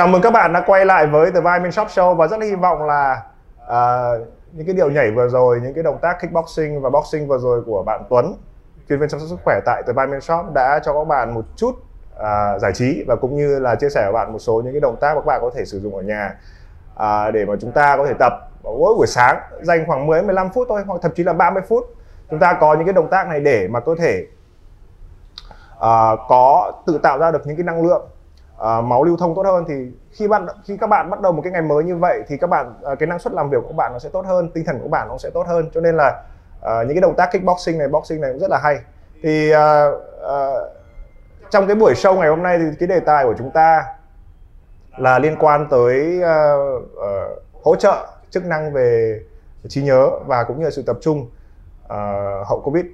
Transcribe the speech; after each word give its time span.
Chào 0.00 0.08
mừng 0.08 0.22
các 0.22 0.30
bạn 0.30 0.52
đã 0.52 0.62
quay 0.66 0.84
lại 0.84 1.06
với 1.06 1.30
The 1.30 1.40
Vitamin 1.40 1.72
Shop 1.72 1.88
Show 1.88 2.14
và 2.14 2.26
rất 2.26 2.40
là 2.40 2.46
hy 2.46 2.54
vọng 2.54 2.82
là 2.82 3.22
uh, 3.62 4.28
những 4.52 4.66
cái 4.66 4.74
điệu 4.74 4.90
nhảy 4.90 5.10
vừa 5.10 5.28
rồi, 5.28 5.60
những 5.62 5.74
cái 5.74 5.82
động 5.82 5.98
tác 6.02 6.20
kickboxing 6.20 6.80
và 6.82 6.90
boxing 6.90 7.28
vừa 7.28 7.38
rồi 7.38 7.62
của 7.66 7.82
bạn 7.82 8.02
Tuấn, 8.10 8.34
chuyên 8.88 8.98
viên 8.98 9.08
chăm 9.08 9.20
sóc 9.20 9.28
sức 9.28 9.38
khỏe 9.44 9.60
tại 9.66 9.82
The 9.86 9.92
Vitamin 9.92 10.20
Shop 10.20 10.46
đã 10.54 10.80
cho 10.84 10.92
các 10.92 11.04
bạn 11.04 11.34
một 11.34 11.44
chút 11.56 11.70
uh, 11.70 12.60
giải 12.60 12.72
trí 12.74 13.04
và 13.08 13.16
cũng 13.16 13.36
như 13.36 13.58
là 13.58 13.74
chia 13.74 13.88
sẻ 13.88 14.02
với 14.04 14.12
bạn 14.12 14.32
một 14.32 14.38
số 14.38 14.62
những 14.64 14.72
cái 14.72 14.80
động 14.80 14.96
tác 15.00 15.14
mà 15.14 15.20
các 15.20 15.26
bạn 15.26 15.40
có 15.42 15.50
thể 15.54 15.64
sử 15.64 15.80
dụng 15.80 15.96
ở 15.96 16.02
nhà 16.02 16.36
uh, 16.94 17.34
để 17.34 17.44
mà 17.44 17.54
chúng 17.60 17.72
ta 17.72 17.96
có 17.96 18.06
thể 18.06 18.14
tập 18.18 18.32
mỗi 18.62 18.94
buổi 18.94 19.06
sáng 19.06 19.40
dành 19.62 19.84
khoảng 19.86 20.06
10 20.06 20.22
15 20.22 20.50
phút 20.50 20.66
thôi 20.68 20.82
hoặc 20.86 21.00
thậm 21.02 21.12
chí 21.14 21.24
là 21.24 21.32
30 21.32 21.62
phút. 21.68 21.84
Chúng 22.30 22.38
ta 22.38 22.58
có 22.60 22.74
những 22.74 22.86
cái 22.86 22.94
động 22.94 23.08
tác 23.10 23.28
này 23.28 23.40
để 23.40 23.68
mà 23.68 23.80
cơ 23.80 23.94
thể 23.98 24.26
uh, 25.76 26.18
có 26.28 26.72
tự 26.86 27.00
tạo 27.02 27.18
ra 27.18 27.30
được 27.30 27.46
những 27.46 27.56
cái 27.56 27.64
năng 27.64 27.86
lượng 27.86 28.02
uh, 28.60 28.84
máu 28.84 29.04
lưu 29.04 29.16
thông 29.16 29.34
tốt 29.34 29.42
hơn 29.46 29.64
thì 29.68 29.74
khi 30.10 30.28
bạn 30.28 30.46
khi 30.64 30.76
các 30.76 30.86
bạn 30.86 31.10
bắt 31.10 31.20
đầu 31.20 31.32
một 31.32 31.42
cái 31.44 31.52
ngày 31.52 31.62
mới 31.62 31.84
như 31.84 31.96
vậy 31.96 32.22
thì 32.28 32.36
các 32.36 32.50
bạn 32.50 32.74
uh, 32.92 32.98
cái 32.98 33.06
năng 33.06 33.18
suất 33.18 33.32
làm 33.32 33.50
việc 33.50 33.58
của 33.62 33.68
các 33.68 33.76
bạn 33.76 33.92
nó 33.92 33.98
sẽ 33.98 34.08
tốt 34.12 34.26
hơn 34.26 34.50
tinh 34.54 34.64
thần 34.64 34.76
của 34.76 34.84
các 34.84 34.90
bạn 34.90 35.08
nó 35.08 35.18
sẽ 35.18 35.30
tốt 35.30 35.46
hơn. 35.46 35.70
Cho 35.74 35.80
nên 35.80 35.96
là 35.96 36.22
uh, 36.60 36.86
những 36.86 36.94
cái 36.94 37.00
động 37.00 37.14
tác 37.16 37.30
kickboxing 37.32 37.78
này 37.78 37.88
boxing 37.88 38.20
này 38.20 38.30
cũng 38.30 38.40
rất 38.40 38.50
là 38.50 38.58
hay. 38.58 38.78
Thì 39.22 39.52
uh, 39.54 39.58
uh, 40.22 40.70
trong 41.50 41.66
cái 41.66 41.76
buổi 41.76 41.92
show 41.94 42.18
ngày 42.18 42.28
hôm 42.28 42.42
nay 42.42 42.58
thì 42.58 42.64
cái 42.80 42.86
đề 42.86 43.00
tài 43.00 43.24
của 43.24 43.34
chúng 43.38 43.50
ta 43.50 43.84
là 44.96 45.18
liên 45.18 45.36
quan 45.40 45.66
tới 45.70 46.20
uh, 46.20 46.82
uh, 46.82 47.42
hỗ 47.64 47.76
trợ 47.76 48.06
chức 48.30 48.46
năng 48.46 48.72
về 48.72 49.20
trí 49.68 49.82
nhớ 49.82 50.10
và 50.26 50.44
cũng 50.44 50.58
như 50.58 50.64
là 50.64 50.70
sự 50.70 50.82
tập 50.86 50.96
trung 51.00 51.30
uh, 51.84 52.48
hậu 52.48 52.60
covid. 52.64 52.84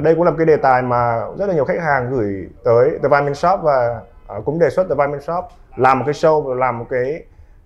Đây 0.00 0.14
cũng 0.14 0.24
là 0.24 0.30
một 0.30 0.36
cái 0.38 0.46
đề 0.46 0.56
tài 0.56 0.82
mà 0.82 1.24
rất 1.38 1.46
là 1.46 1.54
nhiều 1.54 1.64
khách 1.64 1.80
hàng 1.80 2.10
gửi 2.10 2.48
tới 2.64 2.90
The 2.90 3.08
Vitamin 3.08 3.34
Shop 3.34 3.60
và 3.62 4.00
uh, 4.36 4.44
cũng 4.44 4.58
đề 4.58 4.70
xuất 4.70 4.82
The 4.88 4.94
Vitamin 4.94 5.20
Shop 5.20 5.44
làm 5.76 5.98
một 5.98 6.04
cái 6.06 6.14
show 6.14 6.54
làm 6.54 6.78
một 6.78 6.86
cái 6.90 7.22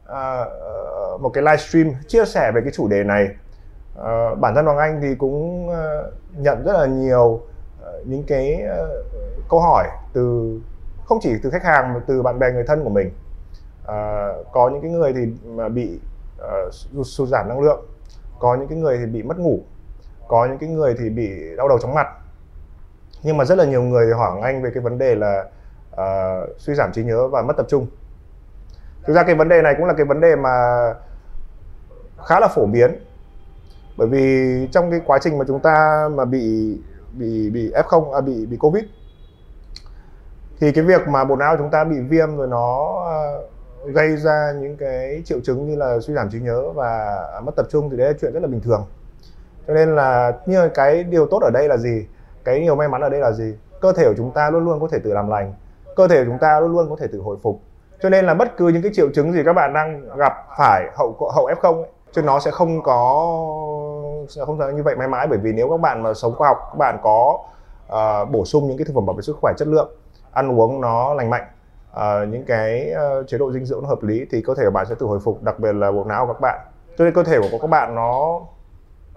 uh, 0.08 1.20
một 1.20 1.30
cái 1.34 1.42
livestream 1.42 1.92
chia 2.08 2.24
sẻ 2.24 2.52
về 2.54 2.60
cái 2.60 2.72
chủ 2.72 2.88
đề 2.88 3.04
này. 3.04 3.28
Uh, 3.98 4.38
bản 4.38 4.54
thân 4.54 4.64
Hoàng 4.64 4.78
Anh 4.78 5.00
thì 5.02 5.14
cũng 5.14 5.68
uh, 5.68 5.74
nhận 6.36 6.64
rất 6.64 6.72
là 6.72 6.86
nhiều 6.86 7.24
uh, 7.24 8.06
những 8.06 8.22
cái 8.22 8.62
uh, 8.64 9.04
câu 9.50 9.60
hỏi 9.60 9.88
từ 10.12 10.58
không 11.04 11.18
chỉ 11.20 11.34
từ 11.42 11.50
khách 11.50 11.64
hàng 11.64 11.94
mà 11.94 12.00
từ 12.06 12.22
bạn 12.22 12.38
bè 12.38 12.52
người 12.52 12.64
thân 12.66 12.84
của 12.84 12.90
mình. 12.90 13.10
Uh, 13.82 14.52
có 14.52 14.68
những 14.68 14.82
cái 14.82 14.90
người 14.90 15.12
thì 15.12 15.26
mà 15.44 15.68
bị 15.68 16.00
uh, 16.38 17.04
sụt 17.06 17.28
giảm 17.28 17.48
năng 17.48 17.60
lượng 17.60 17.86
có 18.38 18.54
những 18.54 18.68
cái 18.68 18.78
người 18.78 18.98
thì 18.98 19.06
bị 19.06 19.22
mất 19.22 19.38
ngủ 19.38 19.60
có 20.28 20.46
những 20.46 20.58
cái 20.58 20.68
người 20.68 20.94
thì 20.98 21.10
bị 21.10 21.56
đau 21.56 21.68
đầu 21.68 21.78
chóng 21.78 21.94
mặt. 21.94 22.06
Nhưng 23.22 23.36
mà 23.36 23.44
rất 23.44 23.58
là 23.58 23.64
nhiều 23.64 23.82
người 23.82 24.14
hỏi 24.14 24.40
anh 24.42 24.62
về 24.62 24.70
cái 24.74 24.82
vấn 24.82 24.98
đề 24.98 25.14
là 25.14 25.44
uh, 25.92 26.48
suy 26.58 26.74
giảm 26.74 26.92
trí 26.92 27.04
nhớ 27.04 27.28
và 27.28 27.42
mất 27.42 27.56
tập 27.56 27.66
trung. 27.68 27.86
Thực 29.04 29.12
ra 29.12 29.22
cái 29.22 29.34
vấn 29.34 29.48
đề 29.48 29.62
này 29.62 29.74
cũng 29.76 29.86
là 29.86 29.94
cái 29.94 30.06
vấn 30.06 30.20
đề 30.20 30.36
mà 30.36 30.50
khá 32.26 32.40
là 32.40 32.48
phổ 32.48 32.66
biến. 32.66 33.04
Bởi 33.96 34.08
vì 34.08 34.68
trong 34.72 34.90
cái 34.90 35.00
quá 35.06 35.18
trình 35.18 35.38
mà 35.38 35.44
chúng 35.48 35.60
ta 35.60 36.08
mà 36.14 36.24
bị 36.24 36.78
bị 37.12 37.50
bị 37.50 37.72
f0 37.72 38.12
à, 38.12 38.20
bị 38.20 38.46
bị 38.46 38.56
covid 38.56 38.84
thì 40.60 40.72
cái 40.72 40.84
việc 40.84 41.08
mà 41.08 41.24
bộ 41.24 41.36
não 41.36 41.56
chúng 41.56 41.70
ta 41.70 41.84
bị 41.84 42.00
viêm 42.00 42.36
rồi 42.36 42.48
nó 42.48 42.96
uh, 43.84 43.94
gây 43.94 44.16
ra 44.16 44.52
những 44.60 44.76
cái 44.76 45.22
triệu 45.24 45.40
chứng 45.40 45.66
như 45.66 45.76
là 45.76 46.00
suy 46.00 46.14
giảm 46.14 46.30
trí 46.30 46.40
nhớ 46.40 46.70
và 46.70 47.20
mất 47.44 47.56
tập 47.56 47.66
trung 47.70 47.90
thì 47.90 47.96
đấy 47.96 48.06
là 48.06 48.12
chuyện 48.20 48.32
rất 48.32 48.40
là 48.42 48.48
bình 48.48 48.60
thường. 48.60 48.86
Cho 49.66 49.74
nên 49.74 49.96
là 49.96 50.32
như 50.46 50.68
cái 50.74 51.04
điều 51.04 51.26
tốt 51.26 51.42
ở 51.42 51.50
đây 51.50 51.68
là 51.68 51.76
gì? 51.76 52.06
Cái 52.44 52.60
điều 52.60 52.76
may 52.76 52.88
mắn 52.88 53.00
ở 53.00 53.08
đây 53.08 53.20
là 53.20 53.32
gì? 53.32 53.56
Cơ 53.80 53.92
thể 53.92 54.04
của 54.04 54.14
chúng 54.16 54.30
ta 54.30 54.50
luôn 54.50 54.64
luôn 54.64 54.80
có 54.80 54.88
thể 54.88 54.98
tự 54.98 55.12
làm 55.12 55.28
lành 55.28 55.54
cơ 55.96 56.08
thể 56.08 56.24
của 56.24 56.30
chúng 56.30 56.38
ta 56.38 56.60
luôn 56.60 56.72
luôn 56.72 56.90
có 56.90 56.96
thể 57.00 57.06
tự 57.12 57.20
hồi 57.20 57.36
phục. 57.42 57.60
Cho 58.02 58.08
nên 58.08 58.24
là 58.24 58.34
bất 58.34 58.56
cứ 58.56 58.68
những 58.68 58.82
cái 58.82 58.90
triệu 58.94 59.08
chứng 59.14 59.32
gì 59.32 59.42
các 59.44 59.52
bạn 59.52 59.72
đang 59.72 60.16
gặp 60.16 60.32
phải 60.58 60.90
hậu 60.96 61.16
hậu 61.34 61.48
f0 61.48 61.82
ấy, 61.82 61.90
chứ 62.12 62.22
nó 62.22 62.38
sẽ 62.38 62.50
không 62.50 62.82
có 62.82 63.28
sẽ 64.28 64.44
không 64.46 64.76
như 64.76 64.82
vậy 64.82 64.96
mãi 64.96 65.08
mãi. 65.08 65.26
Bởi 65.26 65.38
vì 65.38 65.52
nếu 65.52 65.70
các 65.70 65.80
bạn 65.80 66.02
mà 66.02 66.14
sống 66.14 66.34
khoa 66.34 66.48
học 66.48 66.58
các 66.60 66.78
bạn 66.78 66.98
có 67.02 67.38
uh, 67.92 68.30
bổ 68.30 68.44
sung 68.44 68.68
những 68.68 68.78
cái 68.78 68.84
thực 68.84 68.94
phẩm 68.94 69.06
bảo 69.06 69.16
vệ 69.16 69.22
sức 69.22 69.36
khỏe 69.40 69.52
chất 69.56 69.68
lượng 69.68 69.90
ăn 70.32 70.60
uống 70.60 70.80
nó 70.80 71.14
lành 71.14 71.30
mạnh 71.30 71.44
uh, 71.92 72.28
những 72.28 72.44
cái 72.44 72.92
uh, 73.20 73.28
chế 73.28 73.38
độ 73.38 73.52
dinh 73.52 73.64
dưỡng 73.64 73.82
nó 73.82 73.88
hợp 73.88 74.02
lý 74.02 74.26
thì 74.30 74.42
cơ 74.42 74.54
thể 74.54 74.64
của 74.64 74.70
bạn 74.70 74.86
sẽ 74.86 74.94
tự 74.94 75.06
hồi 75.06 75.20
phục 75.20 75.42
đặc 75.42 75.58
biệt 75.58 75.72
là 75.72 75.92
bộ 75.92 76.04
não 76.04 76.26
của 76.26 76.32
các 76.32 76.40
bạn. 76.40 76.60
Cho 76.98 77.04
nên 77.04 77.14
cơ 77.14 77.22
thể 77.22 77.40
của 77.40 77.58
các 77.60 77.70
bạn 77.70 77.94
nó 77.94 78.40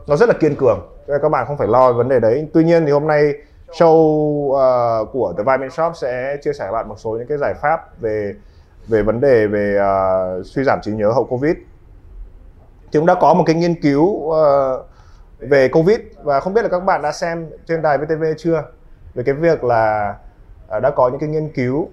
nó 0.07 0.16
rất 0.16 0.30
là 0.30 0.36
kiên 0.40 0.56
cường 0.56 0.80
cho 1.07 1.13
nên 1.13 1.22
các 1.22 1.30
bạn 1.30 1.46
không 1.47 1.57
phải 1.57 1.68
lo 1.68 1.94
vấn 1.94 2.09
đề 2.09 2.19
đấy. 2.19 2.47
Tuy 2.53 2.63
nhiên 2.63 2.86
thì 2.86 2.92
hôm 2.92 3.07
nay 3.07 3.34
show 3.72 3.96
uh, 4.52 5.12
của 5.12 5.34
The 5.38 5.44
Vitamin 5.44 5.70
Shop 5.70 5.96
sẽ 5.96 6.38
chia 6.44 6.53
sẻ 6.53 6.66
với 6.66 6.74
bạn 6.74 6.90
một 6.90 7.00
số 7.00 7.12
những 7.12 7.28
cái 7.28 7.38
giải 7.38 7.53
pháp 7.53 8.00
về 8.00 8.34
về 8.88 9.03
vấn 9.03 9.22
đề 9.22 9.48
về 9.48 9.80
uh, 10.40 10.46
suy 10.46 10.64
giảm 10.64 10.80
trí 10.84 10.92
nhớ 10.92 11.12
hậu 11.12 11.26
Covid. 11.26 11.56
Thì 12.92 13.00
cũng 13.00 13.06
đã 13.06 13.16
có 13.22 13.34
một 13.34 13.44
cái 13.46 13.56
nghiên 13.56 13.81
cứu 13.81 14.04
uh, 14.04 14.36
về 15.40 15.68
Covid 15.68 16.00
và 16.24 16.40
không 16.40 16.54
biết 16.54 16.62
là 16.62 16.70
các 16.70 16.80
bạn 16.80 17.02
đã 17.02 17.12
xem 17.12 17.50
trên 17.66 17.81
đài 17.81 17.98
VTV 17.98 18.24
chưa 18.38 18.64
về 19.14 19.24
cái 19.24 19.36
việc 19.36 19.64
là 19.64 20.16
uh, 20.78 20.81
đã 20.81 20.90
có 20.90 21.09
những 21.09 21.20
cái 21.20 21.30
nghiên 21.30 21.50
cứu 21.50 21.90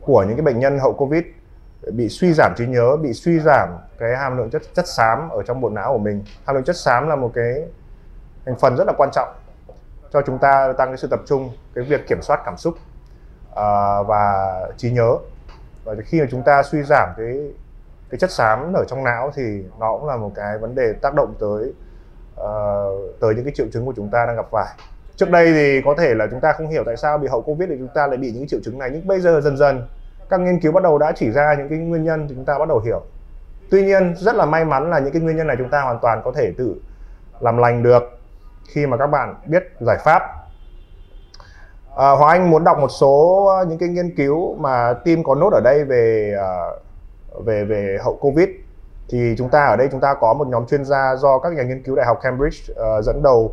của 0.00 0.22
những 0.22 0.36
cái 0.36 0.42
bệnh 0.42 0.58
nhân 0.58 0.78
hậu 0.78 0.92
Covid 0.92 1.22
bị 1.92 2.08
suy 2.08 2.32
giảm 2.32 2.52
trí 2.56 2.66
nhớ, 2.66 2.96
bị 2.96 3.12
suy 3.12 3.40
giảm 3.40 3.68
cái 3.98 4.16
hàm 4.16 4.38
lượng 4.38 4.50
chất 4.50 4.62
chất 4.74 4.88
xám 4.88 5.28
ở 5.28 5.42
trong 5.42 5.60
bộ 5.60 5.68
não 5.68 5.92
của 5.92 5.98
mình. 5.98 6.24
Hàm 6.44 6.56
lượng 6.56 6.64
chất 6.64 6.76
xám 6.76 7.08
là 7.08 7.16
một 7.16 7.30
cái 7.34 7.54
thành 8.46 8.56
phần 8.56 8.76
rất 8.76 8.86
là 8.86 8.92
quan 8.98 9.10
trọng 9.12 9.28
cho 10.12 10.22
chúng 10.22 10.38
ta 10.38 10.72
tăng 10.78 10.88
cái 10.88 10.96
sự 10.96 11.08
tập 11.08 11.20
trung 11.26 11.50
cái 11.74 11.84
việc 11.84 12.06
kiểm 12.08 12.22
soát 12.22 12.40
cảm 12.44 12.56
xúc 12.56 12.74
uh, 13.50 14.06
và 14.06 14.60
trí 14.76 14.90
nhớ. 14.90 15.16
Và 15.84 15.94
khi 16.04 16.20
mà 16.20 16.26
chúng 16.30 16.42
ta 16.42 16.62
suy 16.62 16.82
giảm 16.82 17.08
cái 17.16 17.52
cái 18.10 18.18
chất 18.18 18.30
xám 18.30 18.72
ở 18.72 18.84
trong 18.88 19.04
não 19.04 19.30
thì 19.34 19.64
nó 19.80 19.92
cũng 19.92 20.08
là 20.08 20.16
một 20.16 20.32
cái 20.34 20.58
vấn 20.58 20.74
đề 20.74 20.92
tác 20.92 21.14
động 21.14 21.34
tới 21.40 21.72
uh, 22.40 23.20
tới 23.20 23.34
những 23.34 23.44
cái 23.44 23.52
triệu 23.56 23.66
chứng 23.72 23.86
của 23.86 23.92
chúng 23.96 24.08
ta 24.10 24.26
đang 24.26 24.36
gặp 24.36 24.46
phải. 24.50 24.74
Trước 25.16 25.30
đây 25.30 25.52
thì 25.52 25.82
có 25.84 25.94
thể 25.98 26.14
là 26.14 26.26
chúng 26.30 26.40
ta 26.40 26.52
không 26.52 26.68
hiểu 26.68 26.82
tại 26.86 26.96
sao 26.96 27.18
bị 27.18 27.28
hậu 27.28 27.42
covid 27.42 27.68
thì 27.68 27.76
chúng 27.78 27.88
ta 27.94 28.06
lại 28.06 28.16
bị 28.16 28.32
những 28.32 28.46
triệu 28.48 28.60
chứng 28.64 28.78
này 28.78 28.90
nhưng 28.92 29.06
bây 29.06 29.20
giờ 29.20 29.40
dần 29.40 29.56
dần 29.56 29.88
các 30.30 30.40
nghiên 30.40 30.60
cứu 30.60 30.72
bắt 30.72 30.82
đầu 30.82 30.98
đã 30.98 31.12
chỉ 31.16 31.30
ra 31.30 31.54
những 31.58 31.68
cái 31.68 31.78
nguyên 31.78 32.04
nhân 32.04 32.28
thì 32.28 32.34
chúng 32.34 32.44
ta 32.44 32.58
bắt 32.58 32.68
đầu 32.68 32.80
hiểu. 32.80 33.02
Tuy 33.70 33.82
nhiên 33.82 34.14
rất 34.16 34.36
là 34.36 34.44
may 34.44 34.64
mắn 34.64 34.90
là 34.90 34.98
những 34.98 35.12
cái 35.12 35.22
nguyên 35.22 35.36
nhân 35.36 35.46
này 35.46 35.56
chúng 35.58 35.70
ta 35.70 35.80
hoàn 35.80 35.98
toàn 36.02 36.22
có 36.24 36.32
thể 36.32 36.52
tự 36.58 36.74
làm 37.40 37.56
lành 37.56 37.82
được 37.82 38.17
khi 38.68 38.86
mà 38.86 38.96
các 38.96 39.06
bạn 39.06 39.34
biết 39.46 39.62
giải 39.80 39.98
pháp. 40.04 40.22
À, 41.96 42.10
Hoàng 42.10 42.28
Anh 42.28 42.50
muốn 42.50 42.64
đọc 42.64 42.78
một 42.78 42.88
số 42.88 43.44
ờ, 43.46 43.64
những 43.64 43.78
cái 43.78 43.88
nghiên 43.88 44.14
cứu 44.16 44.54
mà 44.54 44.92
team 45.04 45.24
có 45.24 45.34
nốt 45.34 45.52
ở 45.52 45.60
đây 45.64 45.84
về 45.84 46.34
ờ, 46.38 46.78
về 47.44 47.64
về 47.64 47.98
hậu 48.04 48.16
Covid. 48.20 48.48
Thì 49.08 49.34
chúng 49.38 49.48
ta 49.48 49.64
ở 49.64 49.76
đây 49.76 49.88
chúng 49.92 50.00
ta 50.00 50.14
có 50.14 50.34
một 50.34 50.46
nhóm 50.48 50.66
chuyên 50.66 50.84
gia 50.84 51.16
do 51.16 51.38
các 51.38 51.52
nhà 51.52 51.62
nghiên 51.62 51.82
cứu 51.82 51.96
đại 51.96 52.06
học 52.06 52.18
Cambridge 52.22 52.58
uh, 52.72 53.04
dẫn 53.04 53.22
đầu. 53.22 53.52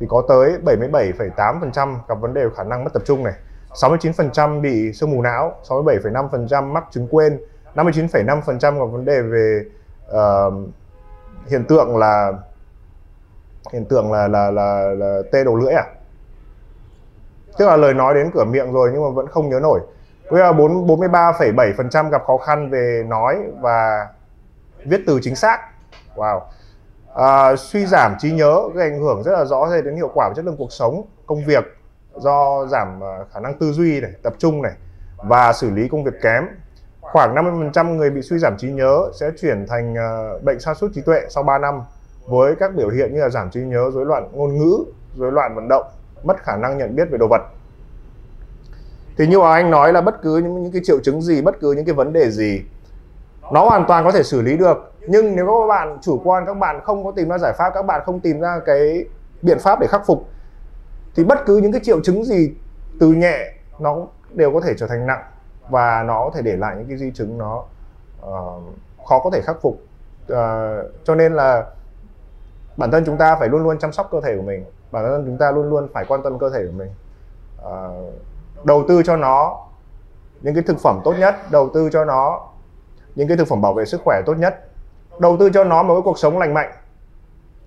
Thì 0.00 0.06
có 0.08 0.22
tới 0.28 0.52
77,8% 0.64 1.94
gặp 2.08 2.20
vấn 2.20 2.34
đề 2.34 2.44
khả 2.56 2.64
năng 2.64 2.84
mất 2.84 2.90
tập 2.92 3.02
trung 3.04 3.24
này. 3.24 3.34
69% 3.74 4.60
bị 4.60 4.92
sương 4.92 5.10
mù 5.10 5.22
não 5.22 5.54
67,5% 5.68 6.64
mắc 6.64 6.84
chứng 6.90 7.08
quên 7.10 7.40
59,5% 7.74 8.78
gặp 8.78 8.92
vấn 8.92 9.04
đề 9.04 9.22
về 9.22 9.64
uh, 10.10 10.54
hiện 11.46 11.64
tượng 11.64 11.96
là 11.96 12.32
hiện 13.72 13.84
tượng 13.84 14.12
là 14.12 14.28
là 14.28 14.50
là, 14.50 14.94
là 14.98 15.22
tê 15.32 15.44
đầu 15.44 15.56
lưỡi 15.56 15.72
à? 15.72 15.84
Tức 17.58 17.66
là 17.66 17.76
lời 17.76 17.94
nói 17.94 18.14
đến 18.14 18.30
cửa 18.34 18.44
miệng 18.44 18.72
rồi 18.72 18.90
nhưng 18.92 19.02
mà 19.02 19.10
vẫn 19.10 19.26
không 19.26 19.48
nhớ 19.48 19.60
nổi. 19.62 19.80
Với 20.30 20.40
là 20.40 20.52
4 20.52 20.86
43,7% 20.86 22.10
gặp 22.10 22.22
khó 22.26 22.36
khăn 22.36 22.70
về 22.70 23.04
nói 23.08 23.36
và 23.60 24.08
viết 24.84 25.00
từ 25.06 25.20
chính 25.22 25.36
xác. 25.36 25.58
Wow. 26.16 26.40
À, 27.14 27.56
suy 27.56 27.86
giảm 27.86 28.16
trí 28.18 28.32
nhớ 28.32 28.60
gây 28.74 28.90
ảnh 28.90 29.00
hưởng 29.00 29.22
rất 29.22 29.32
là 29.32 29.44
rõ 29.44 29.68
rệt 29.70 29.84
đến 29.84 29.96
hiệu 29.96 30.10
quả 30.14 30.28
và 30.28 30.34
chất 30.34 30.44
lượng 30.44 30.56
cuộc 30.58 30.72
sống 30.72 31.02
công 31.26 31.44
việc 31.44 31.64
do 32.16 32.66
giảm 32.66 33.04
à, 33.04 33.18
khả 33.32 33.40
năng 33.40 33.58
tư 33.58 33.72
duy 33.72 34.00
này 34.00 34.10
tập 34.22 34.34
trung 34.38 34.62
này 34.62 34.72
và 35.16 35.52
xử 35.52 35.70
lý 35.70 35.88
công 35.88 36.04
việc 36.04 36.14
kém. 36.22 36.44
Khoảng 37.00 37.34
50% 37.34 37.94
người 37.94 38.10
bị 38.10 38.22
suy 38.22 38.38
giảm 38.38 38.56
trí 38.58 38.70
nhớ 38.70 39.10
sẽ 39.20 39.30
chuyển 39.40 39.66
thành 39.68 39.94
à, 39.98 40.28
bệnh 40.42 40.60
sa 40.60 40.74
sút 40.74 40.90
trí 40.94 41.00
tuệ 41.00 41.20
sau 41.28 41.42
3 41.42 41.58
năm 41.58 41.82
với 42.26 42.56
các 42.56 42.74
biểu 42.74 42.88
hiện 42.88 43.14
như 43.14 43.20
là 43.20 43.28
giảm 43.28 43.50
trí 43.50 43.60
nhớ, 43.60 43.90
rối 43.94 44.06
loạn 44.06 44.28
ngôn 44.32 44.58
ngữ, 44.58 44.84
rối 45.16 45.32
loạn 45.32 45.54
vận 45.54 45.68
động, 45.68 45.84
mất 46.22 46.42
khả 46.42 46.56
năng 46.56 46.78
nhận 46.78 46.96
biết 46.96 47.10
về 47.10 47.18
đồ 47.18 47.26
vật. 47.28 47.42
Thì 49.16 49.26
như 49.26 49.40
anh 49.40 49.70
nói 49.70 49.92
là 49.92 50.00
bất 50.00 50.22
cứ 50.22 50.36
những, 50.36 50.62
những 50.62 50.72
cái 50.72 50.82
triệu 50.84 51.00
chứng 51.00 51.22
gì, 51.22 51.42
bất 51.42 51.60
cứ 51.60 51.72
những 51.72 51.84
cái 51.84 51.94
vấn 51.94 52.12
đề 52.12 52.30
gì 52.30 52.62
nó 53.52 53.64
hoàn 53.64 53.84
toàn 53.88 54.04
có 54.04 54.12
thể 54.12 54.22
xử 54.22 54.42
lý 54.42 54.56
được. 54.56 54.92
Nhưng 55.08 55.36
nếu 55.36 55.46
các 55.46 55.66
bạn 55.68 55.98
chủ 56.02 56.20
quan 56.24 56.46
các 56.46 56.54
bạn 56.54 56.80
không 56.84 57.04
có 57.04 57.12
tìm 57.16 57.28
ra 57.28 57.38
giải 57.38 57.52
pháp, 57.58 57.70
các 57.74 57.82
bạn 57.82 58.02
không 58.04 58.20
tìm 58.20 58.40
ra 58.40 58.60
cái 58.66 59.04
biện 59.42 59.58
pháp 59.58 59.80
để 59.80 59.86
khắc 59.86 60.06
phục 60.06 60.28
thì 61.14 61.24
bất 61.24 61.46
cứ 61.46 61.56
những 61.56 61.72
cái 61.72 61.80
triệu 61.84 62.00
chứng 62.00 62.24
gì 62.24 62.54
từ 63.00 63.12
nhẹ 63.12 63.52
nó 63.78 63.96
đều 64.32 64.52
có 64.52 64.60
thể 64.60 64.74
trở 64.76 64.86
thành 64.86 65.06
nặng 65.06 65.22
và 65.70 66.02
nó 66.02 66.24
có 66.24 66.30
thể 66.34 66.42
để 66.42 66.56
lại 66.56 66.76
những 66.78 66.88
cái 66.88 66.96
di 66.96 67.10
chứng 67.10 67.38
nó 67.38 67.64
uh, 68.20 68.62
khó 69.08 69.18
có 69.24 69.30
thể 69.32 69.40
khắc 69.40 69.56
phục 69.62 69.74
uh, 70.32 70.36
cho 71.04 71.14
nên 71.14 71.34
là 71.34 71.66
bản 72.76 72.90
thân 72.90 73.04
chúng 73.06 73.16
ta 73.16 73.36
phải 73.36 73.48
luôn 73.48 73.62
luôn 73.62 73.78
chăm 73.78 73.92
sóc 73.92 74.08
cơ 74.10 74.20
thể 74.20 74.36
của 74.36 74.42
mình. 74.42 74.64
Bản 74.90 75.04
thân 75.04 75.24
chúng 75.26 75.38
ta 75.38 75.50
luôn 75.50 75.70
luôn 75.70 75.88
phải 75.94 76.04
quan 76.08 76.22
tâm 76.22 76.38
cơ 76.38 76.50
thể 76.50 76.66
của 76.66 76.72
mình. 76.72 76.90
À, 77.64 77.88
đầu 78.64 78.84
tư 78.88 79.02
cho 79.02 79.16
nó 79.16 79.66
những 80.40 80.54
cái 80.54 80.62
thực 80.66 80.78
phẩm 80.78 81.00
tốt 81.04 81.14
nhất 81.18 81.34
đầu 81.50 81.70
tư 81.74 81.90
cho 81.92 82.04
nó 82.04 82.48
những 83.14 83.28
cái 83.28 83.36
thực 83.36 83.48
phẩm 83.48 83.60
bảo 83.62 83.74
vệ 83.74 83.84
sức 83.84 84.00
khỏe 84.04 84.22
tốt 84.26 84.34
nhất 84.34 84.66
đầu 85.18 85.36
tư 85.40 85.50
cho 85.54 85.64
nó 85.64 85.82
một 85.82 85.94
cái 85.94 86.02
cuộc 86.04 86.18
sống 86.18 86.38
lành 86.38 86.54
mạnh. 86.54 86.72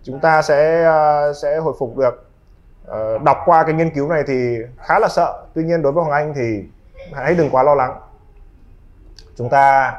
Chúng 0.04 0.20
ta 0.20 0.42
sẽ 0.42 0.88
uh, 1.30 1.36
sẽ 1.36 1.58
hồi 1.58 1.74
phục 1.80 1.98
được. 1.98 2.30
Uh, 2.88 3.24
đọc 3.24 3.38
qua 3.46 3.64
cái 3.64 3.74
nghiên 3.74 3.94
cứu 3.94 4.10
này 4.10 4.24
thì 4.28 4.58
khá 4.78 5.00
là 5.00 5.08
sợ. 5.08 5.44
Tuy 5.54 5.64
nhiên 5.64 5.82
đối 5.82 5.92
với 5.92 6.04
hoàng 6.04 6.26
anh 6.26 6.34
thì 6.36 6.64
hãy 7.14 7.36
đừng 7.36 7.50
quá 7.50 7.64
lo 7.64 7.76
lắng. 7.76 8.00
Chúng 9.36 9.50
ta 9.50 9.94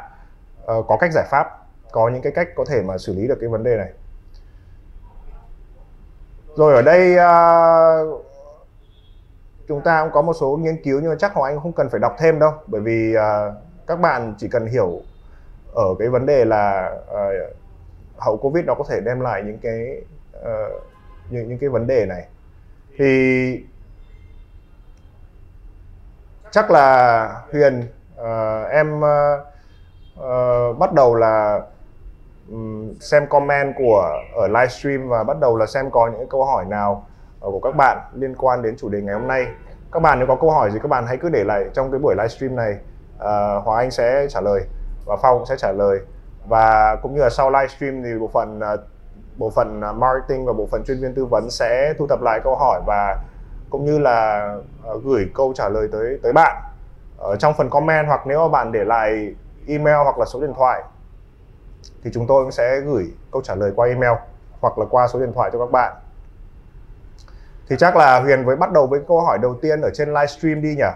uh, 0.79 0.87
có 0.89 0.97
cách 0.97 1.12
giải 1.12 1.25
pháp 1.31 1.67
có 1.93 2.09
những 2.09 2.23
cái 2.23 2.33
cách 2.33 2.49
có 2.56 2.65
thể 2.69 2.83
mà 2.83 2.99
xử 2.99 3.15
lý 3.15 3.29
được 3.29 3.39
cái 3.41 3.49
vấn 3.49 3.62
đề 3.62 3.77
này 3.77 3.93
rồi 6.56 6.75
ở 6.75 6.83
đây 6.83 7.15
uh, 7.15 8.25
chúng 9.69 9.81
ta 9.81 10.03
cũng 10.03 10.12
có 10.12 10.23
một 10.23 10.33
số 10.33 10.56
nghiên 10.56 10.83
cứu 10.83 11.01
nhưng 11.01 11.11
mà 11.11 11.17
chắc 11.19 11.35
Hoàng 11.35 11.53
Anh 11.53 11.61
không 11.61 11.73
cần 11.73 11.89
phải 11.91 12.01
đọc 12.01 12.17
thêm 12.19 12.39
đâu. 12.39 12.53
Bởi 12.67 12.81
vì 12.81 13.17
uh, 13.17 13.55
các 13.87 14.01
bạn 14.01 14.35
chỉ 14.39 14.49
cần 14.49 14.67
hiểu 14.67 15.01
ở 15.75 15.95
cái 15.99 16.09
vấn 16.09 16.27
đề 16.27 16.45
là 16.45 16.93
uh, 17.11 17.56
hậu 18.19 18.37
Covid 18.37 18.65
nó 18.65 18.75
có 18.75 18.85
thể 18.89 19.01
đem 19.01 19.21
lại 19.21 19.43
những 19.43 19.59
cái 19.59 20.03
uh, 20.41 20.83
những 21.31 21.49
những 21.49 21.59
cái 21.59 21.69
vấn 21.69 21.87
đề 21.87 22.06
này. 22.06 22.27
Thì 22.99 23.65
chắc 26.51 26.71
là 26.71 27.29
Huyền 27.53 27.89
uh, 28.21 28.71
em 28.71 29.01
uh, 29.01 29.41
uh, 30.21 30.79
bắt 30.79 30.93
đầu 30.93 31.15
là 31.15 31.61
um, 32.50 32.94
xem 33.00 33.26
comment 33.26 33.75
của 33.79 34.11
ở 34.35 34.49
livestream 34.49 35.08
và 35.08 35.25
bắt 35.25 35.37
đầu 35.41 35.56
là 35.56 35.67
xem 35.67 35.91
có 35.91 36.11
những 36.12 36.29
câu 36.29 36.44
hỏi 36.44 36.64
nào 36.64 37.06
ờ, 37.41 37.50
của 37.50 37.61
các 37.61 37.76
bạn 37.76 37.99
liên 38.14 38.35
quan 38.38 38.62
đến 38.62 38.76
chủ 38.76 38.88
đề 38.88 39.00
ngày 39.00 39.14
hôm 39.14 39.29
nay. 39.29 39.46
Các 39.93 40.00
bạn 40.00 40.19
nếu 40.19 40.29
có 40.29 40.37
câu 40.37 40.50
hỏi 40.50 40.70
gì 40.70 40.79
các 40.82 40.88
bạn 40.88 41.06
hãy 41.06 41.17
cứ 41.17 41.29
để 41.29 41.44
lại 41.44 41.64
trong 41.73 41.91
cái 41.91 42.00
buổi 42.00 42.14
livestream 42.14 42.56
này. 42.56 42.79
Ờ, 43.19 43.56
uh, 43.58 43.64
Hòa 43.64 43.79
Anh 43.79 43.91
sẽ 43.91 44.26
trả 44.31 44.41
lời 44.41 44.61
và 45.06 45.17
Phong 45.23 45.38
cũng 45.38 45.46
sẽ 45.46 45.56
trả 45.58 45.73
lời. 45.73 45.99
Và 46.49 46.96
cũng 47.02 47.14
như 47.14 47.20
là 47.20 47.31
sau 47.31 47.50
livestream 47.50 48.02
thì 48.02 48.19
bộ 48.20 48.29
phận 48.29 48.58
uh, 48.58 48.81
bộ 49.37 49.50
phận 49.50 49.81
marketing 49.94 50.46
và 50.46 50.52
bộ 50.52 50.67
phận 50.70 50.85
chuyên 50.87 51.00
viên 51.00 51.14
tư 51.14 51.25
vấn 51.25 51.50
sẽ 51.50 51.94
thu 51.99 52.06
thập 52.06 52.23
lại 52.23 52.41
câu 52.44 52.56
hỏi 52.56 52.81
và 52.87 53.17
cũng 53.70 53.85
như 53.85 53.99
là 53.99 54.49
uh, 54.94 55.05
gửi 55.05 55.31
câu 55.35 55.52
trả 55.56 55.69
lời 55.69 55.88
tới 55.93 56.19
tới 56.23 56.32
bạn. 56.32 56.62
Ở 57.19 57.37
trong 57.37 57.55
phần 57.55 57.70
comment 57.70 58.06
hoặc 58.06 58.26
nếu 58.26 58.38
mà 58.38 58.49
bạn 58.49 58.73
để 58.73 58.85
lại 58.85 59.35
email 59.69 59.96
hoặc 60.05 60.19
là 60.19 60.25
số 60.25 60.41
điện 60.41 60.52
thoại 60.56 60.82
thì 62.04 62.10
chúng 62.14 62.26
tôi 62.26 62.44
cũng 62.44 62.52
sẽ 62.52 62.81
gửi 62.81 63.04
câu 63.31 63.42
trả 63.42 63.54
lời 63.54 63.72
qua 63.76 63.86
email 63.86 64.12
hoặc 64.60 64.78
là 64.78 64.84
qua 64.90 65.08
số 65.12 65.20
điện 65.20 65.32
thoại 65.34 65.50
cho 65.52 65.58
các 65.58 65.70
bạn 65.70 65.92
thì 67.69 67.76
chắc 67.78 67.96
là 67.96 68.20
Huyền 68.20 68.44
với 68.44 68.56
bắt 68.56 68.72
đầu 68.72 68.86
với 68.86 69.00
câu 69.08 69.20
hỏi 69.20 69.38
đầu 69.42 69.58
tiên 69.62 69.81
ở 69.81 69.90
trên 69.94 70.08
livestream 70.08 70.62
đi 70.62 70.69
nhỉ? 70.69 70.90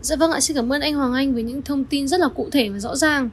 Dạ 0.00 0.16
vâng 0.16 0.30
ạ, 0.30 0.40
xin 0.40 0.56
cảm 0.56 0.72
ơn 0.72 0.80
anh 0.80 0.94
Hoàng 0.94 1.12
Anh 1.12 1.34
với 1.34 1.42
những 1.42 1.62
thông 1.62 1.84
tin 1.84 2.08
rất 2.08 2.20
là 2.20 2.28
cụ 2.34 2.48
thể 2.52 2.68
và 2.68 2.78
rõ 2.78 2.96
ràng. 2.96 3.30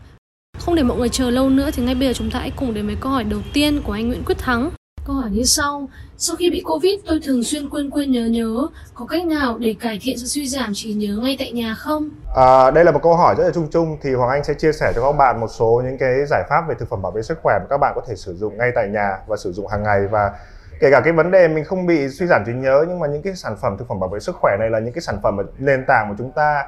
Không 0.60 0.76
để 0.76 0.84
mọi 0.84 0.98
người 0.98 1.10
chờ 1.10 1.30
lâu 1.30 1.50
nữa 1.50 1.70
thì 1.74 1.84
ngay 1.84 1.96
bây 1.96 2.08
giờ 2.08 2.14
chúng 2.14 2.32
ta 2.32 2.40
hãy 2.40 2.52
cùng 2.56 2.74
đến 2.74 2.86
với 2.86 2.98
câu 3.02 3.12
hỏi 3.12 3.24
đầu 3.24 3.40
tiên 3.54 3.82
của 3.86 3.92
anh 3.92 4.08
Nguyễn 4.08 4.24
Quyết 4.26 4.38
Thắng. 4.38 4.70
Câu 5.10 5.16
hỏi 5.16 5.30
như 5.32 5.44
sau, 5.44 5.90
sau 6.18 6.36
khi 6.36 6.50
bị 6.52 6.64
Covid 6.66 6.94
tôi 7.08 7.20
thường 7.24 7.44
xuyên 7.44 7.70
quên 7.70 7.90
quên 7.90 8.12
nhớ 8.12 8.26
nhớ, 8.26 8.68
có 8.94 9.06
cách 9.06 9.26
nào 9.26 9.58
để 9.58 9.76
cải 9.80 10.00
thiện 10.02 10.18
sự 10.18 10.26
suy 10.26 10.48
giảm 10.48 10.72
trí 10.74 10.94
nhớ 10.94 11.18
ngay 11.24 11.36
tại 11.40 11.52
nhà 11.52 11.76
không? 11.78 12.10
À, 12.36 12.72
đây 12.72 12.86
là 12.86 12.92
một 12.92 13.00
câu 13.04 13.16
hỏi 13.16 13.36
rất 13.38 13.44
là 13.44 13.52
chung 13.54 13.68
chung. 13.72 13.98
Thì 14.02 14.14
Hoàng 14.14 14.30
Anh 14.30 14.44
sẽ 14.44 14.54
chia 14.54 14.72
sẻ 14.72 14.92
cho 14.96 15.02
các 15.02 15.12
bạn 15.18 15.40
một 15.40 15.48
số 15.48 15.82
những 15.86 15.98
cái 15.98 16.26
giải 16.30 16.44
pháp 16.50 16.62
về 16.70 16.76
thực 16.80 16.90
phẩm 16.90 17.02
bảo 17.02 17.12
vệ 17.12 17.22
sức 17.22 17.38
khỏe 17.42 17.60
mà 17.60 17.66
các 17.70 17.78
bạn 17.78 17.94
có 17.96 18.02
thể 18.08 18.16
sử 18.16 18.36
dụng 18.36 18.58
ngay 18.58 18.72
tại 18.76 18.88
nhà 18.88 19.18
và 19.28 19.38
sử 19.38 19.52
dụng 19.52 19.68
hàng 19.68 19.84
ngày. 19.84 20.08
Và 20.08 20.32
kể 20.80 20.92
cả 20.92 21.02
cái 21.02 21.14
vấn 21.14 21.32
đề 21.32 21.48
mình 21.48 21.64
không 21.64 21.86
bị 21.86 22.10
suy 22.10 22.26
giảm 22.26 22.44
trí 22.46 22.54
nhớ 22.54 22.86
nhưng 22.88 23.00
mà 23.00 23.08
những 23.08 23.22
cái 23.22 23.36
sản 23.36 23.56
phẩm 23.62 23.78
thực 23.78 23.88
phẩm 23.88 24.00
bảo 24.00 24.10
vệ 24.10 24.20
sức 24.20 24.36
khỏe 24.42 24.58
này 24.60 24.70
là 24.70 24.80
những 24.80 24.94
cái 24.94 25.02
sản 25.02 25.20
phẩm 25.24 25.38
nền 25.58 25.86
tảng 25.88 26.10
mà 26.10 26.16
chúng 26.18 26.32
ta 26.32 26.66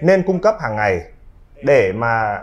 nên 0.00 0.22
cung 0.26 0.40
cấp 0.40 0.56
hàng 0.60 0.76
ngày 0.76 1.00
để 1.62 1.92
mà 1.92 2.40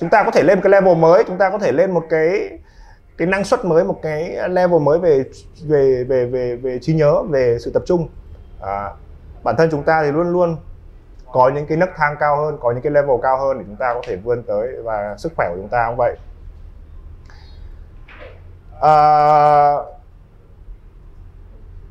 chúng 0.00 0.10
ta 0.10 0.24
có 0.24 0.30
thể 0.30 0.42
lên 0.42 0.58
một 0.58 0.62
cái 0.64 0.70
level 0.70 0.96
mới 0.96 1.24
chúng 1.26 1.38
ta 1.38 1.50
có 1.50 1.58
thể 1.58 1.72
lên 1.72 1.90
một 1.90 2.04
cái 2.10 2.50
cái 3.20 3.26
năng 3.26 3.44
suất 3.44 3.64
mới 3.64 3.84
một 3.84 3.98
cái 4.02 4.48
level 4.48 4.80
mới 4.80 4.98
về 4.98 5.24
về 5.62 6.04
về 6.04 6.26
về 6.26 6.56
về 6.56 6.78
trí 6.78 6.94
nhớ 6.94 7.22
về 7.22 7.58
sự 7.60 7.70
tập 7.74 7.82
trung. 7.86 8.08
À, 8.60 8.90
bản 9.42 9.56
thân 9.58 9.68
chúng 9.70 9.82
ta 9.82 10.02
thì 10.02 10.12
luôn 10.12 10.32
luôn 10.32 10.56
có 11.32 11.50
những 11.54 11.66
cái 11.66 11.76
nấc 11.76 11.88
thang 11.96 12.16
cao 12.20 12.36
hơn 12.36 12.58
có 12.60 12.72
những 12.72 12.82
cái 12.82 12.92
level 12.92 13.16
cao 13.22 13.40
hơn 13.40 13.58
để 13.58 13.64
chúng 13.66 13.76
ta 13.76 13.94
có 13.94 14.00
thể 14.06 14.16
vươn 14.16 14.42
tới 14.42 14.68
và 14.84 15.14
sức 15.18 15.32
khỏe 15.36 15.48
của 15.50 15.56
chúng 15.56 15.68
ta 15.68 15.86
cũng 15.88 15.96
vậy. 15.96 16.16
À, 18.80 18.94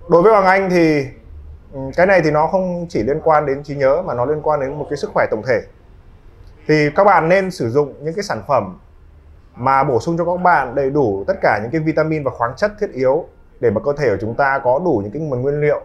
đối 0.09 0.21
với 0.21 0.31
Hoàng 0.31 0.45
Anh 0.45 0.69
thì 0.69 1.05
ừ, 1.73 1.79
cái 1.95 2.05
này 2.05 2.21
thì 2.23 2.31
nó 2.31 2.47
không 2.47 2.85
chỉ 2.89 3.03
liên 3.03 3.19
quan 3.23 3.45
đến 3.45 3.63
trí 3.63 3.75
nhớ 3.75 4.01
mà 4.01 4.13
nó 4.13 4.25
liên 4.25 4.41
quan 4.41 4.59
đến 4.59 4.79
một 4.79 4.85
cái 4.89 4.97
sức 4.97 5.11
khỏe 5.13 5.25
tổng 5.31 5.43
thể. 5.47 5.61
Thì 6.67 6.89
các 6.95 7.03
bạn 7.03 7.29
nên 7.29 7.51
sử 7.51 7.69
dụng 7.69 7.93
những 8.01 8.13
cái 8.13 8.23
sản 8.23 8.41
phẩm 8.47 8.77
mà 9.59 9.83
bổ 9.83 10.00
sung 10.00 10.17
cho 10.17 10.25
các 10.25 10.41
bạn 10.44 10.75
đầy 10.75 10.89
đủ 10.89 11.23
tất 11.27 11.33
cả 11.41 11.59
những 11.61 11.71
cái 11.71 11.81
vitamin 11.81 12.23
và 12.23 12.31
khoáng 12.31 12.53
chất 12.56 12.71
thiết 12.79 12.91
yếu 12.94 13.25
để 13.59 13.69
mà 13.69 13.81
cơ 13.85 13.94
thể 13.97 14.09
của 14.09 14.17
chúng 14.21 14.35
ta 14.35 14.59
có 14.63 14.79
đủ 14.85 15.01
những 15.03 15.11
cái 15.11 15.21
nguồn 15.21 15.41
nguyên 15.41 15.61
liệu 15.61 15.81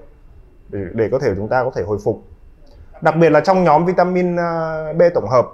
để, 0.69 0.81
để 0.93 1.09
cơ 1.13 1.19
thể 1.19 1.29
của 1.29 1.37
chúng 1.37 1.49
ta 1.49 1.65
có 1.65 1.71
thể 1.75 1.83
hồi 1.83 1.99
phục 2.05 2.23
đặc 3.01 3.17
biệt 3.17 3.31
là 3.31 3.41
trong 3.41 3.65
nhóm 3.65 3.85
vitamin 3.85 4.37
à, 4.37 4.93
B 4.93 5.03
tổng 5.15 5.29
hợp 5.29 5.47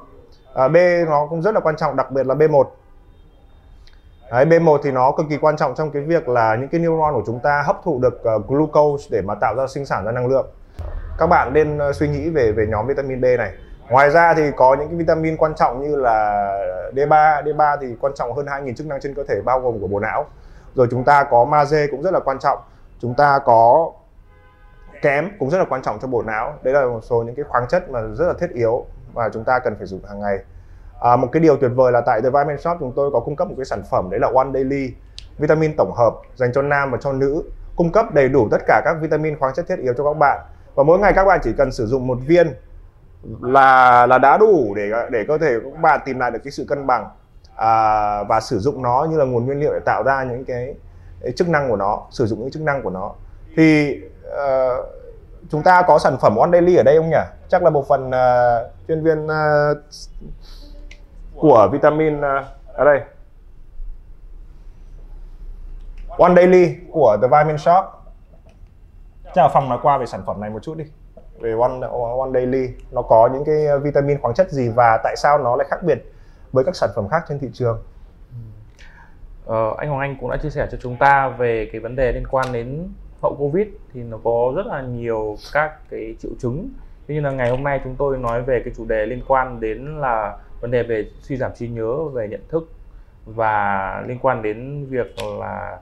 à, 0.54 0.68
B 0.68 0.76
nó 1.06 1.26
cũng 1.30 1.42
rất 1.42 1.54
là 1.54 1.60
quan 1.60 1.76
trọng 1.76 1.96
đặc 1.96 2.10
biệt 2.10 2.26
là 2.26 2.34
B1 2.34 2.64
Đấy, 4.30 4.44
B1 4.44 4.78
thì 4.82 4.90
nó 4.90 5.12
cực 5.12 5.26
kỳ 5.28 5.36
quan 5.36 5.56
trọng 5.56 5.74
trong 5.74 5.90
cái 5.90 6.02
việc 6.02 6.28
là 6.28 6.56
những 6.56 6.68
cái 6.68 6.80
neuron 6.80 7.14
của 7.14 7.22
chúng 7.26 7.40
ta 7.40 7.62
hấp 7.66 7.80
thụ 7.84 7.98
được 7.98 8.22
uh, 8.36 8.48
glucose 8.48 9.06
để 9.10 9.22
mà 9.22 9.34
tạo 9.34 9.54
ra 9.56 9.66
sinh 9.66 9.86
sản 9.86 10.04
ra 10.04 10.12
năng 10.12 10.26
lượng. 10.26 10.46
Các 11.18 11.26
bạn 11.26 11.52
nên 11.52 11.78
uh, 11.88 11.94
suy 11.94 12.08
nghĩ 12.08 12.30
về 12.30 12.52
về 12.52 12.66
nhóm 12.66 12.86
vitamin 12.86 13.20
B 13.20 13.24
này. 13.24 13.52
Ngoài 13.90 14.10
ra 14.10 14.34
thì 14.34 14.50
có 14.56 14.76
những 14.78 14.88
cái 14.88 14.96
vitamin 14.96 15.36
quan 15.36 15.54
trọng 15.54 15.82
như 15.82 15.96
là 15.96 16.46
D3, 16.94 17.42
D3 17.42 17.76
thì 17.80 17.86
quan 18.00 18.12
trọng 18.14 18.32
hơn 18.32 18.46
2.000 18.46 18.74
chức 18.74 18.86
năng 18.86 19.00
trên 19.00 19.14
cơ 19.14 19.24
thể 19.28 19.40
bao 19.44 19.60
gồm 19.60 19.80
của 19.80 19.86
bộ 19.86 20.00
não. 20.00 20.26
Rồi 20.74 20.88
chúng 20.90 21.04
ta 21.04 21.24
có 21.24 21.44
magie 21.44 21.86
cũng 21.90 22.02
rất 22.02 22.12
là 22.12 22.20
quan 22.20 22.38
trọng. 22.38 22.58
Chúng 22.98 23.14
ta 23.14 23.38
có 23.38 23.92
kém 25.02 25.30
cũng 25.38 25.50
rất 25.50 25.58
là 25.58 25.64
quan 25.68 25.82
trọng 25.82 25.98
cho 26.02 26.08
bộ 26.08 26.22
não. 26.22 26.54
Đấy 26.62 26.74
là 26.74 26.86
một 26.86 27.00
số 27.02 27.22
những 27.22 27.34
cái 27.34 27.44
khoáng 27.48 27.68
chất 27.68 27.90
mà 27.90 28.00
rất 28.00 28.26
là 28.26 28.34
thiết 28.40 28.50
yếu 28.50 28.86
và 29.12 29.28
chúng 29.28 29.44
ta 29.44 29.58
cần 29.58 29.76
phải 29.76 29.86
dùng 29.86 30.00
hàng 30.08 30.20
ngày. 30.20 30.38
À, 31.00 31.16
một 31.16 31.28
cái 31.32 31.40
điều 31.40 31.56
tuyệt 31.56 31.70
vời 31.74 31.92
là 31.92 32.00
tại 32.00 32.20
The 32.22 32.30
Vitamin 32.30 32.58
Shop 32.58 32.76
chúng 32.80 32.92
tôi 32.96 33.10
có 33.10 33.20
cung 33.20 33.36
cấp 33.36 33.48
một 33.48 33.54
cái 33.56 33.64
sản 33.64 33.82
phẩm 33.90 34.10
đấy 34.10 34.20
là 34.20 34.30
One 34.34 34.48
Daily 34.54 34.94
vitamin 35.40 35.76
tổng 35.76 35.92
hợp 35.92 36.14
dành 36.34 36.52
cho 36.52 36.62
nam 36.62 36.90
và 36.90 36.98
cho 37.00 37.12
nữ 37.12 37.42
cung 37.76 37.92
cấp 37.92 38.14
đầy 38.14 38.28
đủ 38.28 38.48
tất 38.50 38.58
cả 38.66 38.82
các 38.84 38.96
vitamin 39.00 39.38
khoáng 39.38 39.54
chất 39.54 39.68
thiết 39.68 39.78
yếu 39.78 39.94
cho 39.98 40.04
các 40.04 40.18
bạn 40.18 40.40
và 40.74 40.82
mỗi 40.82 40.98
ngày 40.98 41.12
các 41.12 41.24
bạn 41.24 41.40
chỉ 41.42 41.52
cần 41.58 41.72
sử 41.72 41.86
dụng 41.86 42.06
một 42.06 42.18
viên 42.26 42.54
là 43.40 44.06
là 44.06 44.18
đã 44.18 44.38
đủ 44.38 44.74
để 44.76 44.90
để 45.10 45.24
cơ 45.28 45.38
thể 45.38 45.58
của 45.64 45.70
các 45.70 45.80
bạn 45.80 46.00
tìm 46.04 46.18
lại 46.18 46.30
được 46.30 46.38
cái 46.44 46.50
sự 46.50 46.64
cân 46.68 46.86
bằng 46.86 47.08
à, 47.56 48.22
và 48.22 48.40
sử 48.40 48.58
dụng 48.58 48.82
nó 48.82 49.06
như 49.10 49.16
là 49.16 49.24
nguồn 49.24 49.46
nguyên 49.46 49.60
liệu 49.60 49.72
để 49.72 49.80
tạo 49.84 50.02
ra 50.02 50.24
những 50.24 50.44
cái, 50.44 50.74
cái 51.20 51.32
chức 51.32 51.48
năng 51.48 51.68
của 51.68 51.76
nó 51.76 52.06
sử 52.10 52.26
dụng 52.26 52.40
những 52.40 52.50
chức 52.50 52.62
năng 52.62 52.82
của 52.82 52.90
nó. 52.90 53.12
Thì 53.56 53.98
uh, 54.28 54.86
chúng 55.50 55.62
ta 55.62 55.82
có 55.82 55.98
sản 55.98 56.16
phẩm 56.20 56.36
One 56.36 56.50
Daily 56.52 56.76
ở 56.76 56.82
đây 56.82 56.96
không 56.96 57.10
nhỉ? 57.10 57.22
Chắc 57.48 57.62
là 57.62 57.70
một 57.70 57.88
phần 57.88 58.08
uh, 58.08 58.72
chuyên 58.88 59.04
viên 59.04 59.26
uh, 59.26 59.78
của 61.34 61.68
vitamin 61.72 62.18
uh, 62.18 62.44
ở 62.66 62.84
đây. 62.84 63.00
One 66.18 66.34
Daily 66.36 66.76
của 66.92 67.16
The 67.22 67.28
Vitamin 67.28 67.58
Shop. 67.58 67.84
Chắc 69.34 69.54
là 69.54 69.60
nói 69.68 69.78
qua 69.82 69.98
về 69.98 70.06
sản 70.06 70.22
phẩm 70.26 70.40
này 70.40 70.50
một 70.50 70.62
chút 70.62 70.74
đi 70.76 70.84
về 71.40 71.52
One, 71.60 71.80
One 72.18 72.30
Daily 72.34 72.68
nó 72.90 73.02
có 73.02 73.30
những 73.32 73.44
cái 73.44 73.66
ờ, 73.66 73.78
vitamin 73.78 74.20
khoáng 74.20 74.34
chất 74.34 74.50
gì 74.50 74.68
và 74.68 75.00
tại 75.04 75.16
sao 75.16 75.38
nó 75.38 75.56
lại 75.56 75.66
khác 75.70 75.82
biệt 75.82 76.12
với 76.52 76.64
các 76.64 76.76
sản 76.76 76.90
phẩm 76.96 77.08
khác 77.08 77.22
trên 77.28 77.38
thị 77.38 77.48
trường? 77.52 77.82
Ờ, 79.46 79.74
anh 79.78 79.88
Hoàng 79.88 80.00
Anh 80.00 80.16
cũng 80.20 80.30
đã 80.30 80.36
chia 80.36 80.50
sẻ 80.50 80.68
cho 80.72 80.78
chúng 80.80 80.96
ta 80.96 81.28
về 81.28 81.68
cái 81.72 81.80
vấn 81.80 81.96
đề 81.96 82.12
liên 82.12 82.26
quan 82.30 82.52
đến 82.52 82.88
hậu 83.22 83.36
Covid 83.38 83.66
thì 83.94 84.02
nó 84.02 84.18
có 84.24 84.52
rất 84.56 84.66
là 84.66 84.82
nhiều 84.82 85.36
các 85.52 85.72
cái 85.90 86.16
triệu 86.18 86.30
chứng. 86.38 86.68
Như 87.08 87.20
là 87.20 87.30
ngày 87.30 87.50
hôm 87.50 87.64
nay 87.64 87.80
chúng 87.84 87.96
tôi 87.96 88.18
nói 88.18 88.42
về 88.42 88.62
cái 88.64 88.74
chủ 88.76 88.84
đề 88.84 89.06
liên 89.06 89.22
quan 89.28 89.60
đến 89.60 89.98
là 90.00 90.36
vấn 90.60 90.70
đề 90.70 90.82
về 90.82 91.06
suy 91.22 91.36
giảm 91.36 91.52
trí 91.54 91.68
nhớ 91.68 92.04
về 92.04 92.28
nhận 92.28 92.40
thức 92.48 92.70
và 93.24 94.04
liên 94.06 94.18
quan 94.22 94.42
đến 94.42 94.86
việc 94.86 95.14
là 95.38 95.78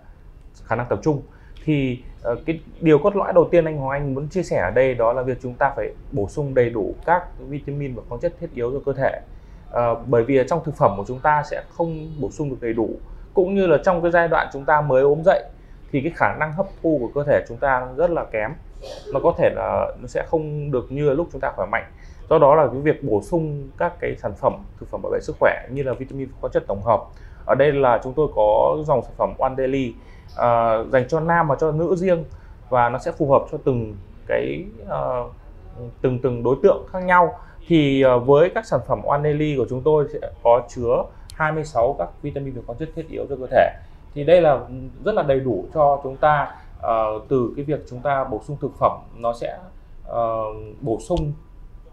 khả 0.65 0.77
năng 0.77 0.87
tập 0.89 0.99
trung 1.03 1.23
thì 1.65 2.03
uh, 2.33 2.39
cái 2.47 2.61
điều 2.81 2.99
cốt 2.99 3.17
lõi 3.17 3.33
đầu 3.33 3.49
tiên 3.51 3.65
anh 3.65 3.77
Hoàng 3.77 3.91
Anh 3.91 4.15
muốn 4.15 4.29
chia 4.29 4.43
sẻ 4.43 4.57
ở 4.57 4.71
đây 4.71 4.95
đó 4.95 5.13
là 5.13 5.23
việc 5.23 5.39
chúng 5.43 5.55
ta 5.55 5.73
phải 5.77 5.91
bổ 6.13 6.29
sung 6.29 6.55
đầy 6.55 6.71
đủ 6.71 6.95
các 7.07 7.23
vitamin 7.49 7.95
và 7.95 8.03
khoáng 8.09 8.21
chất 8.21 8.35
thiết 8.41 8.49
yếu 8.55 8.73
cho 8.73 8.79
cơ 8.87 8.93
thể. 8.93 9.21
Uh, 9.69 9.99
bởi 10.07 10.23
vì 10.23 10.41
trong 10.49 10.65
thực 10.65 10.77
phẩm 10.77 10.95
của 10.97 11.05
chúng 11.09 11.21
ta 11.21 11.43
sẽ 11.51 11.63
không 11.71 12.11
bổ 12.21 12.31
sung 12.31 12.51
được 12.51 12.57
đầy 12.61 12.73
đủ. 12.73 12.91
Cũng 13.35 13.55
như 13.55 13.67
là 13.67 13.77
trong 13.85 14.03
cái 14.03 14.11
giai 14.11 14.29
đoạn 14.29 14.49
chúng 14.53 14.65
ta 14.65 14.81
mới 14.81 15.03
ốm 15.03 15.23
dậy 15.25 15.45
thì 15.93 16.01
cái 16.01 16.13
khả 16.17 16.37
năng 16.41 16.53
hấp 16.53 16.67
thu 16.83 16.99
của 17.01 17.09
cơ 17.15 17.31
thể 17.31 17.45
chúng 17.49 17.57
ta 17.57 17.89
rất 17.97 18.11
là 18.11 18.25
kém. 18.25 18.51
Nó 19.13 19.21
có 19.23 19.35
thể 19.39 19.51
là 19.55 19.93
nó 20.01 20.07
sẽ 20.07 20.25
không 20.27 20.71
được 20.71 20.93
như 20.93 21.09
là 21.09 21.15
lúc 21.15 21.29
chúng 21.33 21.41
ta 21.41 21.53
khỏe 21.57 21.67
mạnh. 21.67 21.85
Do 22.31 22.39
đó 22.39 22.55
là 22.55 22.67
cái 22.67 22.81
việc 22.81 23.05
bổ 23.05 23.23
sung 23.23 23.69
các 23.79 23.93
cái 24.01 24.17
sản 24.17 24.33
phẩm 24.35 24.53
thực 24.81 24.89
phẩm 24.91 25.03
bảo 25.03 25.13
vệ 25.13 25.21
sức 25.21 25.37
khỏe 25.41 25.69
như 25.71 25.83
là 25.83 25.93
vitamin 25.93 26.29
khoáng 26.41 26.53
chất 26.53 26.65
tổng 26.67 26.83
hợp. 26.83 27.01
Ở 27.47 27.55
đây 27.55 27.73
là 27.73 28.01
chúng 28.05 28.13
tôi 28.13 28.29
có 28.35 28.77
dòng 28.87 29.03
sản 29.03 29.13
phẩm 29.17 29.35
One 29.39 29.55
Daily 29.59 29.95
uh, 30.33 30.91
dành 30.93 31.09
cho 31.09 31.21
nam 31.21 31.49
và 31.49 31.57
cho 31.61 31.73
nữ 31.73 31.97
riêng. 31.97 32.25
Và 32.69 32.89
nó 32.89 32.99
sẽ 32.99 33.13
phù 33.13 33.31
hợp 33.31 33.43
cho 33.53 33.59
từng 33.65 33.97
cái 34.27 34.65
uh, 34.83 35.33
từng 36.01 36.19
từng 36.19 36.43
đối 36.43 36.57
tượng 36.63 36.87
khác 36.93 37.05
nhau. 37.05 37.39
Thì 37.67 38.05
uh, 38.17 38.27
với 38.27 38.51
các 38.55 38.67
sản 38.67 38.81
phẩm 38.87 39.03
One 39.03 39.23
của 39.57 39.67
chúng 39.71 39.83
tôi 39.83 40.07
sẽ 40.13 40.19
có 40.43 40.63
chứa 40.69 41.05
26 41.35 41.97
các 41.99 42.09
vitamin 42.23 42.55
và 42.55 42.63
khoáng 42.67 42.79
chất 42.79 42.89
thiết 42.95 43.09
yếu 43.09 43.27
cho 43.29 43.37
cơ 43.37 43.47
thể. 43.51 43.71
Thì 44.15 44.25
đây 44.25 44.41
là 44.41 44.61
rất 45.05 45.15
là 45.15 45.23
đầy 45.23 45.41
đủ 45.41 45.65
cho 45.75 46.01
chúng 46.03 46.17
ta 46.17 46.55
uh, 46.79 47.23
từ 47.29 47.53
cái 47.57 47.65
việc 47.65 47.81
chúng 47.91 48.01
ta 48.01 48.25
bổ 48.25 48.41
sung 48.47 48.57
thực 48.61 48.71
phẩm 48.79 48.93
nó 49.17 49.33
sẽ 49.33 49.59
uh, 50.09 50.57
bổ 50.81 50.99
sung 51.01 51.33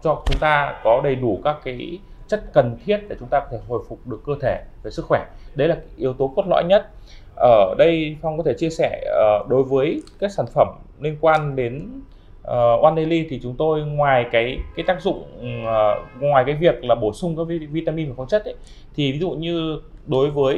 cho 0.02 0.22
chúng 0.26 0.40
ta 0.40 0.80
có 0.84 1.00
đầy 1.04 1.14
đủ 1.14 1.40
các 1.44 1.56
cái 1.64 1.98
chất 2.28 2.42
cần 2.52 2.76
thiết 2.84 3.00
để 3.08 3.16
chúng 3.20 3.28
ta 3.28 3.40
có 3.40 3.46
thể 3.50 3.58
hồi 3.68 3.84
phục 3.88 3.98
được 4.04 4.20
cơ 4.26 4.32
thể 4.42 4.64
về 4.82 4.90
sức 4.90 5.04
khỏe. 5.08 5.26
Đấy 5.54 5.68
là 5.68 5.76
yếu 5.96 6.12
tố 6.12 6.32
cốt 6.36 6.42
lõi 6.46 6.64
nhất 6.64 6.90
ở 7.36 7.74
đây 7.78 8.16
phong 8.22 8.36
có 8.36 8.42
thể 8.42 8.54
chia 8.58 8.70
sẻ 8.70 9.00
uh, 9.10 9.48
đối 9.48 9.62
với 9.62 10.02
các 10.18 10.30
sản 10.32 10.46
phẩm 10.54 10.68
liên 11.00 11.16
quan 11.20 11.56
đến 11.56 12.00
uh, 12.40 12.82
One 12.82 12.94
Daily 12.96 13.26
thì 13.30 13.40
chúng 13.42 13.54
tôi 13.58 13.80
ngoài 13.80 14.26
cái 14.32 14.58
cái 14.76 14.84
tác 14.86 15.02
dụng 15.02 15.22
uh, 15.62 16.22
ngoài 16.22 16.44
cái 16.46 16.54
việc 16.54 16.84
là 16.84 16.94
bổ 16.94 17.12
sung 17.12 17.36
các 17.36 17.56
vitamin 17.70 18.08
và 18.08 18.14
khoáng 18.14 18.28
chất 18.28 18.44
ấy, 18.44 18.54
thì 18.94 19.12
ví 19.12 19.18
dụ 19.18 19.30
như 19.30 19.80
đối 20.06 20.30
với 20.30 20.56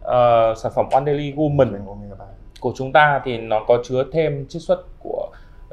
uh, 0.00 0.58
sản 0.58 0.72
phẩm 0.76 0.86
One 0.90 1.04
Daily 1.06 1.32
Woman 1.32 1.72
của 2.60 2.72
chúng 2.76 2.92
ta 2.92 3.20
thì 3.24 3.38
nó 3.38 3.64
có 3.64 3.82
chứa 3.84 4.04
thêm 4.12 4.46
chiết 4.48 4.62
xuất 4.62 4.84
của 5.02 5.28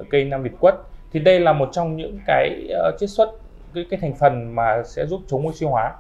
cây 0.10 0.26
nam 0.26 0.44
Việt 0.44 0.52
quất. 0.60 0.76
Thì 1.12 1.20
đây 1.20 1.40
là 1.40 1.54
một 1.54 1.70
trong 1.72 1.98
những 1.98 2.20
cái 2.28 2.68
uh, 2.70 3.00
chiết 3.00 3.10
xuất 3.10 3.32
cái, 3.74 3.86
cái 3.90 4.00
thành 4.02 4.16
phần 4.20 4.56
mà 4.56 4.84
sẽ 4.86 5.06
giúp 5.06 5.22
chống 5.28 5.48
oxy 5.48 5.66
hóa. 5.66 5.94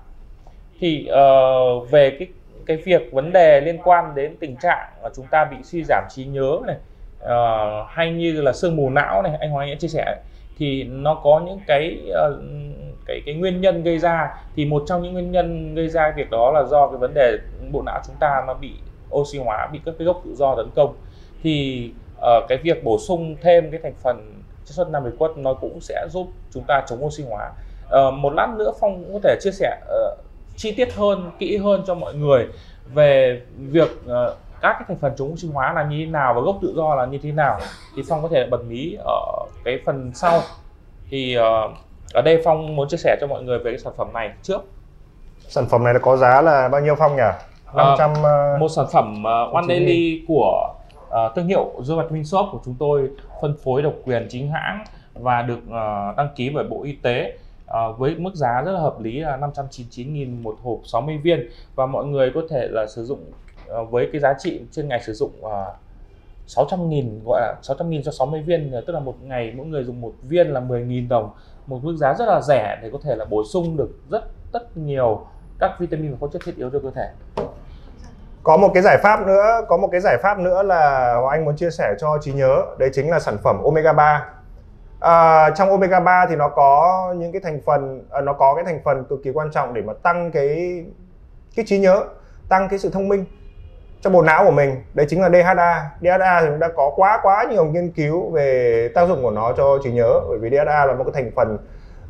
Thì 0.79 1.09
uh, 1.11 1.91
về 1.91 2.15
cái 2.19 2.27
cái 2.67 2.77
việc 2.77 3.11
vấn 3.11 3.31
đề 3.33 3.61
liên 3.61 3.77
quan 3.83 4.15
đến 4.15 4.35
tình 4.39 4.55
trạng 4.55 4.89
là 5.03 5.09
chúng 5.15 5.25
ta 5.31 5.45
bị 5.45 5.57
suy 5.63 5.83
giảm 5.83 6.03
trí 6.09 6.25
nhớ 6.25 6.59
này 6.67 6.75
uh, 7.23 7.87
hay 7.89 8.11
như 8.11 8.41
là 8.41 8.53
sương 8.53 8.75
mù 8.75 8.89
não 8.89 9.21
này 9.21 9.37
anh 9.39 9.49
Hoàng 9.49 9.67
Anh 9.67 9.75
đã 9.75 9.79
chia 9.79 9.87
sẻ 9.87 10.15
thì 10.57 10.83
nó 10.83 11.15
có 11.23 11.41
những 11.45 11.59
cái 11.67 11.97
uh, 12.09 12.41
cái 13.05 13.21
cái 13.25 13.35
nguyên 13.35 13.61
nhân 13.61 13.83
gây 13.83 13.99
ra. 13.99 14.35
Thì 14.55 14.65
một 14.65 14.83
trong 14.87 15.01
những 15.01 15.13
nguyên 15.13 15.31
nhân 15.31 15.75
gây 15.75 15.87
ra 15.87 16.13
việc 16.15 16.29
đó 16.29 16.51
là 16.51 16.63
do 16.63 16.87
cái 16.87 16.97
vấn 16.97 17.13
đề 17.13 17.37
bộ 17.71 17.81
não 17.85 18.01
chúng 18.07 18.15
ta 18.19 18.43
nó 18.47 18.53
bị 18.53 18.71
oxy 19.15 19.39
hóa 19.39 19.69
bị 19.71 19.79
các 19.85 19.95
cái 19.99 20.05
gốc 20.05 20.21
tự 20.25 20.35
do 20.35 20.55
tấn 20.55 20.69
công. 20.75 20.95
Thì 21.43 21.89
uh, 22.17 22.43
cái 22.47 22.57
việc 22.57 22.83
bổ 22.83 22.97
sung 22.99 23.35
thêm 23.41 23.71
cái 23.71 23.79
thành 23.83 23.93
phần 24.03 24.41
chất 24.65 24.73
xuất 24.73 24.89
nam 24.89 25.03
quất 25.19 25.31
nó 25.37 25.53
cũng 25.53 25.79
sẽ 25.81 26.07
giúp 26.09 26.27
chúng 26.51 26.63
ta 26.67 26.83
chống 26.87 27.05
oxy 27.05 27.23
hóa. 27.29 27.51
Uh, 27.85 28.13
một 28.13 28.33
lát 28.33 28.49
nữa 28.57 28.71
phong 28.79 29.03
cũng 29.03 29.13
có 29.13 29.19
thể 29.23 29.37
chia 29.41 29.51
sẻ 29.51 29.77
uh, 29.81 30.19
chi 30.57 30.71
tiết 30.71 30.93
hơn 30.95 31.31
kỹ 31.39 31.57
hơn 31.57 31.83
cho 31.87 31.95
mọi 31.95 32.13
người 32.13 32.47
về 32.93 33.41
việc 33.57 33.91
uh, 34.05 34.37
các 34.61 34.73
cái 34.73 34.83
thành 34.87 34.97
phần 34.97 35.13
chống 35.17 35.33
oxy 35.33 35.47
hóa 35.53 35.73
là 35.73 35.83
như 35.83 36.05
thế 36.05 36.11
nào 36.11 36.33
và 36.33 36.41
gốc 36.41 36.57
tự 36.61 36.73
do 36.75 36.95
là 36.95 37.05
như 37.05 37.17
thế 37.23 37.31
nào 37.31 37.59
thì 37.95 38.03
phong 38.09 38.21
có 38.21 38.27
thể 38.27 38.47
bật 38.51 38.63
mí 38.67 38.97
ở 39.05 39.45
cái 39.63 39.79
phần 39.85 40.11
sau. 40.15 40.41
Thì 41.09 41.37
uh, 41.37 41.71
ở 42.13 42.21
đây 42.21 42.41
phong 42.45 42.75
muốn 42.75 42.87
chia 42.89 42.97
sẻ 42.97 43.17
cho 43.21 43.27
mọi 43.27 43.43
người 43.43 43.59
về 43.59 43.71
cái 43.71 43.79
sản 43.79 43.93
phẩm 43.97 44.13
này 44.13 44.31
trước. 44.41 44.61
Sản 45.47 45.65
phẩm 45.69 45.83
này 45.83 45.93
nó 45.93 45.99
có 46.03 46.17
giá 46.17 46.41
là 46.41 46.67
bao 46.67 46.81
nhiêu 46.81 46.95
phong 46.95 47.15
nhỉ? 47.15 47.21
500 47.73 48.11
uh, 48.11 48.59
một 48.59 48.67
sản 48.75 48.85
phẩm 48.91 49.23
uh, 49.23 49.53
One 49.53 49.65
Daily 49.67 50.25
của 50.27 50.73
uh, 51.07 51.35
thương 51.35 51.47
hiệu 51.47 51.71
The 51.77 51.95
Vitamin 51.95 52.25
Shop 52.25 52.45
của 52.51 52.59
chúng 52.65 52.75
tôi 52.79 53.09
phân 53.41 53.55
phối 53.63 53.81
độc 53.81 53.93
quyền 54.05 54.27
chính 54.29 54.51
hãng 54.51 54.83
và 55.13 55.41
được 55.41 55.59
uh, 55.67 56.17
đăng 56.17 56.29
ký 56.35 56.49
bởi 56.49 56.63
Bộ 56.63 56.83
Y 56.83 56.95
tế 56.95 57.37
uh, 57.67 57.99
với 57.99 58.15
mức 58.15 58.35
giá 58.35 58.61
rất 58.61 58.71
là 58.71 58.79
hợp 58.79 58.99
lý 58.99 59.19
là 59.19 59.37
599.000 59.37 60.41
một 60.41 60.57
hộp 60.63 60.79
60 60.85 61.17
viên. 61.17 61.49
Và 61.75 61.85
mọi 61.85 62.05
người 62.05 62.31
có 62.35 62.41
thể 62.49 62.67
là 62.71 62.87
sử 62.87 63.05
dụng 63.05 63.31
uh, 63.81 63.91
với 63.91 64.09
cái 64.11 64.21
giá 64.21 64.33
trị 64.39 64.61
trên 64.71 64.87
ngày 64.87 65.01
sử 65.03 65.13
dụng 65.13 65.31
ờ, 65.41 65.61
uh, 65.61 65.75
600 66.47 66.89
nghìn 66.89 67.21
gọi 67.25 67.41
là 67.41 67.55
600.000 67.61 68.01
cho 68.03 68.11
60 68.11 68.41
viên 68.41 68.71
tức 68.87 68.93
là 68.93 68.99
một 68.99 69.15
ngày 69.21 69.53
mỗi 69.57 69.65
người 69.65 69.83
dùng 69.83 70.01
một 70.01 70.13
viên 70.21 70.47
là 70.47 70.59
10.000 70.59 71.07
đồng. 71.07 71.31
Một 71.67 71.79
mức 71.83 71.95
giá 71.95 72.13
rất 72.13 72.25
là 72.25 72.41
rẻ 72.41 72.79
để 72.81 72.89
có 72.93 72.99
thể 73.03 73.15
là 73.15 73.25
bổ 73.25 73.43
sung 73.43 73.77
được 73.77 73.89
rất 74.09 74.23
rất 74.53 74.77
nhiều 74.77 75.25
các 75.59 75.71
vitamin 75.79 76.11
và 76.11 76.17
khoáng 76.19 76.31
chất 76.31 76.41
thiết 76.45 76.55
yếu 76.57 76.69
cho 76.69 76.79
cơ 76.83 76.91
thể. 76.95 77.09
Có 78.43 78.57
một 78.57 78.71
cái 78.73 78.83
giải 78.83 78.97
pháp 79.03 79.27
nữa 79.27 79.61
có 79.67 79.77
một 79.77 79.87
cái 79.91 80.01
giải 80.01 80.17
pháp 80.23 80.39
nữa 80.39 80.63
là 80.63 81.13
Hoàng 81.21 81.31
Anh 81.31 81.45
muốn 81.45 81.55
chia 81.55 81.69
sẻ 81.69 81.95
cho 81.99 82.17
trí 82.21 82.33
nhớ. 82.33 82.61
Đấy 82.79 82.89
chính 82.93 83.09
là 83.09 83.19
sản 83.19 83.37
phẩm 83.43 83.63
omega 83.63 83.93
3 83.93 84.25
à, 84.99 85.49
trong 85.49 85.69
omega 85.69 85.99
3 85.99 86.25
thì 86.29 86.35
nó 86.35 86.49
có 86.49 87.13
những 87.17 87.31
cái 87.31 87.41
thành 87.41 87.61
phần 87.65 88.03
à, 88.11 88.21
nó 88.21 88.33
có 88.33 88.55
cái 88.55 88.63
thành 88.65 88.79
phần 88.85 89.03
cực 89.09 89.19
kỳ 89.23 89.31
quan 89.31 89.51
trọng 89.51 89.73
để 89.73 89.81
mà 89.81 89.93
tăng 90.03 90.31
cái 90.31 90.85
cái 91.55 91.65
trí 91.67 91.79
nhớ 91.79 92.03
tăng 92.49 92.69
cái 92.69 92.79
sự 92.79 92.89
thông 92.89 93.07
minh 93.07 93.25
cho 94.01 94.09
bộ 94.09 94.21
não 94.21 94.45
của 94.45 94.51
mình. 94.51 94.83
Đấy 94.93 95.05
chính 95.09 95.21
là 95.21 95.29
DHA 95.29 95.89
DHA 96.01 96.41
thì 96.41 96.47
cũng 96.47 96.59
đã 96.59 96.67
có 96.75 96.91
quá 96.95 97.19
quá 97.23 97.45
nhiều 97.49 97.65
nghiên 97.65 97.91
cứu 97.91 98.31
về 98.31 98.89
tác 98.95 99.07
dụng 99.07 99.23
của 99.23 99.31
nó 99.31 99.53
cho 99.57 99.77
trí 99.83 99.91
nhớ 99.91 100.19
bởi 100.29 100.37
vì 100.37 100.49
DHA 100.49 100.85
là 100.85 100.93
một 100.93 101.03
cái 101.03 101.23
thành 101.23 101.31
phần 101.35 101.57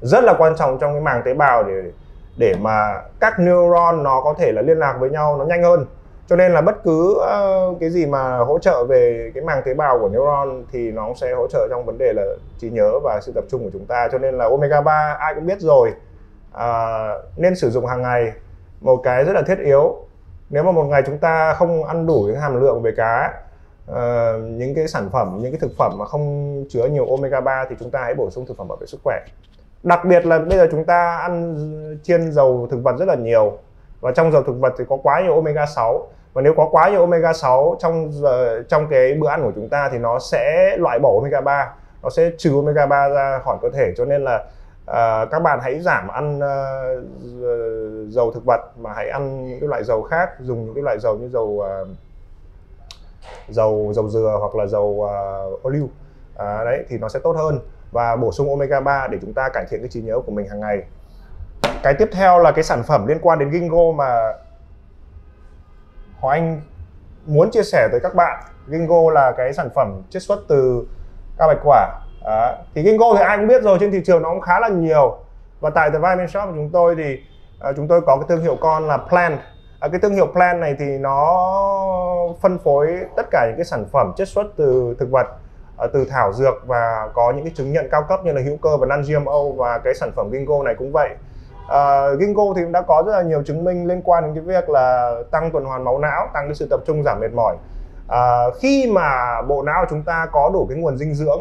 rất 0.01 0.23
là 0.23 0.33
quan 0.37 0.55
trọng 0.55 0.77
trong 0.79 0.93
cái 0.93 1.01
màng 1.01 1.21
tế 1.25 1.33
bào 1.33 1.63
để 1.63 1.73
để 2.37 2.55
mà 2.61 3.01
các 3.19 3.39
neuron 3.39 4.03
nó 4.03 4.21
có 4.21 4.33
thể 4.39 4.51
là 4.51 4.61
liên 4.61 4.77
lạc 4.77 4.97
với 4.99 5.09
nhau 5.09 5.37
nó 5.37 5.45
nhanh 5.45 5.63
hơn 5.63 5.85
cho 6.29 6.35
nên 6.35 6.51
là 6.51 6.61
bất 6.61 6.83
cứ 6.83 7.17
uh, 7.17 7.79
cái 7.79 7.89
gì 7.89 8.05
mà 8.05 8.37
hỗ 8.37 8.59
trợ 8.59 8.85
về 8.89 9.31
cái 9.35 9.43
màng 9.43 9.61
tế 9.65 9.73
bào 9.73 9.99
của 9.99 10.09
neuron 10.09 10.63
thì 10.71 10.91
nó 10.91 11.13
sẽ 11.15 11.33
hỗ 11.33 11.47
trợ 11.47 11.67
trong 11.69 11.85
vấn 11.85 11.97
đề 11.97 12.13
là 12.13 12.23
trí 12.59 12.69
nhớ 12.69 12.99
và 13.03 13.19
sự 13.21 13.31
tập 13.35 13.43
trung 13.49 13.63
của 13.63 13.69
chúng 13.73 13.85
ta. 13.85 14.07
Cho 14.11 14.17
nên 14.17 14.37
là 14.37 14.45
omega 14.45 14.81
3 14.81 15.17
ai 15.19 15.35
cũng 15.35 15.45
biết 15.45 15.59
rồi 15.59 15.91
uh, 16.55 17.37
nên 17.37 17.55
sử 17.55 17.69
dụng 17.69 17.85
hàng 17.85 18.01
ngày. 18.01 18.31
Một 18.81 18.97
cái 19.03 19.23
rất 19.23 19.33
là 19.33 19.41
thiết 19.41 19.59
yếu 19.59 19.95
nếu 20.49 20.63
mà 20.63 20.71
một 20.71 20.83
ngày 20.83 21.03
chúng 21.05 21.17
ta 21.17 21.53
không 21.53 21.83
ăn 21.83 22.07
đủ 22.07 22.23
những 22.27 22.39
hàm 22.39 22.61
lượng 22.61 22.81
về 22.81 22.91
cá 22.97 23.33
uh, 23.91 23.95
những 24.43 24.75
cái 24.75 24.87
sản 24.87 25.09
phẩm 25.11 25.39
những 25.41 25.51
cái 25.51 25.59
thực 25.59 25.71
phẩm 25.77 25.91
mà 25.97 26.05
không 26.05 26.65
chứa 26.69 26.85
nhiều 26.85 27.07
omega 27.09 27.41
3 27.41 27.65
thì 27.69 27.75
chúng 27.79 27.91
ta 27.91 28.01
hãy 28.03 28.13
bổ 28.15 28.29
sung 28.29 28.45
thực 28.45 28.57
phẩm 28.57 28.67
bảo 28.67 28.77
vệ 28.77 28.87
sức 28.87 28.99
khỏe. 29.03 29.19
Đặc 29.83 30.05
biệt 30.05 30.25
là 30.25 30.39
bây 30.39 30.57
giờ 30.57 30.67
chúng 30.71 30.85
ta 30.85 31.17
ăn 31.17 31.55
chiên 32.03 32.31
dầu 32.31 32.67
thực 32.71 32.83
vật 32.83 32.95
rất 32.99 33.05
là 33.05 33.15
nhiều 33.15 33.57
và 34.01 34.11
trong 34.11 34.31
dầu 34.31 34.43
thực 34.43 34.59
vật 34.59 34.73
thì 34.77 34.83
có 34.89 34.97
quá 35.03 35.21
nhiều 35.21 35.35
omega 35.35 35.65
6 35.65 36.07
và 36.37 36.43
nếu 36.43 36.53
có 36.57 36.67
quá 36.71 36.89
nhiều 36.89 37.01
omega 37.01 37.33
6 37.33 37.75
trong 37.79 38.11
trong 38.69 38.87
cái 38.89 39.13
bữa 39.13 39.27
ăn 39.27 39.43
của 39.43 39.51
chúng 39.55 39.69
ta 39.69 39.89
thì 39.91 39.97
nó 39.97 40.19
sẽ 40.19 40.75
loại 40.79 40.99
bỏ 40.99 41.09
omega 41.13 41.41
3 41.41 41.73
nó 42.03 42.09
sẽ 42.09 42.31
trừ 42.37 42.55
omega 42.55 42.85
3 42.85 43.09
ra 43.09 43.39
khỏi 43.43 43.57
cơ 43.61 43.69
thể. 43.69 43.93
Cho 43.97 44.05
nên 44.05 44.23
là 44.23 44.35
uh, 44.91 45.31
các 45.31 45.39
bạn 45.39 45.59
hãy 45.61 45.79
giảm 45.79 46.07
ăn 46.07 46.37
uh, 46.37 47.03
dầu 48.13 48.31
thực 48.31 48.45
vật 48.45 48.61
mà 48.77 48.93
hãy 48.93 49.09
ăn 49.09 49.47
những 49.47 49.59
cái 49.59 49.69
loại 49.69 49.83
dầu 49.83 50.01
khác 50.01 50.29
dùng 50.39 50.65
những 50.65 50.73
cái 50.73 50.83
loại 50.83 50.99
dầu 50.99 51.15
như 51.15 51.29
dầu 51.29 51.63
uh, 51.81 51.87
dầu 53.49 53.91
dầu 53.95 54.09
dừa 54.09 54.37
hoặc 54.39 54.55
là 54.55 54.65
dầu 54.65 54.83
uh, 54.83 55.67
olive 55.67 55.85
uh, 55.85 56.65
đấy 56.65 56.85
thì 56.89 56.97
nó 56.97 57.09
sẽ 57.09 57.19
tốt 57.23 57.35
hơn. 57.37 57.59
Và 57.91 58.15
bổ 58.15 58.31
sung 58.31 58.49
omega 58.49 58.79
3 58.79 59.07
để 59.07 59.17
chúng 59.21 59.33
ta 59.33 59.49
cải 59.49 59.65
thiện 59.69 59.79
cái 59.79 59.89
trí 59.89 60.01
nhớ 60.01 60.19
của 60.25 60.31
mình 60.31 60.47
hàng 60.47 60.59
ngày. 60.59 60.83
Cái 61.83 61.93
tiếp 61.93 62.09
theo 62.11 62.39
là 62.39 62.51
cái 62.51 62.63
sản 62.63 62.83
phẩm 62.83 63.07
liên 63.07 63.19
quan 63.21 63.39
đến 63.39 63.51
Gingo 63.51 63.91
mà 63.95 64.33
Hoàng 66.19 66.39
Anh 66.39 66.61
muốn 67.25 67.51
chia 67.51 67.63
sẻ 67.63 67.87
tới 67.91 67.99
các 68.03 68.15
bạn 68.15 68.43
Gingo 68.67 69.11
là 69.11 69.31
cái 69.37 69.53
sản 69.53 69.69
phẩm 69.75 70.01
chiết 70.09 70.23
xuất 70.23 70.39
từ 70.47 70.87
cao 71.37 71.47
bạch 71.47 71.59
quả. 71.63 71.99
À, 72.25 72.55
thì 72.75 72.83
Gingo 72.83 73.05
thì 73.17 73.23
ai 73.23 73.37
cũng 73.37 73.47
biết 73.47 73.63
rồi 73.63 73.77
trên 73.79 73.91
thị 73.91 74.01
trường 74.05 74.21
nó 74.21 74.29
cũng 74.29 74.41
khá 74.41 74.59
là 74.59 74.67
nhiều. 74.67 75.17
Và 75.59 75.69
tại 75.69 75.89
The 75.89 75.97
Vitamin 75.97 76.27
Shop 76.27 76.49
của 76.49 76.55
chúng 76.55 76.69
tôi 76.69 76.95
thì 76.95 77.19
à, 77.59 77.71
chúng 77.75 77.87
tôi 77.87 78.01
có 78.01 78.15
cái 78.17 78.25
thương 78.29 78.41
hiệu 78.41 78.57
con 78.61 78.87
là 78.87 78.97
Plant 78.97 79.39
à, 79.39 79.43
ờ, 79.79 79.89
cái 79.89 79.99
thương 79.99 80.13
hiệu 80.13 80.27
Plant 80.27 80.59
này 80.59 80.75
thì 80.79 80.85
nó 80.85 81.47
phân 82.41 82.59
phối 82.59 82.87
tất 83.15 83.25
cả 83.31 83.45
những 83.47 83.55
cái 83.57 83.65
sản 83.65 83.85
phẩm 83.91 84.13
chiết 84.17 84.27
xuất 84.27 84.45
từ 84.57 84.95
thực 84.99 85.11
vật 85.11 85.27
à, 85.77 85.87
từ 85.93 86.05
thảo 86.09 86.33
dược 86.33 86.53
và 86.65 87.09
có 87.13 87.31
những 87.31 87.43
cái 87.43 87.53
chứng 87.55 87.71
nhận 87.71 87.87
cao 87.91 88.03
cấp 88.09 88.19
như 88.23 88.31
là 88.31 88.41
hữu 88.41 88.57
cơ 88.57 88.77
và 88.77 88.87
non 88.87 89.01
GMO 89.01 89.43
và 89.57 89.77
cái 89.77 89.93
sản 89.93 90.11
phẩm 90.15 90.29
Gingo 90.31 90.63
này 90.63 90.75
cũng 90.77 90.91
vậy. 90.91 91.09
Ờ, 91.67 92.11
uh, 92.13 92.19
Ginkgo 92.19 92.43
thì 92.55 92.63
cũng 92.63 92.71
đã 92.71 92.81
có 92.81 93.03
rất 93.05 93.11
là 93.11 93.21
nhiều 93.21 93.43
chứng 93.43 93.63
minh 93.63 93.87
liên 93.87 94.01
quan 94.01 94.23
đến 94.23 94.33
cái 94.33 94.43
việc 94.43 94.69
là 94.69 95.15
tăng 95.31 95.51
tuần 95.51 95.65
hoàn 95.65 95.83
máu 95.83 95.99
não 95.99 96.27
tăng 96.33 96.47
cái 96.47 96.55
sự 96.55 96.67
tập 96.69 96.79
trung 96.87 97.03
giảm 97.03 97.19
mệt 97.19 97.31
mỏi. 97.35 97.55
Uh, 98.07 98.55
khi 98.59 98.91
mà 98.91 99.41
bộ 99.41 99.63
não 99.63 99.81
của 99.81 99.87
chúng 99.89 100.03
ta 100.03 100.27
có 100.31 100.49
đủ 100.53 100.65
cái 100.69 100.77
nguồn 100.77 100.97
dinh 100.97 101.13
dưỡng 101.13 101.39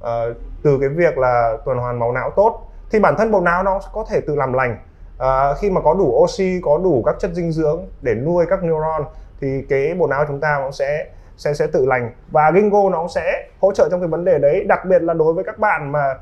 uh, 0.00 0.36
từ 0.62 0.78
cái 0.80 0.88
việc 0.88 1.18
là 1.18 1.56
tuần 1.64 1.78
hoàn 1.78 1.98
máu 1.98 2.12
não 2.12 2.30
tốt 2.36 2.60
thì 2.90 3.00
bản 3.00 3.14
thân 3.18 3.30
bộ 3.30 3.40
não 3.40 3.62
nó 3.62 3.80
có 3.92 4.04
thể 4.08 4.20
tự 4.20 4.36
làm 4.36 4.52
lành. 4.52 4.78
Uh, 5.16 5.58
khi 5.58 5.70
mà 5.70 5.80
có 5.80 5.94
đủ 5.94 6.04
oxy 6.22 6.60
có 6.64 6.78
đủ 6.78 7.02
các 7.06 7.16
chất 7.18 7.30
dinh 7.34 7.52
dưỡng 7.52 7.86
để 8.02 8.14
nuôi 8.14 8.46
các 8.48 8.62
neuron 8.62 9.04
thì 9.40 9.62
cái 9.68 9.94
bộ 9.98 10.06
não 10.06 10.20
của 10.20 10.28
chúng 10.28 10.40
ta 10.40 10.58
nó 10.60 10.70
sẽ 10.70 11.06
sẽ 11.36 11.54
sẽ 11.54 11.66
tự 11.66 11.86
lành. 11.86 12.10
Và 12.30 12.52
Ginkgo 12.54 12.90
nó 12.90 13.08
sẽ 13.08 13.48
hỗ 13.60 13.72
trợ 13.72 13.88
trong 13.90 14.00
cái 14.00 14.08
vấn 14.08 14.24
đề 14.24 14.38
đấy 14.38 14.64
đặc 14.64 14.84
biệt 14.84 15.02
là 15.02 15.14
đối 15.14 15.32
với 15.32 15.44
các 15.44 15.58
bạn 15.58 15.92
mà 15.92 16.14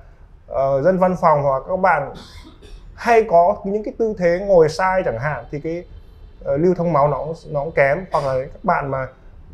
uh, 0.53 0.85
dân 0.85 0.99
văn 0.99 1.17
phòng 1.21 1.43
hoặc 1.43 1.63
các 1.69 1.77
bạn 1.77 2.13
hay 2.95 3.25
có 3.31 3.57
những 3.65 3.85
cái 3.85 3.95
tư 3.99 4.15
thế 4.19 4.45
ngồi 4.47 4.69
sai 4.69 5.03
chẳng 5.05 5.19
hạn 5.19 5.45
thì 5.51 5.61
cái 5.61 5.85
uh, 6.55 6.61
lưu 6.61 6.75
thông 6.75 6.93
máu 6.93 7.09
nó 7.09 7.27
nó 7.51 7.65
cũng 7.65 7.73
kém. 7.73 8.05
Hoặc 8.13 8.25
là 8.27 8.45
các 8.53 8.65
bạn 8.65 8.91
mà 8.91 9.07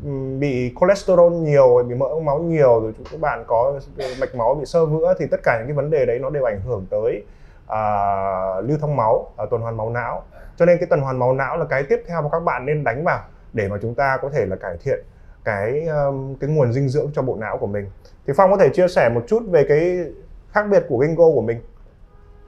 um, 0.05 0.39
bị 0.39 0.73
cholesterol 0.79 1.33
nhiều 1.33 1.83
bị 1.89 1.95
mỡ 1.95 2.19
máu 2.23 2.39
nhiều 2.39 2.79
rồi 2.81 2.93
các 3.11 3.19
bạn 3.19 3.43
có 3.47 3.79
mạch 4.19 4.35
máu 4.35 4.55
bị 4.55 4.65
sơ 4.65 4.85
vữa 4.85 5.13
thì 5.19 5.25
tất 5.31 5.39
cả 5.43 5.57
những 5.57 5.67
cái 5.67 5.75
vấn 5.75 5.89
đề 5.89 6.05
đấy 6.05 6.19
nó 6.19 6.29
đều 6.29 6.43
ảnh 6.43 6.61
hưởng 6.61 6.85
tới 6.89 7.23
uh, 7.65 8.69
lưu 8.69 8.77
thông 8.81 8.95
máu 8.95 9.31
uh, 9.43 9.49
tuần 9.49 9.61
hoàn 9.61 9.77
máu 9.77 9.89
não. 9.89 10.23
Cho 10.57 10.65
nên 10.65 10.77
cái 10.77 10.87
tuần 10.87 11.01
hoàn 11.01 11.19
máu 11.19 11.33
não 11.33 11.57
là 11.57 11.65
cái 11.65 11.83
tiếp 11.83 12.03
theo 12.07 12.21
mà 12.21 12.29
các 12.31 12.39
bạn 12.39 12.65
nên 12.65 12.83
đánh 12.83 13.03
vào 13.03 13.19
để 13.53 13.67
mà 13.67 13.77
chúng 13.81 13.95
ta 13.95 14.17
có 14.21 14.29
thể 14.29 14.45
là 14.45 14.55
cải 14.55 14.77
thiện 14.83 14.99
cái 15.43 15.87
um, 15.87 16.35
cái 16.35 16.49
nguồn 16.49 16.73
dinh 16.73 16.89
dưỡng 16.89 17.11
cho 17.13 17.21
bộ 17.21 17.35
não 17.35 17.57
của 17.57 17.67
mình. 17.67 17.89
Thì 18.27 18.33
phong 18.37 18.51
có 18.51 18.57
thể 18.57 18.69
chia 18.69 18.87
sẻ 18.87 19.09
một 19.09 19.21
chút 19.27 19.43
về 19.49 19.65
cái 19.69 20.05
khác 20.51 20.65
biệt 20.71 20.85
của 20.89 21.05
Ginkgo 21.05 21.23
của 21.23 21.41
mình 21.41 21.61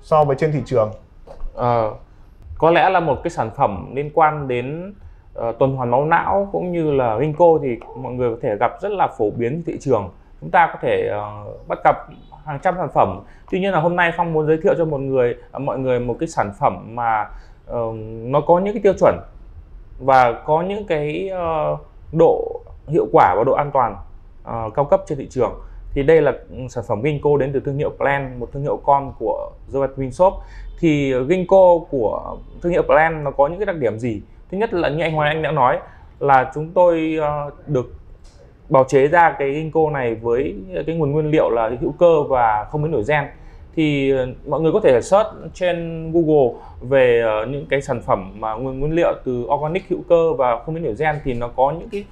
so 0.03 0.23
với 0.23 0.35
trên 0.35 0.51
thị 0.51 0.61
trường? 0.65 0.91
À, 1.57 1.83
có 2.57 2.71
lẽ 2.71 2.89
là 2.89 2.99
một 2.99 3.17
cái 3.23 3.31
sản 3.31 3.49
phẩm 3.55 3.95
liên 3.95 4.11
quan 4.13 4.47
đến 4.47 4.93
uh, 5.39 5.59
tuần 5.59 5.75
hoàn 5.75 5.91
máu 5.91 6.05
não 6.05 6.49
cũng 6.51 6.71
như 6.71 6.91
là 6.91 7.19
Ginkgo 7.19 7.45
thì 7.61 7.77
mọi 7.95 8.13
người 8.13 8.29
có 8.29 8.37
thể 8.41 8.55
gặp 8.55 8.71
rất 8.81 8.91
là 8.91 9.07
phổ 9.07 9.29
biến 9.29 9.63
thị 9.65 9.77
trường. 9.81 10.09
Chúng 10.41 10.51
ta 10.51 10.69
có 10.73 10.79
thể 10.81 11.11
uh, 11.17 11.67
bắt 11.67 11.79
gặp 11.83 11.95
hàng 12.45 12.59
trăm 12.59 12.75
sản 12.77 12.89
phẩm. 12.93 13.19
Tuy 13.51 13.59
nhiên 13.59 13.71
là 13.71 13.79
hôm 13.79 13.95
nay 13.95 14.11
phong 14.17 14.33
muốn 14.33 14.47
giới 14.47 14.57
thiệu 14.63 14.73
cho 14.77 14.85
một 14.85 14.97
người 14.97 15.35
mọi 15.59 15.79
người 15.79 15.99
một 15.99 16.15
cái 16.19 16.27
sản 16.27 16.51
phẩm 16.59 16.95
mà 16.95 17.29
uh, 17.71 17.95
nó 18.23 18.41
có 18.41 18.59
những 18.59 18.73
cái 18.73 18.83
tiêu 18.83 18.93
chuẩn 18.99 19.19
và 19.99 20.41
có 20.45 20.61
những 20.61 20.87
cái 20.87 21.29
uh, 21.33 21.79
độ 22.13 22.61
hiệu 22.87 23.07
quả 23.11 23.35
và 23.37 23.43
độ 23.43 23.53
an 23.53 23.71
toàn 23.73 23.95
uh, 24.43 24.73
cao 24.73 24.85
cấp 24.85 25.01
trên 25.07 25.17
thị 25.17 25.27
trường 25.29 25.51
thì 25.93 26.03
đây 26.03 26.21
là 26.21 26.31
ừ, 26.31 26.57
sản 26.69 26.83
phẩm 26.87 27.01
Ginkgo 27.03 27.37
đến 27.37 27.51
từ 27.53 27.59
thương 27.59 27.77
hiệu 27.77 27.89
Plan, 27.89 28.39
một 28.39 28.49
thương 28.53 28.63
hiệu 28.63 28.77
con 28.83 29.13
của 29.19 29.51
Robert 29.67 29.91
Winshop 29.91 30.33
thì 30.79 31.13
Ginkgo 31.29 31.77
của 31.89 32.37
thương 32.61 32.71
hiệu 32.71 32.83
Plan 32.83 33.23
nó 33.23 33.31
có 33.31 33.47
những 33.47 33.59
cái 33.59 33.65
đặc 33.65 33.75
điểm 33.75 33.99
gì? 33.99 34.21
Thứ 34.51 34.57
nhất 34.57 34.73
là 34.73 34.89
như 34.89 35.03
anh 35.03 35.13
Hoàng 35.13 35.27
Anh 35.27 35.41
đã 35.41 35.51
nói, 35.51 35.79
là 36.19 36.51
chúng 36.55 36.69
tôi 36.69 37.17
ờ, 37.21 37.51
được 37.67 37.93
bào 38.69 38.83
chế 38.83 39.07
ra 39.07 39.35
cái 39.39 39.53
Ginkgo 39.53 39.89
này 39.89 40.15
với 40.15 40.55
cái 40.85 40.95
nguồn 40.95 41.11
nguyên 41.11 41.31
liệu 41.31 41.49
là 41.49 41.71
hữu 41.81 41.91
cơ 41.99 42.23
và 42.23 42.67
không 42.69 42.83
biến 42.83 42.91
đổi 42.91 43.03
gen. 43.07 43.23
Thì 43.75 44.11
ờ, 44.11 44.27
mọi 44.47 44.61
người 44.61 44.71
có 44.71 44.79
thể 44.79 45.01
search 45.01 45.29
trên 45.53 46.11
Google 46.11 46.53
về 46.81 47.21
ờ, 47.21 47.45
những 47.45 47.65
cái 47.69 47.81
sản 47.81 48.01
phẩm 48.01 48.33
mà 48.39 48.53
nguồn 48.53 48.79
nguyên 48.79 48.93
liệu 48.93 49.13
từ 49.25 49.45
organic 49.45 49.89
hữu 49.89 50.01
cơ 50.09 50.33
và 50.33 50.63
không 50.63 50.75
biến 50.75 50.83
đổi 50.83 50.95
gen 50.99 51.15
thì 51.23 51.33
nó 51.33 51.47
có 51.47 51.73
những 51.79 51.89
cái 51.89 52.05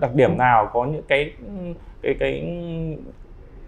đặc 0.00 0.14
điểm 0.14 0.38
nào, 0.38 0.70
có 0.72 0.84
những 0.84 1.02
cái 1.08 1.32
ừ, 1.46 1.72
cái 2.04 2.14
cái 2.14 2.42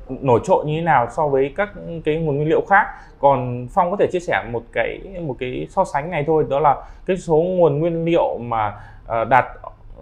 nổi 0.09 0.41
trội 0.45 0.65
như 0.65 0.77
thế 0.77 0.83
nào 0.83 1.09
so 1.11 1.29
với 1.29 1.53
các 1.57 1.69
cái 2.05 2.17
nguồn 2.17 2.37
nguyên 2.37 2.49
liệu 2.49 2.61
khác. 2.69 2.87
Còn 3.21 3.67
phong 3.71 3.91
có 3.91 3.97
thể 3.97 4.07
chia 4.13 4.21
sẻ 4.21 4.45
một 4.53 4.63
cái 4.73 5.01
một 5.21 5.37
cái 5.39 5.67
so 5.71 5.85
sánh 5.85 6.11
này 6.11 6.25
thôi 6.27 6.45
đó 6.49 6.61
là 6.61 6.77
cái 7.07 7.17
số 7.17 7.37
nguồn 7.37 7.79
nguyên 7.79 8.05
liệu 8.05 8.39
mà 8.39 8.75
ờ, 9.07 9.25
đạt 9.25 9.45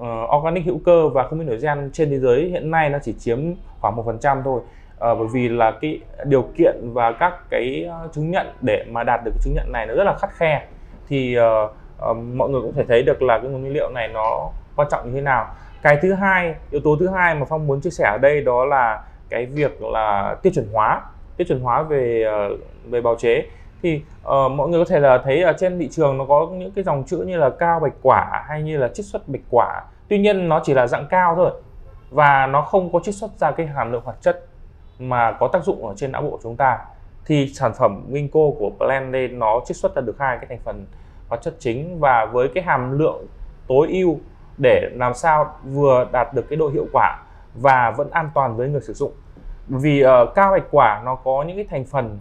ờ, 0.00 0.26
organic 0.38 0.64
hữu 0.64 0.78
cơ 0.84 1.08
và 1.08 1.22
không 1.22 1.38
biến 1.38 1.48
đổi 1.48 1.58
gen 1.62 1.90
trên 1.92 2.10
thế 2.10 2.18
giới 2.18 2.44
hiện 2.44 2.70
nay 2.70 2.90
nó 2.90 2.98
chỉ 3.02 3.12
chiếm 3.18 3.38
khoảng 3.80 3.96
một 3.96 4.02
phần 4.06 4.18
trăm 4.18 4.42
thôi. 4.44 4.60
Ờ, 4.98 5.14
bởi 5.14 5.28
vì 5.32 5.48
là 5.48 5.70
cái 5.80 6.00
điều 6.24 6.42
kiện 6.42 6.74
và 6.82 7.12
các 7.12 7.50
cái 7.50 7.84
ờ, 7.84 8.08
chứng 8.12 8.30
nhận 8.30 8.46
để 8.60 8.84
mà 8.90 9.04
đạt 9.04 9.24
được 9.24 9.30
cái 9.30 9.40
chứng 9.44 9.54
nhận 9.54 9.72
này 9.72 9.86
nó 9.86 9.94
rất 9.94 10.04
là 10.04 10.16
khắt 10.20 10.30
khe. 10.32 10.66
Thì 11.08 11.36
uh, 11.38 11.70
uh, 12.10 12.16
mọi 12.16 12.48
người 12.50 12.60
cũng 12.60 12.72
thể 12.72 12.84
thấy 12.88 13.02
được 13.02 13.22
là 13.22 13.38
cái 13.38 13.50
nguồn 13.50 13.60
nguyên 13.60 13.72
liệu 13.72 13.90
này 13.90 14.08
nó 14.08 14.50
quan 14.76 14.88
trọng 14.90 15.06
như 15.06 15.14
thế 15.14 15.20
nào 15.20 15.46
cái 15.84 15.98
thứ 16.02 16.12
hai 16.12 16.54
yếu 16.70 16.80
tố 16.84 16.96
thứ 17.00 17.08
hai 17.08 17.34
mà 17.34 17.46
phong 17.48 17.66
muốn 17.66 17.80
chia 17.80 17.90
sẻ 17.90 18.04
ở 18.04 18.18
đây 18.18 18.40
đó 18.40 18.64
là 18.64 19.02
cái 19.28 19.46
việc 19.46 19.82
là 19.82 20.36
tiêu 20.42 20.52
chuẩn 20.54 20.68
hóa 20.72 21.02
tiêu 21.36 21.46
chuẩn 21.48 21.60
hóa 21.60 21.82
về 21.82 22.22
ờ, 22.22 22.56
về 22.90 23.00
bào 23.00 23.16
chế. 23.16 23.44
Thì 23.82 24.02
uh, 24.22 24.52
mọi 24.52 24.68
người 24.68 24.84
có 24.84 24.90
thể 24.90 25.00
là 25.00 25.18
thấy 25.24 25.42
ở 25.42 25.52
trên 25.58 25.78
thị 25.78 25.88
trường 25.88 26.18
nó 26.18 26.24
có 26.24 26.48
những 26.52 26.70
cái 26.70 26.84
dòng 26.84 27.04
chữ 27.06 27.24
như 27.26 27.36
là 27.36 27.50
cao 27.50 27.80
bạch 27.80 27.92
quả 28.02 28.44
hay 28.48 28.62
như 28.62 28.76
là 28.76 28.88
chiết 28.88 29.06
xuất 29.06 29.28
bạch 29.28 29.40
quả. 29.50 29.82
Tuy 30.08 30.18
nhiên 30.18 30.48
nó 30.48 30.60
chỉ 30.64 30.74
là 30.74 30.86
dạng 30.86 31.06
cao 31.10 31.34
thôi 31.36 31.50
và 32.10 32.46
nó 32.46 32.62
không 32.62 32.92
có 32.92 33.00
chiết 33.04 33.14
xuất 33.14 33.30
ra 33.38 33.50
cái 33.50 33.66
hàm 33.66 33.92
lượng 33.92 34.02
hoạt 34.04 34.16
chất 34.20 34.46
mà 34.98 35.32
có 35.32 35.48
tác 35.48 35.64
dụng 35.64 35.86
ở 35.86 35.94
trên 35.96 36.12
não 36.12 36.22
bộ 36.22 36.38
chúng 36.42 36.56
ta. 36.56 36.78
Thì 37.26 37.48
sản 37.48 37.72
phẩm 37.78 38.06
Winco 38.10 38.54
của 38.58 38.70
Plan 38.78 39.12
đây 39.12 39.28
nó 39.28 39.60
chiết 39.66 39.76
xuất 39.76 39.96
ra 39.96 40.02
được 40.02 40.16
hai 40.18 40.36
cái 40.36 40.46
thành 40.48 40.60
phần 40.64 40.86
hoạt 41.28 41.42
chất 41.42 41.54
chính 41.58 42.00
và 42.00 42.26
với 42.32 42.48
cái 42.54 42.64
hàm 42.64 42.98
lượng 42.98 43.26
tối 43.68 43.88
ưu 43.90 44.18
để 44.58 44.90
làm 44.92 45.14
sao 45.14 45.54
vừa 45.64 46.06
đạt 46.12 46.34
được 46.34 46.44
cái 46.49 46.56
độ 46.56 46.68
hiệu 46.68 46.87
quả 46.92 47.23
và 47.54 47.94
vẫn 47.96 48.11
an 48.11 48.30
toàn 48.34 48.56
với 48.56 48.68
người 48.68 48.80
sử 48.80 48.92
dụng. 48.92 49.12
Vì 49.68 50.04
uh, 50.04 50.34
cao 50.34 50.52
bạch 50.52 50.64
quả 50.70 51.02
nó 51.05 51.14
có 51.14 51.42
những 51.42 51.57
cái 51.57 51.66
thành 51.70 51.85
phần 51.85 52.18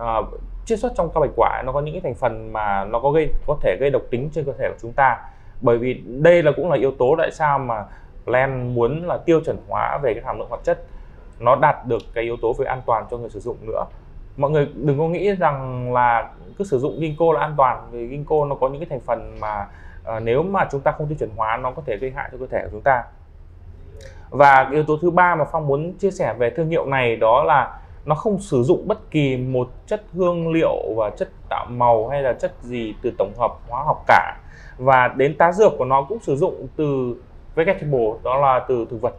uh, 0.00 0.40
chiết 0.64 0.78
xuất 0.78 0.92
trong 0.96 1.10
cao 1.14 1.20
bạch 1.20 1.30
quả 1.36 1.62
nó 1.66 1.72
có 1.72 1.80
những 1.80 1.94
cái 1.94 2.00
thành 2.00 2.14
phần 2.14 2.52
mà 2.52 2.84
nó 2.84 3.00
có 3.00 3.10
gây 3.10 3.30
có 3.46 3.56
thể 3.62 3.76
gây 3.80 3.90
độc 3.90 4.02
tính 4.10 4.30
trên 4.32 4.44
cơ 4.44 4.52
thể 4.58 4.68
của 4.68 4.78
chúng 4.80 4.92
ta. 4.92 5.18
Bởi 5.60 5.78
vì 5.78 6.02
đây 6.06 6.42
là 6.42 6.52
cũng 6.56 6.70
là 6.70 6.76
yếu 6.76 6.90
tố 6.90 7.14
tại 7.18 7.30
sao 7.32 7.58
mà 7.58 7.84
Len 8.26 8.74
muốn 8.74 9.06
là 9.06 9.16
tiêu 9.16 9.40
chuẩn 9.44 9.56
hóa 9.68 9.98
về 10.02 10.14
cái 10.14 10.22
hàm 10.26 10.38
lượng 10.38 10.48
hoạt 10.48 10.64
chất. 10.64 10.84
Nó 11.40 11.56
đạt 11.56 11.86
được 11.86 12.02
cái 12.14 12.24
yếu 12.24 12.36
tố 12.42 12.52
về 12.52 12.66
an 12.66 12.82
toàn 12.86 13.06
cho 13.10 13.16
người 13.16 13.30
sử 13.30 13.40
dụng 13.40 13.56
nữa. 13.66 13.84
Mọi 14.36 14.50
người 14.50 14.68
đừng 14.74 14.98
có 14.98 15.08
nghĩ 15.08 15.34
rằng 15.34 15.92
là 15.92 16.30
cứ 16.58 16.64
sử 16.64 16.78
dụng 16.78 17.00
Ginkgo 17.00 17.32
là 17.32 17.40
an 17.40 17.54
toàn 17.56 17.88
vì 17.90 18.08
Ginkgo 18.08 18.44
nó 18.44 18.54
có 18.54 18.68
những 18.68 18.80
cái 18.80 18.88
thành 18.90 19.00
phần 19.00 19.36
mà 19.40 19.66
à, 20.08 20.20
nếu 20.20 20.42
mà 20.42 20.68
chúng 20.70 20.80
ta 20.80 20.92
không 20.92 21.06
tiêu 21.06 21.16
chuẩn 21.18 21.30
hóa 21.36 21.56
nó 21.56 21.70
có 21.70 21.82
thể 21.86 21.96
gây 21.96 22.10
hại 22.10 22.28
cho 22.32 22.38
cơ 22.38 22.46
thể 22.46 22.62
của 22.62 22.68
chúng 22.72 22.82
ta. 22.82 23.04
Và 24.30 24.68
yếu 24.72 24.84
tố 24.84 24.98
thứ 25.02 25.10
ba 25.10 25.34
mà 25.34 25.44
phong 25.52 25.66
muốn 25.66 25.92
chia 25.98 26.10
sẻ 26.10 26.34
về 26.38 26.50
thương 26.50 26.68
hiệu 26.68 26.86
này 26.86 27.16
đó 27.16 27.44
là 27.44 27.80
nó 28.04 28.14
không 28.14 28.38
sử 28.38 28.62
dụng 28.62 28.88
bất 28.88 29.10
kỳ 29.10 29.36
một 29.36 29.68
chất 29.86 30.02
hương 30.12 30.52
liệu 30.52 30.94
và 30.96 31.10
chất 31.10 31.28
tạo 31.48 31.66
màu 31.70 32.08
hay 32.08 32.22
là 32.22 32.32
chất 32.32 32.52
gì 32.62 32.94
từ 33.02 33.12
tổng 33.18 33.32
hợp 33.38 33.52
hóa 33.68 33.82
học 33.84 34.04
cả. 34.06 34.36
Và 34.78 35.08
đến 35.08 35.38
tá 35.38 35.52
dược 35.52 35.72
của 35.78 35.84
nó 35.84 36.02
cũng 36.08 36.18
sử 36.22 36.36
dụng 36.36 36.66
từ 36.76 37.14
vegetable 37.54 38.08
đó 38.22 38.36
là 38.36 38.64
từ 38.68 38.86
thực 38.90 39.00
vật. 39.00 39.14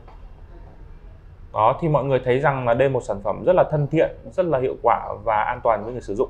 Đó 1.53 1.77
thì 1.81 1.87
mọi 1.87 2.03
người 2.03 2.21
thấy 2.25 2.39
rằng 2.39 2.67
là 2.67 2.73
đây 2.73 2.89
là 2.89 2.93
một 2.93 3.03
sản 3.03 3.21
phẩm 3.23 3.43
rất 3.45 3.53
là 3.55 3.63
thân 3.71 3.87
thiện 3.87 4.11
rất 4.31 4.45
là 4.45 4.59
hiệu 4.59 4.75
quả 4.81 5.13
và 5.23 5.43
an 5.43 5.59
toàn 5.63 5.83
với 5.83 5.93
người 5.93 6.01
sử 6.01 6.15
dụng. 6.15 6.29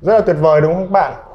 Rất 0.00 0.14
là 0.14 0.20
tuyệt 0.26 0.36
vời 0.40 0.60
đúng 0.60 0.74
không 0.74 0.84
các 0.84 0.92
bạn? 0.92 1.29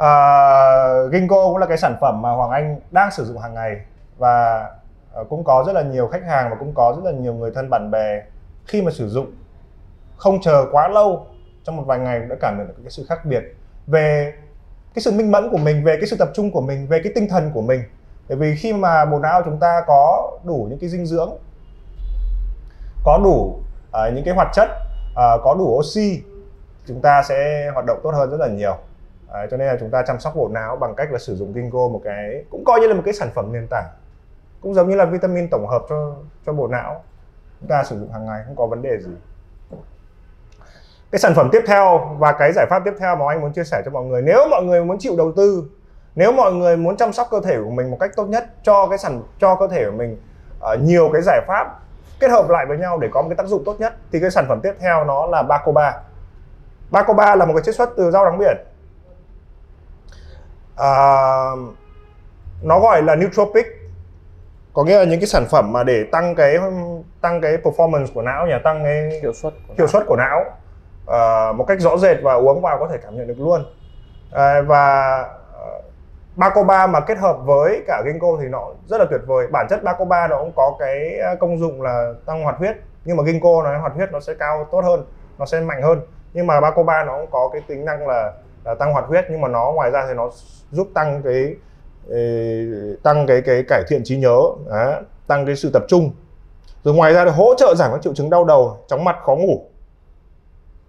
Ờ, 0.00 0.06
à, 0.06 1.08
Ginkgo 1.12 1.48
cũng 1.48 1.56
là 1.56 1.66
cái 1.66 1.78
sản 1.78 1.96
phẩm 2.00 2.22
mà 2.22 2.30
Hoàng 2.30 2.50
Anh 2.50 2.80
đang 2.90 3.10
sử 3.10 3.24
dụng 3.24 3.38
hàng 3.38 3.54
ngày 3.54 3.76
và 4.18 4.66
ờ, 5.12 5.24
cũng 5.24 5.44
có 5.44 5.64
rất 5.66 5.72
là 5.72 5.82
nhiều 5.82 6.08
khách 6.08 6.24
hàng 6.24 6.50
và 6.50 6.56
cũng 6.58 6.74
có 6.74 6.92
rất 6.96 7.10
là 7.10 7.18
nhiều 7.18 7.34
người 7.34 7.50
thân 7.54 7.70
bạn 7.70 7.90
bè 7.90 8.22
khi 8.66 8.82
mà 8.82 8.90
sử 8.90 9.08
dụng. 9.08 9.32
Không 10.16 10.40
chờ 10.40 10.66
quá 10.72 10.88
lâu 10.88 11.26
trong 11.64 11.76
một 11.76 11.82
vài 11.86 11.98
ngày 11.98 12.20
đã 12.28 12.36
cảm 12.40 12.58
nhận 12.58 12.68
được 12.68 12.74
cái 12.82 12.90
sự 12.90 13.04
khác 13.08 13.24
biệt 13.24 13.42
về 13.86 14.32
cái 14.94 15.02
sự 15.02 15.12
minh 15.12 15.30
mẫn 15.30 15.50
của 15.50 15.58
mình 15.58 15.84
về 15.84 15.96
cái 15.96 16.06
sự 16.06 16.16
tập 16.16 16.28
trung 16.34 16.50
của 16.50 16.60
mình 16.60 16.86
về 16.86 17.00
cái 17.04 17.12
tinh 17.14 17.28
thần 17.28 17.50
của 17.54 17.62
mình. 17.62 17.82
Bởi 18.28 18.38
vì 18.38 18.56
khi 18.56 18.72
mà 18.72 19.04
bộ 19.04 19.18
não 19.18 19.42
chúng 19.44 19.58
ta 19.58 19.82
có 19.86 20.32
đủ 20.44 20.66
những 20.70 20.78
cái 20.78 20.90
dinh 20.90 21.06
dưỡng 21.06 21.30
có 23.04 23.20
đủ 23.24 23.58
uh, 23.90 24.14
những 24.14 24.24
cái 24.24 24.34
hoạt 24.34 24.48
chất 24.52 24.68
uh, 25.10 25.40
có 25.44 25.54
đủ 25.58 25.78
oxy 25.78 26.22
chúng 26.86 27.00
ta 27.00 27.22
sẽ 27.28 27.70
hoạt 27.74 27.86
động 27.86 28.00
tốt 28.02 28.10
hơn 28.10 28.30
rất 28.30 28.40
là 28.40 28.48
nhiều 28.48 28.76
à, 29.32 29.46
cho 29.50 29.56
nên 29.56 29.68
là 29.68 29.76
chúng 29.80 29.90
ta 29.90 30.02
chăm 30.06 30.20
sóc 30.20 30.36
bộ 30.36 30.48
não 30.48 30.76
bằng 30.76 30.94
cách 30.94 31.12
là 31.12 31.18
sử 31.18 31.36
dụng 31.36 31.52
Ginkgo 31.54 31.88
một 31.88 32.00
cái 32.04 32.44
cũng 32.50 32.64
coi 32.64 32.80
như 32.80 32.86
là 32.86 32.94
một 32.94 33.02
cái 33.04 33.14
sản 33.14 33.28
phẩm 33.34 33.52
nền 33.52 33.66
tảng. 33.70 33.88
Cũng 34.60 34.74
giống 34.74 34.88
như 34.88 34.96
là 34.96 35.04
vitamin 35.04 35.48
tổng 35.50 35.66
hợp 35.68 35.82
cho 35.88 36.14
cho 36.46 36.52
bộ 36.52 36.68
não. 36.68 37.02
Chúng 37.60 37.68
ta 37.68 37.84
sử 37.84 37.98
dụng 37.98 38.12
hàng 38.12 38.26
ngày 38.26 38.42
không 38.46 38.56
có 38.56 38.66
vấn 38.66 38.82
đề 38.82 38.98
gì. 38.98 39.10
Cái 41.10 41.18
sản 41.18 41.32
phẩm 41.34 41.48
tiếp 41.52 41.60
theo 41.66 42.16
và 42.18 42.32
cái 42.32 42.52
giải 42.52 42.66
pháp 42.70 42.82
tiếp 42.84 42.94
theo 43.00 43.16
mà 43.16 43.24
anh 43.28 43.40
muốn 43.40 43.52
chia 43.52 43.64
sẻ 43.64 43.82
cho 43.84 43.90
mọi 43.90 44.04
người 44.04 44.22
nếu 44.22 44.48
mọi 44.50 44.62
người 44.62 44.84
muốn 44.84 44.98
chịu 44.98 45.14
đầu 45.16 45.32
tư 45.36 45.64
nếu 46.14 46.32
mọi 46.32 46.52
người 46.52 46.76
muốn 46.76 46.96
chăm 46.96 47.12
sóc 47.12 47.28
cơ 47.30 47.40
thể 47.44 47.58
của 47.64 47.70
mình 47.70 47.90
một 47.90 47.96
cách 48.00 48.10
tốt 48.16 48.26
nhất 48.26 48.44
cho 48.62 48.86
cái 48.88 48.98
sản 48.98 49.22
cho 49.38 49.56
cơ 49.56 49.68
thể 49.68 49.84
của 49.84 49.96
mình 49.96 50.16
uh, 50.72 50.80
nhiều 50.80 51.10
cái 51.12 51.22
giải 51.22 51.40
pháp 51.46 51.80
kết 52.20 52.30
hợp 52.30 52.50
lại 52.50 52.66
với 52.66 52.78
nhau 52.78 52.98
để 52.98 53.08
có 53.12 53.22
một 53.22 53.28
cái 53.28 53.36
tác 53.36 53.46
dụng 53.46 53.62
tốt 53.64 53.76
nhất 53.78 53.94
thì 54.12 54.20
cái 54.20 54.30
sản 54.30 54.44
phẩm 54.48 54.60
tiếp 54.62 54.72
theo 54.80 55.04
nó 55.04 55.26
là 55.26 55.42
Bacoba. 55.42 56.02
Bacoba 56.90 57.36
là 57.36 57.44
một 57.44 57.52
cái 57.54 57.62
chiết 57.62 57.74
xuất 57.74 57.90
từ 57.96 58.10
rau 58.10 58.24
đắng 58.24 58.38
biển 58.38 58.56
à, 60.80 60.92
nó 62.62 62.80
gọi 62.80 63.02
là 63.02 63.14
nootropic. 63.14 63.66
Có 64.72 64.84
nghĩa 64.84 64.98
là 64.98 65.04
những 65.04 65.20
cái 65.20 65.26
sản 65.26 65.44
phẩm 65.50 65.72
mà 65.72 65.84
để 65.84 66.04
tăng 66.12 66.34
cái 66.34 66.58
tăng 67.20 67.40
cái 67.40 67.56
performance 67.56 68.06
của 68.14 68.22
não 68.22 68.46
nhỉ 68.46 68.54
tăng 68.64 68.84
cái 68.84 69.20
hiệu 69.22 69.32
suất 69.32 69.52
của 69.68 69.74
hiệu 69.78 69.86
suất 69.86 70.02
của 70.06 70.16
não 70.16 70.44
à, 71.06 71.52
một 71.52 71.64
cách 71.68 71.80
rõ 71.80 71.96
rệt 71.96 72.16
và 72.22 72.34
uống 72.34 72.60
vào 72.60 72.78
có 72.78 72.88
thể 72.88 72.98
cảm 73.02 73.16
nhận 73.16 73.26
được 73.26 73.38
luôn. 73.38 73.64
À, 74.32 74.62
và 74.62 75.20
uh, 75.54 75.84
Bacoba 76.36 76.86
mà 76.86 77.00
kết 77.00 77.18
hợp 77.18 77.36
với 77.44 77.84
cả 77.86 78.02
Ginkgo 78.04 78.28
thì 78.40 78.48
nó 78.48 78.68
rất 78.86 78.98
là 78.98 79.06
tuyệt 79.10 79.20
vời. 79.26 79.46
Bản 79.52 79.66
chất 79.70 79.82
Bacoba 79.82 80.28
nó 80.28 80.38
cũng 80.38 80.52
có 80.56 80.76
cái 80.78 81.20
công 81.40 81.58
dụng 81.58 81.82
là 81.82 82.12
tăng 82.26 82.42
hoạt 82.42 82.58
huyết 82.58 82.76
nhưng 83.04 83.16
mà 83.16 83.22
Ginkgo 83.24 83.62
nó 83.62 83.78
hoạt 83.78 83.94
huyết 83.94 84.12
nó 84.12 84.20
sẽ 84.20 84.34
cao 84.38 84.66
tốt 84.70 84.80
hơn 84.84 85.04
nó 85.38 85.46
sẽ 85.46 85.60
mạnh 85.60 85.82
hơn. 85.82 86.00
Nhưng 86.32 86.46
mà 86.46 86.60
Bacoba 86.60 87.04
nó 87.04 87.16
cũng 87.16 87.30
có 87.30 87.50
cái 87.52 87.62
tính 87.66 87.84
năng 87.84 88.06
là, 88.06 88.32
là 88.64 88.74
tăng 88.74 88.92
hoạt 88.92 89.04
huyết 89.08 89.24
nhưng 89.30 89.40
mà 89.40 89.48
nó 89.48 89.72
ngoài 89.72 89.90
ra 89.90 90.04
thì 90.08 90.14
nó 90.14 90.30
giúp 90.70 90.88
tăng 90.94 91.22
cái 91.22 91.56
tăng 93.02 93.26
cái 93.26 93.42
cái 93.42 93.62
cải 93.68 93.82
thiện 93.88 94.04
trí 94.04 94.16
nhớ 94.16 94.40
đó, 94.70 95.00
tăng 95.26 95.46
cái 95.46 95.56
sự 95.56 95.70
tập 95.72 95.82
trung 95.88 96.10
rồi 96.84 96.94
ngoài 96.94 97.12
ra 97.12 97.24
thì 97.24 97.30
hỗ 97.30 97.54
trợ 97.58 97.74
giảm 97.74 97.92
các 97.92 98.02
triệu 98.02 98.14
chứng 98.14 98.30
đau 98.30 98.44
đầu 98.44 98.78
chóng 98.86 99.04
mặt 99.04 99.16
khó 99.22 99.34
ngủ 99.34 99.64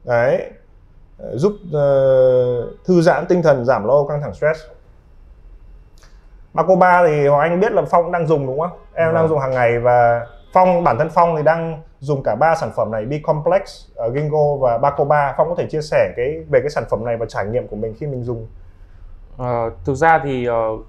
đấy 0.04 0.52
giúp 1.34 1.54
uh, 1.68 2.86
thư 2.86 3.02
giãn 3.02 3.26
tinh 3.26 3.42
thần 3.42 3.66
giảm 3.66 3.86
lo 3.86 4.04
căng 4.04 4.22
thẳng 4.22 4.34
stress 4.34 4.60
Bacoba 6.54 7.04
thì 7.08 7.28
Hoàng 7.28 7.42
Anh 7.42 7.60
biết 7.60 7.72
là 7.72 7.82
Phong 7.90 8.12
đang 8.12 8.28
dùng 8.28 8.48
đúng 8.48 8.60
không? 8.60 8.80
Em 8.94 9.08
vâng. 9.08 9.16
đang 9.16 9.28
dùng 9.28 9.40
hàng 9.40 9.52
ngày 9.52 9.80
và 9.80 10.28
Phong 10.54 10.84
bản 10.84 10.98
thân 10.98 11.10
Phong 11.10 11.36
thì 11.38 11.44
đang 11.44 11.82
dùng 12.02 12.24
cả 12.24 12.36
ba 12.36 12.56
sản 12.56 12.72
phẩm 12.76 12.92
này 12.92 13.06
B 13.06 13.14
Complex, 13.24 13.62
uh, 13.92 13.98
ờ, 13.98 14.12
Gingo 14.12 14.56
và 14.56 14.78
Bacoba. 14.78 15.34
Phong 15.38 15.50
có 15.50 15.56
thể 15.56 15.68
chia 15.68 15.82
sẻ 15.82 16.14
cái 16.18 16.44
về 16.50 16.60
cái 16.60 16.70
sản 16.70 16.84
phẩm 16.90 17.06
này 17.06 17.18
và 17.18 17.26
trải 17.26 17.46
nghiệm 17.46 17.68
của 17.68 17.76
mình 17.76 17.94
khi 18.00 18.08
mình 18.08 18.24
dùng. 18.24 18.48
à, 19.38 19.70
thực 19.86 19.96
ra 19.96 20.20
thì 20.24 20.50
uh, 20.50 20.86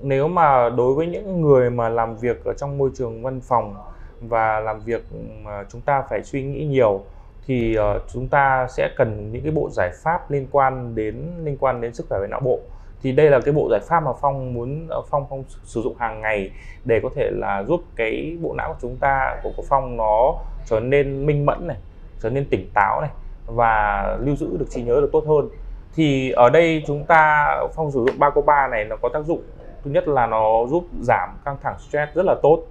nếu 0.00 0.28
mà 0.28 0.68
đối 0.68 0.94
với 0.94 1.06
những 1.06 1.42
người 1.42 1.70
mà 1.70 1.88
làm 1.88 2.16
việc 2.16 2.44
ở 2.44 2.52
trong 2.54 2.78
môi 2.78 2.90
trường 2.94 3.22
văn 3.22 3.40
phòng 3.40 3.74
và 4.20 4.60
làm 4.60 4.80
việc 4.80 5.02
mà 5.42 5.64
chúng 5.68 5.80
ta 5.80 6.02
phải 6.10 6.22
suy 6.22 6.42
nghĩ 6.42 6.64
nhiều 6.64 7.00
thì 7.46 7.76
uh, 7.78 8.02
chúng 8.12 8.28
ta 8.28 8.66
sẽ 8.70 8.90
cần 8.96 9.32
những 9.32 9.42
cái 9.42 9.52
bộ 9.52 9.70
giải 9.72 9.90
pháp 10.02 10.30
liên 10.30 10.46
quan 10.50 10.94
đến 10.94 11.32
liên 11.44 11.56
quan 11.60 11.80
đến 11.80 11.94
sức 11.94 12.06
khỏe 12.08 12.18
về 12.20 12.26
não 12.26 12.40
bộ 12.40 12.58
thì 13.04 13.12
đây 13.12 13.30
là 13.30 13.40
cái 13.40 13.54
bộ 13.54 13.68
giải 13.70 13.80
pháp 13.80 14.00
mà 14.00 14.10
phong 14.20 14.54
muốn 14.54 14.86
ờ, 14.88 15.02
phong 15.10 15.26
phong 15.30 15.44
sử 15.64 15.82
dụng 15.82 15.96
hàng 15.98 16.20
ngày 16.20 16.50
để 16.84 17.00
có 17.02 17.08
thể 17.14 17.30
là 17.32 17.62
giúp 17.62 17.80
cái 17.96 18.36
bộ 18.42 18.54
não 18.54 18.72
của 18.72 18.78
chúng 18.82 18.96
ta 18.96 19.36
của, 19.42 19.50
của 19.56 19.62
phong 19.68 19.96
nó 19.96 20.34
trở 20.66 20.80
nên 20.80 21.26
minh 21.26 21.46
mẫn 21.46 21.66
này 21.66 21.76
trở 22.20 22.30
nên 22.30 22.46
tỉnh 22.50 22.70
táo 22.74 23.00
này 23.00 23.10
và 23.46 24.04
lưu 24.20 24.36
giữ 24.36 24.56
được 24.56 24.66
trí 24.70 24.82
nhớ 24.82 24.94
được 24.94 25.08
tốt 25.12 25.24
hơn. 25.26 25.48
Thì 25.94 26.30
ở 26.30 26.50
đây 26.50 26.82
chúng 26.86 27.04
ta 27.04 27.46
phong 27.74 27.90
sử 27.90 28.04
dụng 28.04 28.18
Bacopa 28.18 28.68
này 28.68 28.84
nó 28.84 28.96
có 28.96 29.08
tác 29.08 29.24
dụng 29.24 29.42
thứ 29.84 29.90
nhất 29.90 30.08
là 30.08 30.26
nó 30.26 30.66
giúp 30.66 30.84
giảm 31.00 31.28
căng 31.44 31.56
thẳng 31.62 31.76
stress 31.78 32.12
rất 32.14 32.26
là 32.26 32.34
tốt. 32.42 32.62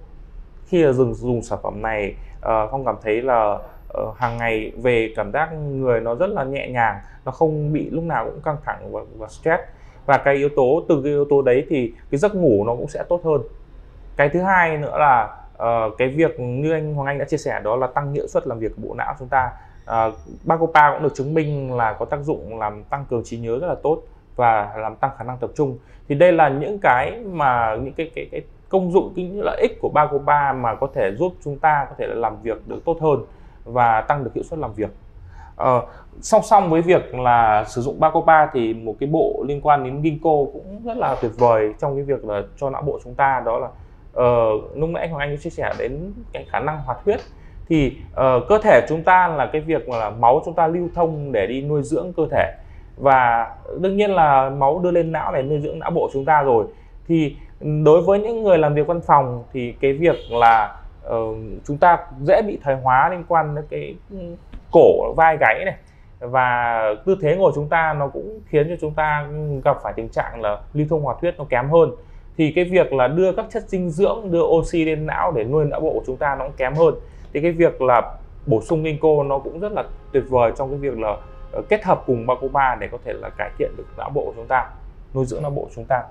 Khi 0.66 0.82
là 0.82 0.92
dùng 0.92 1.14
dùng 1.14 1.42
sản 1.42 1.58
phẩm 1.62 1.82
này 1.82 2.14
ờ, 2.40 2.68
phong 2.70 2.84
cảm 2.84 2.96
thấy 3.02 3.22
là 3.22 3.58
ờ, 3.88 4.12
hàng 4.16 4.36
ngày 4.36 4.72
về 4.82 5.12
cảm 5.16 5.32
giác 5.32 5.52
người 5.52 6.00
nó 6.00 6.14
rất 6.14 6.30
là 6.30 6.44
nhẹ 6.44 6.68
nhàng 6.68 7.00
nó 7.24 7.32
không 7.32 7.72
bị 7.72 7.90
lúc 7.90 8.04
nào 8.04 8.24
cũng 8.24 8.40
căng 8.40 8.56
thẳng 8.64 8.92
và, 8.92 9.00
và 9.18 9.28
stress 9.28 9.62
và 10.06 10.18
cái 10.18 10.34
yếu 10.34 10.48
tố 10.56 10.82
từ 10.88 11.02
cái 11.02 11.12
yếu 11.12 11.24
tố 11.24 11.42
đấy 11.42 11.66
thì 11.68 11.92
cái 12.10 12.18
giấc 12.18 12.34
ngủ 12.34 12.64
nó 12.66 12.74
cũng 12.74 12.88
sẽ 12.88 13.02
tốt 13.08 13.20
hơn. 13.24 13.40
Cái 14.16 14.28
thứ 14.28 14.40
hai 14.40 14.76
nữa 14.76 14.98
là 14.98 15.36
uh, 15.56 15.98
cái 15.98 16.08
việc 16.08 16.40
như 16.40 16.72
anh 16.72 16.94
Hoàng 16.94 17.06
Anh 17.06 17.18
đã 17.18 17.24
chia 17.24 17.36
sẻ 17.36 17.60
đó 17.64 17.76
là 17.76 17.86
tăng 17.86 18.12
hiệu 18.12 18.26
suất 18.26 18.46
làm 18.46 18.58
việc 18.58 18.72
của 18.76 18.88
bộ 18.88 18.94
não 18.94 19.14
chúng 19.18 19.28
ta. 19.28 19.50
Uh, 19.84 20.14
Bacopa 20.44 20.92
cũng 20.92 21.02
được 21.02 21.14
chứng 21.14 21.34
minh 21.34 21.76
là 21.76 21.92
có 21.92 22.04
tác 22.04 22.20
dụng 22.20 22.58
làm 22.58 22.84
tăng 22.84 23.04
cường 23.10 23.24
trí 23.24 23.38
nhớ 23.38 23.58
rất 23.58 23.66
là 23.66 23.74
tốt 23.82 24.02
và 24.36 24.74
làm 24.76 24.96
tăng 24.96 25.10
khả 25.18 25.24
năng 25.24 25.38
tập 25.38 25.50
trung. 25.56 25.78
Thì 26.08 26.14
đây 26.14 26.32
là 26.32 26.48
những 26.48 26.78
cái 26.78 27.20
mà 27.26 27.76
những 27.76 27.94
cái 27.94 28.10
cái, 28.14 28.28
cái 28.32 28.42
công 28.68 28.92
dụng 28.92 29.12
cái 29.16 29.24
những 29.24 29.44
lợi 29.44 29.60
ích 29.60 29.78
của 29.80 29.88
Bacopa 29.88 30.52
mà 30.52 30.74
có 30.74 30.88
thể 30.94 31.12
giúp 31.14 31.32
chúng 31.44 31.58
ta 31.58 31.86
có 31.88 31.94
thể 31.98 32.06
là 32.06 32.14
làm 32.14 32.42
việc 32.42 32.68
được 32.68 32.84
tốt 32.84 32.96
hơn 33.00 33.24
và 33.64 34.00
tăng 34.00 34.24
được 34.24 34.30
hiệu 34.34 34.44
suất 34.44 34.58
làm 34.58 34.72
việc. 34.72 34.90
Uh, 35.62 35.84
song 36.20 36.42
song 36.42 36.70
với 36.70 36.82
việc 36.82 37.14
là 37.14 37.64
sử 37.64 37.80
dụng 37.80 38.00
Bacopa 38.00 38.46
thì 38.46 38.74
một 38.74 38.94
cái 39.00 39.08
bộ 39.08 39.44
liên 39.48 39.60
quan 39.60 39.84
đến 39.84 40.02
ginkgo 40.02 40.30
cũng 40.30 40.80
rất 40.84 40.96
là 40.96 41.16
tuyệt 41.22 41.32
vời 41.38 41.72
trong 41.80 41.96
cái 41.96 42.04
việc 42.04 42.24
là 42.24 42.42
cho 42.56 42.70
não 42.70 42.82
bộ 42.82 42.98
chúng 43.04 43.14
ta 43.14 43.42
đó 43.46 43.58
là 43.58 43.68
uh, 44.22 44.76
lúc 44.76 44.90
nãy 44.90 45.02
anh 45.02 45.10
Hoàng 45.10 45.28
Anh 45.28 45.38
chia 45.38 45.50
sẻ 45.50 45.72
đến 45.78 46.12
cái 46.32 46.46
khả 46.50 46.60
năng 46.60 46.78
hoạt 46.78 46.98
huyết. 47.04 47.20
Thì 47.68 47.96
uh, 48.12 48.48
cơ 48.48 48.58
thể 48.58 48.86
chúng 48.88 49.02
ta 49.02 49.28
là 49.28 49.46
cái 49.46 49.60
việc 49.60 49.88
mà 49.88 49.96
là 49.96 50.10
máu 50.10 50.42
chúng 50.44 50.54
ta 50.54 50.66
lưu 50.66 50.88
thông 50.94 51.32
để 51.32 51.46
đi 51.46 51.62
nuôi 51.62 51.82
dưỡng 51.82 52.12
cơ 52.16 52.26
thể. 52.30 52.52
Và 52.96 53.50
đương 53.80 53.96
nhiên 53.96 54.10
là 54.10 54.50
máu 54.50 54.78
đưa 54.78 54.90
lên 54.90 55.12
não 55.12 55.32
để 55.32 55.42
nuôi 55.42 55.60
dưỡng 55.60 55.78
não 55.78 55.90
bộ 55.90 56.10
chúng 56.12 56.24
ta 56.24 56.42
rồi. 56.42 56.64
Thì 57.08 57.36
đối 57.84 58.02
với 58.02 58.18
những 58.18 58.42
người 58.42 58.58
làm 58.58 58.74
việc 58.74 58.86
văn 58.86 59.00
phòng 59.06 59.44
thì 59.52 59.74
cái 59.80 59.92
việc 59.92 60.16
là 60.30 60.76
uh, 61.08 61.36
chúng 61.64 61.76
ta 61.76 61.98
dễ 62.20 62.42
bị 62.42 62.58
thoái 62.64 62.76
hóa 62.82 63.08
liên 63.08 63.24
quan 63.28 63.54
đến 63.54 63.64
cái 63.70 63.94
cổ 64.72 65.12
vai 65.16 65.36
gáy 65.40 65.64
này 65.64 65.74
và 66.30 66.80
tư 67.06 67.16
thế 67.20 67.36
ngồi 67.36 67.52
chúng 67.54 67.68
ta 67.68 67.92
nó 67.92 68.08
cũng 68.08 68.40
khiến 68.46 68.66
cho 68.68 68.74
chúng 68.80 68.94
ta 68.94 69.28
gặp 69.64 69.76
phải 69.82 69.92
tình 69.96 70.08
trạng 70.08 70.42
là 70.42 70.58
lưu 70.72 70.86
thông 70.90 71.02
hoạt 71.02 71.20
huyết 71.20 71.38
nó 71.38 71.44
kém 71.48 71.70
hơn. 71.70 71.90
Thì 72.36 72.52
cái 72.56 72.64
việc 72.64 72.92
là 72.92 73.08
đưa 73.08 73.32
các 73.32 73.46
chất 73.50 73.68
dinh 73.68 73.90
dưỡng 73.90 74.30
đưa 74.30 74.42
oxy 74.42 74.84
lên 74.84 75.06
não 75.06 75.32
để 75.32 75.44
nuôi 75.44 75.64
não 75.64 75.80
bộ 75.80 75.92
của 75.92 76.02
chúng 76.06 76.16
ta 76.16 76.36
nó 76.38 76.44
cũng 76.44 76.54
kém 76.56 76.74
hơn. 76.74 76.94
Thì 77.32 77.40
cái 77.40 77.52
việc 77.52 77.82
là 77.82 78.16
bổ 78.46 78.60
sung 78.60 78.84
ginkgo 78.84 79.22
nó 79.22 79.38
cũng 79.38 79.60
rất 79.60 79.72
là 79.72 79.84
tuyệt 80.12 80.24
vời 80.28 80.52
trong 80.56 80.70
cái 80.70 80.78
việc 80.78 80.98
là 80.98 81.16
ờ, 81.52 81.62
kết 81.68 81.84
hợp 81.84 82.02
cùng 82.06 82.26
bacopa 82.26 82.74
để 82.74 82.88
có 82.92 82.98
thể 83.04 83.12
là 83.12 83.28
cải 83.28 83.50
thiện 83.58 83.70
được 83.76 83.86
não 83.96 84.10
bộ 84.10 84.24
của 84.24 84.32
chúng 84.36 84.46
ta 84.46 84.70
nuôi 85.14 85.24
dưỡng 85.24 85.42
não 85.42 85.50
bộ 85.50 85.62
của 85.62 85.70
chúng 85.74 85.84
ta. 85.88 86.02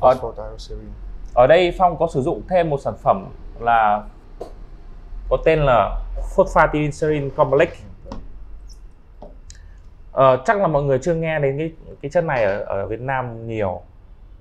Ở, 0.00 0.14
ở 1.34 1.46
đây 1.46 1.74
phong 1.78 1.96
có 1.98 2.06
sử 2.06 2.22
dụng 2.22 2.42
thêm 2.48 2.70
một 2.70 2.80
sản 2.80 2.94
phẩm 3.02 3.26
là 3.60 4.02
có 5.28 5.36
tên 5.44 5.58
là 5.58 6.00
phosphatidylserine 6.36 7.28
complex. 7.36 7.68
Uh, 10.16 10.40
chắc 10.44 10.60
là 10.60 10.66
mọi 10.66 10.82
người 10.82 10.98
chưa 10.98 11.14
nghe 11.14 11.38
đến 11.38 11.58
cái 11.58 11.72
cái 12.02 12.10
chất 12.10 12.24
này 12.24 12.44
ở 12.44 12.60
ở 12.60 12.86
Việt 12.86 13.00
Nam 13.00 13.46
nhiều. 13.46 13.80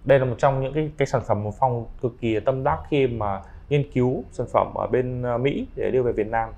Đây 0.04 0.19
là 0.19 0.26
một 0.26 0.36
trong 0.38 0.62
những 0.62 0.74
cái 0.74 0.91
cái 0.98 1.06
sản 1.06 1.22
phẩm 1.28 1.43
mà 1.43 1.50
phong 1.60 1.86
cực 2.02 2.13
kỳ 2.22 2.39
tâm 2.39 2.63
đắc 2.63 2.80
khi 2.89 3.08
mà 3.08 3.41
nghiên 3.69 3.91
cứu 3.91 4.24
sản 4.32 4.48
phẩm 4.54 4.74
ở 4.76 4.88
bên 4.88 5.22
ờ, 5.22 5.38
Mỹ 5.38 5.67
để 5.76 5.91
đưa 5.91 6.02
về 6.02 6.12
Việt 6.12 6.28
Nam. 6.28 6.50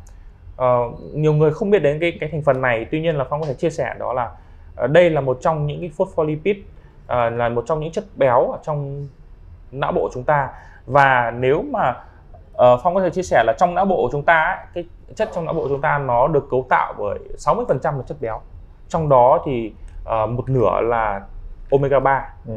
Uh, 0.56 1.00
nhiều 1.14 1.34
người 1.34 1.54
không 1.54 1.70
biết 1.70 1.80
đến 1.80 2.00
cái 2.00 2.18
cái 2.20 2.30
thành 2.32 2.42
phần 2.42 2.62
này 2.62 2.86
tuy 2.92 3.02
nhiên 3.02 3.16
là 3.16 3.26
phong 3.30 3.42
có 3.42 3.48
thể 3.48 3.54
chia 3.54 3.70
sẻ 3.70 3.96
đó 4.00 4.14
là 4.14 4.32
uh, 4.84 4.90
đây 4.90 5.10
là 5.10 5.22
một 5.22 5.38
trong 5.42 5.68
những 5.68 5.80
cái 5.80 5.92
phospholipid 5.98 6.58
uh, 6.58 7.10
là 7.10 7.50
một 7.50 7.64
trong 7.68 7.80
những 7.80 7.92
chất 7.92 8.04
béo 8.16 8.52
ở 8.52 8.60
trong 8.64 9.08
não 9.72 9.92
bộ 9.92 10.10
chúng 10.14 10.24
ta. 10.24 10.50
Và 10.86 11.32
nếu 11.32 11.62
mà 11.62 11.94
uh, 12.56 12.80
phong 12.84 12.96
có 12.96 13.02
thể 13.02 13.10
chia 13.10 13.22
sẻ 13.22 13.44
là 13.46 13.54
trong 13.58 13.76
não 13.76 13.86
bộ 13.86 13.96
của 13.96 14.10
chúng 14.12 14.24
ta 14.24 14.66
cái 14.74 14.84
chất 15.16 15.30
trong 15.34 15.46
não 15.46 15.54
bộ 15.54 15.62
của 15.64 15.70
chúng 15.70 15.82
ta 15.82 15.98
nó 15.98 16.28
được 16.28 16.48
cấu 16.52 16.66
tạo 16.70 16.94
bởi 16.98 17.20
60% 17.38 17.98
là 17.98 18.04
chất 18.08 18.18
béo 18.22 18.42
trong 18.90 19.10
đó 19.10 19.42
thì 19.46 19.74
uh, 20.04 20.30
một 20.30 20.50
nửa 20.50 20.82
là 20.82 21.22
omega 21.72 22.00
3 22.00 22.34
ừ. 22.48 22.54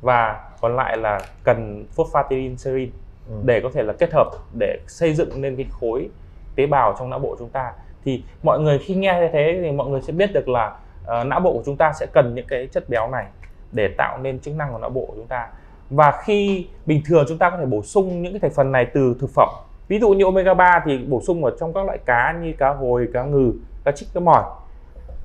và 0.00 0.40
còn 0.60 0.76
lại 0.76 0.96
là 0.96 1.20
cần 1.44 1.84
phosphatidylserine 1.96 2.92
ừ. 3.28 3.34
để 3.44 3.60
có 3.60 3.70
thể 3.74 3.82
là 3.82 3.92
kết 3.92 4.12
hợp 4.12 4.30
để 4.58 4.78
xây 4.86 5.14
dựng 5.14 5.40
nên 5.40 5.56
cái 5.56 5.66
khối 5.70 6.08
tế 6.56 6.66
bào 6.66 6.94
trong 6.98 7.10
não 7.10 7.18
bộ 7.18 7.36
chúng 7.38 7.48
ta 7.48 7.72
thì 8.04 8.24
mọi 8.42 8.60
người 8.60 8.78
khi 8.78 8.94
nghe 8.94 9.18
như 9.20 9.28
thế 9.32 9.60
thì 9.62 9.72
mọi 9.72 9.88
người 9.88 10.00
sẽ 10.00 10.12
biết 10.12 10.32
được 10.32 10.48
là 10.48 10.76
uh, 11.02 11.26
não 11.26 11.40
bộ 11.40 11.52
của 11.52 11.62
chúng 11.66 11.76
ta 11.76 11.92
sẽ 11.92 12.06
cần 12.12 12.34
những 12.34 12.46
cái 12.48 12.66
chất 12.66 12.88
béo 12.88 13.10
này 13.10 13.26
để 13.72 13.88
tạo 13.98 14.18
nên 14.18 14.40
chức 14.40 14.54
năng 14.54 14.72
của 14.72 14.78
não 14.78 14.90
bộ 14.90 15.04
của 15.06 15.14
chúng 15.16 15.26
ta 15.26 15.48
và 15.92 16.12
khi 16.24 16.66
bình 16.86 17.02
thường 17.06 17.24
chúng 17.28 17.38
ta 17.38 17.50
có 17.50 17.56
thể 17.56 17.66
bổ 17.66 17.82
sung 17.82 18.22
những 18.22 18.32
cái 18.32 18.40
thành 18.40 18.50
phần 18.50 18.72
này 18.72 18.86
từ 18.94 19.16
thực 19.20 19.30
phẩm. 19.34 19.48
Ví 19.88 19.98
dụ 20.00 20.10
như 20.10 20.24
omega 20.24 20.54
3 20.54 20.82
thì 20.84 20.98
bổ 20.98 21.20
sung 21.26 21.44
ở 21.44 21.56
trong 21.60 21.72
các 21.72 21.86
loại 21.86 21.98
cá 21.98 22.32
như 22.42 22.52
cá 22.58 22.68
hồi 22.68 23.08
cá 23.14 23.22
ngừ 23.22 23.52
cá 23.84 23.92
trích 23.92 24.08
cá 24.14 24.20
mỏi 24.20 24.44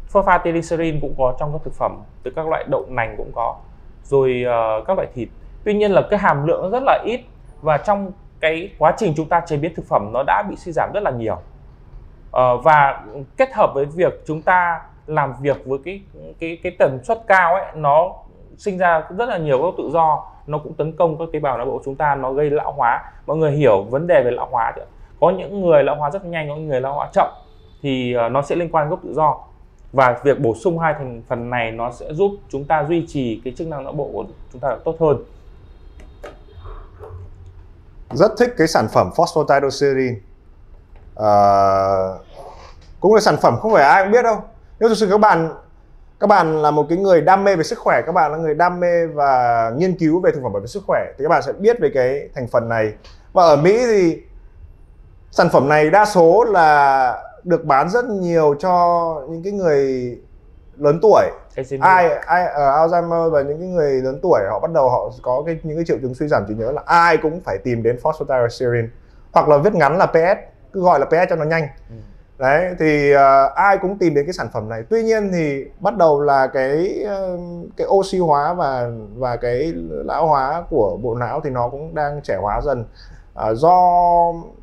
phosphatidylserine 0.09 0.99
cũng 1.01 1.15
có 1.17 1.35
trong 1.39 1.53
các 1.53 1.61
thực 1.63 1.73
phẩm 1.73 2.01
từ 2.23 2.31
các 2.35 2.47
loại 2.47 2.65
đậu 2.67 2.85
nành 2.89 3.15
cũng 3.17 3.31
có. 3.35 3.55
Rồi 4.03 4.43
uh, 4.45 4.87
các 4.87 4.97
loại 4.97 5.07
thịt. 5.13 5.29
Tuy 5.63 5.73
nhiên 5.73 5.91
là 5.91 6.01
cái 6.09 6.19
hàm 6.19 6.47
lượng 6.47 6.61
nó 6.61 6.69
rất 6.69 6.83
là 6.85 7.03
ít 7.05 7.21
và 7.61 7.77
trong 7.77 8.11
cái 8.39 8.71
quá 8.77 8.93
trình 8.97 9.13
chúng 9.17 9.29
ta 9.29 9.41
chế 9.47 9.57
biến 9.57 9.73
thực 9.75 9.85
phẩm 9.87 10.09
nó 10.13 10.23
đã 10.27 10.43
bị 10.49 10.55
suy 10.55 10.71
giảm 10.71 10.91
rất 10.93 11.03
là 11.03 11.11
nhiều. 11.11 11.35
Uh, 11.35 12.63
và 12.63 13.03
kết 13.37 13.53
hợp 13.53 13.71
với 13.73 13.85
việc 13.85 14.13
chúng 14.25 14.41
ta 14.41 14.81
làm 15.07 15.33
việc 15.41 15.65
với 15.65 15.79
cái 15.85 16.01
cái 16.39 16.57
cái 16.63 16.71
tần 16.79 16.99
suất 17.03 17.23
cao 17.27 17.53
ấy 17.53 17.65
nó 17.75 18.13
sinh 18.57 18.77
ra 18.77 19.03
rất 19.17 19.29
là 19.29 19.37
nhiều 19.37 19.61
các 19.61 19.73
tự 19.77 19.89
do 19.93 20.31
nó 20.47 20.57
cũng 20.57 20.73
tấn 20.73 20.91
công 20.91 21.17
các 21.17 21.25
tế 21.33 21.39
bào 21.39 21.57
não 21.57 21.65
bộ 21.65 21.71
của 21.71 21.83
chúng 21.85 21.95
ta 21.95 22.15
nó 22.15 22.33
gây 22.33 22.49
lão 22.49 22.71
hóa. 22.71 23.11
Mọi 23.27 23.37
người 23.37 23.51
hiểu 23.51 23.81
vấn 23.81 24.07
đề 24.07 24.23
về 24.23 24.31
lão 24.31 24.47
hóa 24.51 24.73
chưa? 24.75 24.85
có 25.19 25.31
những 25.37 25.61
người 25.61 25.83
lão 25.83 25.95
hóa 25.95 26.11
rất 26.11 26.25
nhanh 26.25 26.49
có 26.49 26.55
những 26.55 26.67
người 26.67 26.81
lão 26.81 26.93
hóa 26.93 27.09
chậm 27.13 27.27
thì 27.81 28.13
ờ, 28.13 28.29
nó 28.29 28.41
sẽ 28.41 28.55
liên 28.55 28.69
quan 28.71 28.89
gốc 28.89 28.99
tự 29.03 29.13
do. 29.13 29.37
Và 29.91 30.19
việc 30.23 30.39
bổ 30.39 30.55
sung 30.55 30.79
hai 30.79 30.93
thành 30.93 31.21
phần 31.27 31.49
này 31.49 31.71
nó 31.71 31.91
sẽ 31.91 32.13
giúp 32.13 32.31
chúng 32.49 32.65
ta 32.65 32.85
duy 32.89 33.05
trì 33.07 33.41
cái 33.43 33.53
chức 33.57 33.67
năng 33.67 33.83
não 33.83 33.93
bộ 33.93 34.09
của 34.13 34.25
chúng 34.53 34.61
ta 34.61 34.77
tốt 34.85 34.95
hơn. 34.99 35.17
Rất 38.09 38.31
thích 38.37 38.53
cái 38.57 38.67
sản 38.67 38.87
phẩm 38.93 39.09
phosphatidylserine 39.15 40.15
à, 41.15 41.25
ờ, 41.25 42.19
cũng 42.99 43.13
là 43.13 43.21
sản 43.21 43.35
phẩm 43.41 43.57
không 43.59 43.73
phải 43.73 43.83
ai 43.83 44.03
cũng 44.03 44.11
biết 44.11 44.23
đâu. 44.23 44.41
Nếu 44.79 44.89
thực 44.89 44.95
sự 44.95 45.07
các 45.11 45.17
bạn 45.17 45.49
các 46.19 46.27
bạn 46.27 46.61
là 46.61 46.71
một 46.71 46.85
cái 46.89 46.97
người 46.97 47.21
đam 47.21 47.43
mê 47.43 47.55
về 47.55 47.63
sức 47.63 47.79
khỏe 47.79 48.01
các 48.05 48.11
bạn 48.11 48.31
là 48.31 48.37
người 48.37 48.55
đam 48.55 48.79
mê 48.79 49.05
và 49.05 49.71
nghiên 49.77 49.97
cứu 49.97 50.19
về 50.19 50.31
thực 50.31 50.43
phẩm 50.43 50.53
bảo 50.53 50.61
vệ 50.61 50.67
sức 50.67 50.83
khỏe 50.87 51.05
thì 51.17 51.23
các 51.23 51.29
bạn 51.29 51.41
sẽ 51.41 51.53
biết 51.53 51.79
về 51.79 51.91
cái 51.93 52.29
thành 52.35 52.47
phần 52.47 52.69
này. 52.69 52.93
Và 53.33 53.43
ở 53.43 53.55
Mỹ 53.55 53.85
thì 53.85 54.21
sản 55.31 55.49
phẩm 55.49 55.69
này 55.69 55.89
đa 55.89 56.05
số 56.05 56.43
là 56.43 57.23
được 57.43 57.65
bán 57.65 57.89
rất 57.89 58.05
nhiều 58.05 58.55
cho 58.59 59.15
những 59.29 59.43
cái 59.43 59.53
người 59.53 60.17
lớn 60.77 60.99
tuổi. 61.01 61.25
Ai 61.79 62.09
ai 62.09 62.45
ở 62.45 62.85
uh, 62.85 62.91
Alzheimer 62.91 63.29
và 63.29 63.41
những 63.41 63.59
cái 63.59 63.67
người 63.67 63.91
lớn 63.91 64.19
tuổi 64.21 64.39
họ 64.49 64.59
bắt 64.59 64.71
đầu 64.71 64.89
họ 64.89 65.11
có 65.21 65.43
cái 65.45 65.59
những 65.63 65.77
cái 65.77 65.85
triệu 65.85 65.97
chứng 66.01 66.15
suy 66.15 66.27
giảm 66.27 66.43
trí 66.47 66.53
nhớ 66.53 66.71
là 66.71 66.81
ai 66.85 67.17
cũng 67.17 67.41
phải 67.41 67.57
tìm 67.57 67.83
đến 67.83 67.99
phosphatidylserine 68.01 68.87
hoặc 69.33 69.49
là 69.49 69.57
viết 69.57 69.73
ngắn 69.73 69.97
là 69.97 70.05
PS 70.05 70.39
cứ 70.73 70.81
gọi 70.81 70.99
là 70.99 71.05
PS 71.05 71.29
cho 71.29 71.35
nó 71.35 71.45
nhanh. 71.45 71.67
Ừ 71.89 71.95
đấy 72.37 72.75
thì 72.79 73.15
uh, 73.15 73.53
ai 73.55 73.77
cũng 73.77 73.97
tìm 73.97 74.13
đến 74.13 74.25
cái 74.25 74.33
sản 74.33 74.47
phẩm 74.53 74.69
này. 74.69 74.83
Tuy 74.89 75.03
nhiên 75.03 75.31
thì 75.33 75.65
bắt 75.79 75.97
đầu 75.97 76.21
là 76.21 76.47
cái 76.47 77.05
uh, 77.05 77.39
cái 77.77 77.87
oxy 77.87 78.19
hóa 78.19 78.53
và 78.53 78.89
và 79.15 79.35
cái 79.35 79.73
lão 80.05 80.27
hóa 80.27 80.63
của 80.69 80.97
bộ 81.01 81.15
não 81.15 81.41
thì 81.43 81.49
nó 81.49 81.69
cũng 81.69 81.95
đang 81.95 82.21
trẻ 82.21 82.37
hóa 82.41 82.61
dần. 82.61 82.85
Uh, 83.49 83.57
do 83.57 83.79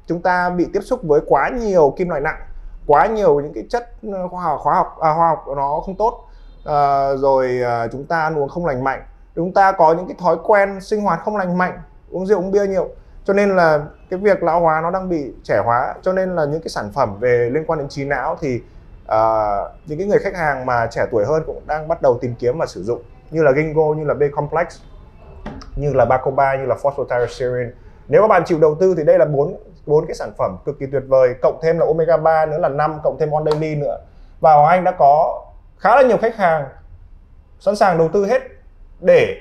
chúng 0.06 0.22
ta 0.22 0.50
bị 0.50 0.66
tiếp 0.72 0.80
xúc 0.80 1.00
với 1.02 1.20
quá 1.26 1.48
nhiều 1.48 1.94
kim 1.96 2.08
loại 2.08 2.20
nặng 2.20 2.40
quá 2.86 3.06
nhiều 3.06 3.40
những 3.40 3.52
cái 3.54 3.64
chất 3.70 3.90
ờ, 4.12 4.28
khoa 4.28 4.42
học 4.42 4.60
khoa 4.62 4.74
học 4.74 4.96
à, 5.00 5.14
khoa 5.14 5.28
học 5.28 5.44
nó 5.56 5.80
không 5.86 5.94
tốt 5.94 6.28
uh, 6.58 7.20
rồi 7.20 7.60
uh, 7.62 7.92
chúng 7.92 8.04
ta 8.04 8.20
ăn 8.20 8.38
uống 8.38 8.48
không 8.48 8.66
lành 8.66 8.84
mạnh. 8.84 9.02
Chúng 9.34 9.54
ta 9.54 9.72
có 9.72 9.94
những 9.94 10.06
cái 10.06 10.16
thói 10.20 10.36
quen 10.44 10.80
sinh 10.80 11.00
hoạt 11.00 11.20
không 11.24 11.36
lành 11.36 11.58
mạnh 11.58 11.82
uống 12.10 12.26
rượu 12.26 12.38
uống 12.38 12.50
bia 12.50 12.66
nhiều 12.66 12.88
cho 13.24 13.32
nên 13.32 13.56
là 13.56 13.80
cái 14.10 14.18
việc 14.18 14.42
lão 14.42 14.60
hóa 14.60 14.80
nó 14.80 14.90
đang 14.90 15.08
bị 15.08 15.32
trẻ 15.44 15.62
hóa. 15.64 15.94
Cho 16.02 16.12
nên 16.12 16.36
là 16.36 16.44
những 16.44 16.60
cái 16.60 16.68
sản 16.68 16.90
phẩm 16.94 17.16
về 17.20 17.50
liên 17.52 17.64
quan 17.66 17.78
đến 17.78 17.88
trí 17.88 18.04
não 18.04 18.36
thì 18.40 18.62
uh, 19.04 19.70
những 19.86 19.98
cái 19.98 20.06
người 20.06 20.18
khách 20.18 20.36
hàng 20.36 20.66
mà 20.66 20.86
trẻ 20.90 21.06
tuổi 21.10 21.24
hơn 21.24 21.42
cũng 21.46 21.62
đang 21.66 21.88
bắt 21.88 22.02
đầu 22.02 22.18
tìm 22.20 22.34
kiếm 22.38 22.58
và 22.58 22.66
sử 22.66 22.82
dụng 22.82 23.02
như 23.30 23.42
là 23.42 23.52
Ginkgo 23.52 23.94
như 23.94 24.04
là 24.04 24.14
B 24.14 24.22
complex 24.32 24.66
như 25.76 25.92
là 25.92 26.04
Bacoba 26.04 26.56
như 26.56 26.64
là 26.66 26.74
phosphatidylserine 26.74 27.70
nếu 28.08 28.22
các 28.22 28.28
bạn 28.28 28.42
chịu 28.46 28.58
đầu 28.58 28.74
tư 28.74 28.94
thì 28.96 29.04
đây 29.04 29.18
là 29.18 29.24
bốn 29.24 29.56
bốn 29.86 30.06
cái 30.06 30.14
sản 30.14 30.32
phẩm 30.38 30.56
cực 30.64 30.78
kỳ 30.78 30.86
tuyệt 30.92 31.02
vời 31.08 31.34
cộng 31.42 31.58
thêm 31.62 31.78
là 31.78 31.86
omega 31.86 32.16
3 32.16 32.46
nữa 32.46 32.58
là 32.58 32.68
5 32.68 32.98
cộng 33.04 33.16
thêm 33.20 33.30
on 33.30 33.44
daily 33.44 33.74
nữa. 33.74 33.98
Và 34.40 34.54
Hoàng 34.54 34.68
Anh 34.68 34.84
đã 34.84 34.90
có 34.90 35.44
khá 35.78 35.96
là 35.96 36.02
nhiều 36.02 36.18
khách 36.18 36.36
hàng 36.36 36.64
sẵn 37.60 37.76
sàng 37.76 37.98
đầu 37.98 38.08
tư 38.12 38.26
hết 38.26 38.42
để 39.00 39.36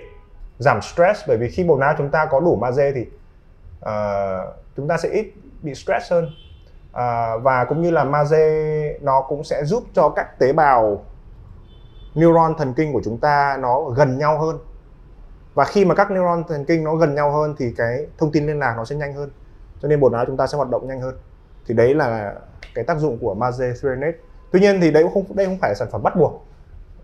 giảm 0.59 0.81
stress 0.81 1.21
bởi 1.27 1.37
vì 1.37 1.49
khi 1.49 1.63
bộ 1.63 1.77
não 1.77 1.93
chúng 1.97 2.09
ta 2.09 2.25
có 2.25 2.39
đủ 2.39 2.55
magie 2.55 2.91
thì 2.91 3.05
uh, 3.89 4.55
chúng 4.75 4.87
ta 4.87 4.97
sẽ 4.97 5.09
ít 5.09 5.33
bị 5.61 5.75
stress 5.75 6.11
hơn. 6.11 6.25
Uh, 6.25 7.43
và 7.43 7.65
cũng 7.69 7.81
như 7.81 7.91
là 7.91 8.03
magie 8.03 8.97
nó 9.01 9.21
cũng 9.21 9.43
sẽ 9.43 9.63
giúp 9.65 9.83
cho 9.93 10.09
các 10.09 10.39
tế 10.39 10.53
bào 10.53 11.05
neuron 12.15 12.55
thần 12.57 12.73
kinh 12.73 12.93
của 12.93 13.01
chúng 13.03 13.17
ta 13.17 13.57
nó 13.61 13.81
gần 13.81 14.17
nhau 14.17 14.39
hơn. 14.39 14.57
Và 15.53 15.65
khi 15.65 15.85
mà 15.85 15.95
các 15.95 16.11
neuron 16.11 16.43
thần 16.47 16.65
kinh 16.65 16.83
nó 16.83 16.95
gần 16.95 17.15
nhau 17.15 17.31
hơn 17.31 17.55
thì 17.57 17.73
cái 17.77 18.07
thông 18.17 18.31
tin 18.31 18.47
liên 18.47 18.59
lạc 18.59 18.73
nó 18.77 18.85
sẽ 18.85 18.95
nhanh 18.95 19.13
hơn. 19.13 19.31
Cho 19.81 19.87
nên 19.87 19.99
bộ 19.99 20.09
não 20.09 20.25
chúng 20.25 20.37
ta 20.37 20.47
sẽ 20.47 20.57
hoạt 20.57 20.69
động 20.69 20.87
nhanh 20.87 21.01
hơn. 21.01 21.15
Thì 21.67 21.73
đấy 21.73 21.95
là 21.95 22.35
cái 22.75 22.85
tác 22.85 22.97
dụng 22.97 23.17
của 23.21 23.33
magie 23.33 23.73
threonate. 23.81 24.17
Tuy 24.51 24.59
nhiên 24.59 24.81
thì 24.81 24.91
đấy 24.91 25.03
cũng 25.03 25.13
không 25.13 25.35
đây 25.35 25.45
không 25.45 25.57
phải 25.61 25.69
là 25.69 25.75
sản 25.75 25.87
phẩm 25.91 26.03
bắt 26.03 26.15
buộc. 26.15 26.45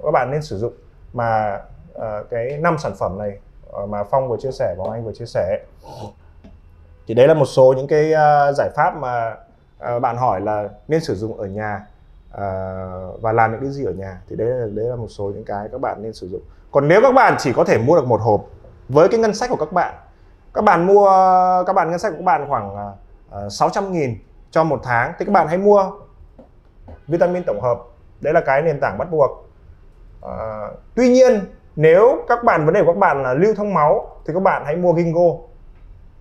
Các 0.03 0.11
bạn 0.11 0.31
nên 0.31 0.41
sử 0.41 0.57
dụng 0.57 0.73
mà 1.13 1.61
uh, 1.95 2.01
cái 2.29 2.57
năm 2.57 2.77
sản 2.77 2.91
phẩm 2.99 3.17
này 3.17 3.39
uh, 3.83 3.89
mà 3.89 4.03
phong 4.03 4.29
vừa 4.29 4.37
chia 4.37 4.51
sẻ 4.51 4.75
và 4.77 4.85
anh 4.93 5.05
vừa 5.05 5.13
chia 5.13 5.25
sẻ 5.25 5.59
thì 7.09 7.15
đấy 7.15 7.27
là 7.27 7.33
một 7.33 7.45
số 7.45 7.73
những 7.77 7.87
cái 7.87 8.13
uh, 8.13 8.55
giải 8.55 8.69
pháp 8.75 8.97
mà 8.97 9.35
uh, 9.95 10.01
bạn 10.01 10.17
hỏi 10.17 10.41
là 10.41 10.69
nên 10.87 11.01
sử 11.01 11.15
dụng 11.15 11.37
ở 11.37 11.45
nhà 11.45 11.85
uh, 12.33 13.21
và 13.21 13.31
làm 13.31 13.51
những 13.51 13.61
cái 13.61 13.69
gì 13.69 13.85
ở 13.85 13.91
nhà. 13.91 14.21
Thì 14.29 14.35
đấy 14.35 14.47
là 14.47 14.67
đấy 14.73 14.85
là 14.85 14.95
một 14.95 15.07
số 15.07 15.31
những 15.35 15.45
cái 15.45 15.67
các 15.71 15.81
bạn 15.81 16.01
nên 16.01 16.13
sử 16.13 16.27
dụng. 16.27 16.41
Còn 16.71 16.87
nếu 16.87 17.01
các 17.01 17.11
bạn 17.11 17.35
chỉ 17.39 17.53
có 17.53 17.63
thể 17.63 17.77
mua 17.77 17.95
được 17.95 18.05
một 18.05 18.21
hộp 18.21 18.45
với 18.89 19.09
cái 19.09 19.19
ngân 19.19 19.33
sách 19.33 19.49
của 19.49 19.55
các 19.55 19.71
bạn 19.71 19.95
các 20.53 20.63
bạn 20.63 20.87
mua 20.87 21.05
các 21.67 21.73
bạn 21.73 21.89
ngân 21.89 21.99
sách 21.99 22.11
của 22.11 22.17
các 22.17 22.25
bạn 22.25 22.45
khoảng 22.49 22.93
uh, 23.45 23.51
600 23.51 23.91
nghìn 23.91 24.17
cho 24.51 24.63
một 24.63 24.79
tháng 24.83 25.13
thì 25.19 25.25
các 25.25 25.31
bạn 25.31 25.47
hãy 25.47 25.57
mua 25.57 25.91
vitamin 27.07 27.43
tổng 27.43 27.61
hợp. 27.61 27.79
Đấy 28.21 28.33
là 28.33 28.41
cái 28.41 28.61
nền 28.61 28.79
tảng 28.79 28.97
bắt 28.97 29.11
buộc. 29.11 29.31
Uh, 30.25 30.29
tuy 30.95 31.09
nhiên 31.09 31.39
nếu 31.75 32.25
các 32.27 32.43
bạn 32.43 32.65
vấn 32.65 32.73
đề 32.73 32.83
của 32.83 32.93
các 32.93 32.99
bạn 32.99 33.23
là 33.23 33.33
lưu 33.33 33.55
thông 33.55 33.73
máu 33.73 34.17
thì 34.25 34.33
các 34.33 34.43
bạn 34.43 34.63
hãy 34.65 34.75
mua 34.75 34.93
Gingo 34.93 35.48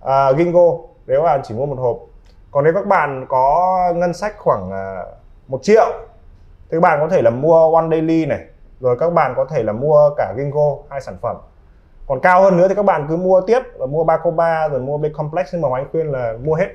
uh, 0.05 0.37
Gingo 0.37 0.73
nếu 1.07 1.23
bạn 1.23 1.41
chỉ 1.45 1.55
mua 1.55 1.67
một 1.67 1.79
hộp. 1.79 1.99
Còn 2.51 2.65
nếu 2.65 2.75
các 2.75 2.87
bạn 2.87 3.27
có 3.29 3.79
ngân 3.95 4.15
sách 4.15 4.35
khoảng 4.39 4.71
à, 4.71 5.03
uh, 5.03 5.51
1 5.51 5.63
triệu 5.63 5.87
thì 6.71 6.77
các 6.77 6.81
bạn 6.81 7.01
có 7.01 7.09
thể 7.09 7.23
là 7.23 7.31
mua 7.31 7.75
One 7.75 7.89
Daily 7.91 8.27
này 8.27 8.41
rồi 8.81 8.97
các 9.01 9.13
bạn 9.13 9.35
có 9.37 9.45
thể 9.45 9.63
là 9.63 9.73
mua 9.73 10.11
cả 10.17 10.35
Gingo 10.37 10.77
hai 10.91 11.01
sản 11.01 11.17
phẩm. 11.23 11.37
Còn 12.07 12.21
cao 12.21 12.43
hơn 12.43 12.57
nữa 12.57 12.69
thì 12.69 12.75
các 12.75 12.85
bạn 12.85 13.07
cứ 13.09 13.17
mua 13.17 13.41
tiếp 13.41 13.63
là 13.75 13.87
mua 13.87 14.05
Bacoba 14.05 14.69
rồi 14.69 14.81
mua 14.81 14.99
B 14.99 15.05
Complex 15.15 15.47
nhưng 15.53 15.63
mà 15.63 15.69
anh 15.75 15.87
khuyên 15.93 16.13
là 16.13 16.35
mua 16.45 16.55
hết 16.55 16.69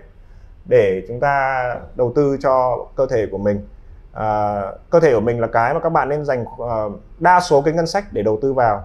để 0.65 1.01
chúng 1.07 1.19
ta 1.19 1.65
đầu 1.95 2.11
tư 2.15 2.37
cho 2.39 2.85
cơ 2.95 3.05
thể 3.05 3.27
của 3.31 3.37
mình. 3.37 3.67
À, 4.13 4.61
cơ 4.89 4.99
thể 4.99 5.13
của 5.13 5.19
mình 5.19 5.39
là 5.39 5.47
cái 5.47 5.73
mà 5.73 5.79
các 5.79 5.89
bạn 5.89 6.09
nên 6.09 6.25
dành 6.25 6.41
uh, 6.43 6.91
đa 7.19 7.39
số 7.39 7.61
cái 7.61 7.73
ngân 7.73 7.87
sách 7.87 8.03
để 8.11 8.21
đầu 8.21 8.39
tư 8.41 8.53
vào. 8.53 8.83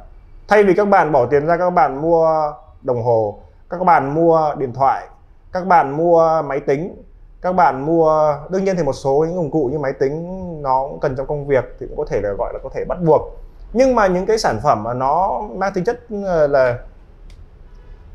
Thay 0.48 0.62
vì 0.62 0.74
các 0.74 0.88
bạn 0.88 1.12
bỏ 1.12 1.26
tiền 1.26 1.46
ra 1.46 1.56
các 1.56 1.70
bạn 1.70 2.02
mua 2.02 2.52
đồng 2.82 3.02
hồ 3.02 3.38
các 3.70 3.84
bạn 3.84 4.14
mua 4.14 4.54
điện 4.58 4.72
thoại 4.72 5.08
các 5.52 5.66
bạn 5.66 5.96
mua 5.96 6.42
máy 6.42 6.60
tính 6.60 7.02
các 7.42 7.52
bạn 7.52 7.86
mua 7.86 8.38
đương 8.50 8.64
nhiên 8.64 8.76
thì 8.76 8.82
một 8.82 8.92
số 8.92 9.24
những 9.28 9.36
công 9.36 9.50
cụ 9.50 9.68
như 9.72 9.78
máy 9.78 9.92
tính 9.92 10.38
nó 10.62 10.86
cũng 10.90 11.00
cần 11.00 11.16
trong 11.16 11.26
công 11.26 11.46
việc 11.46 11.64
thì 11.80 11.86
cũng 11.86 11.96
có 11.96 12.04
thể 12.08 12.20
là 12.20 12.32
gọi 12.38 12.52
là 12.52 12.58
có 12.62 12.70
thể 12.74 12.84
bắt 12.84 12.98
buộc. 13.02 13.36
Nhưng 13.72 13.94
mà 13.94 14.06
những 14.06 14.26
cái 14.26 14.38
sản 14.38 14.60
phẩm 14.62 14.82
mà 14.82 14.94
nó 14.94 15.42
mang 15.54 15.72
tính 15.74 15.84
chất 15.84 16.00
ờ, 16.24 16.46
là 16.46 16.78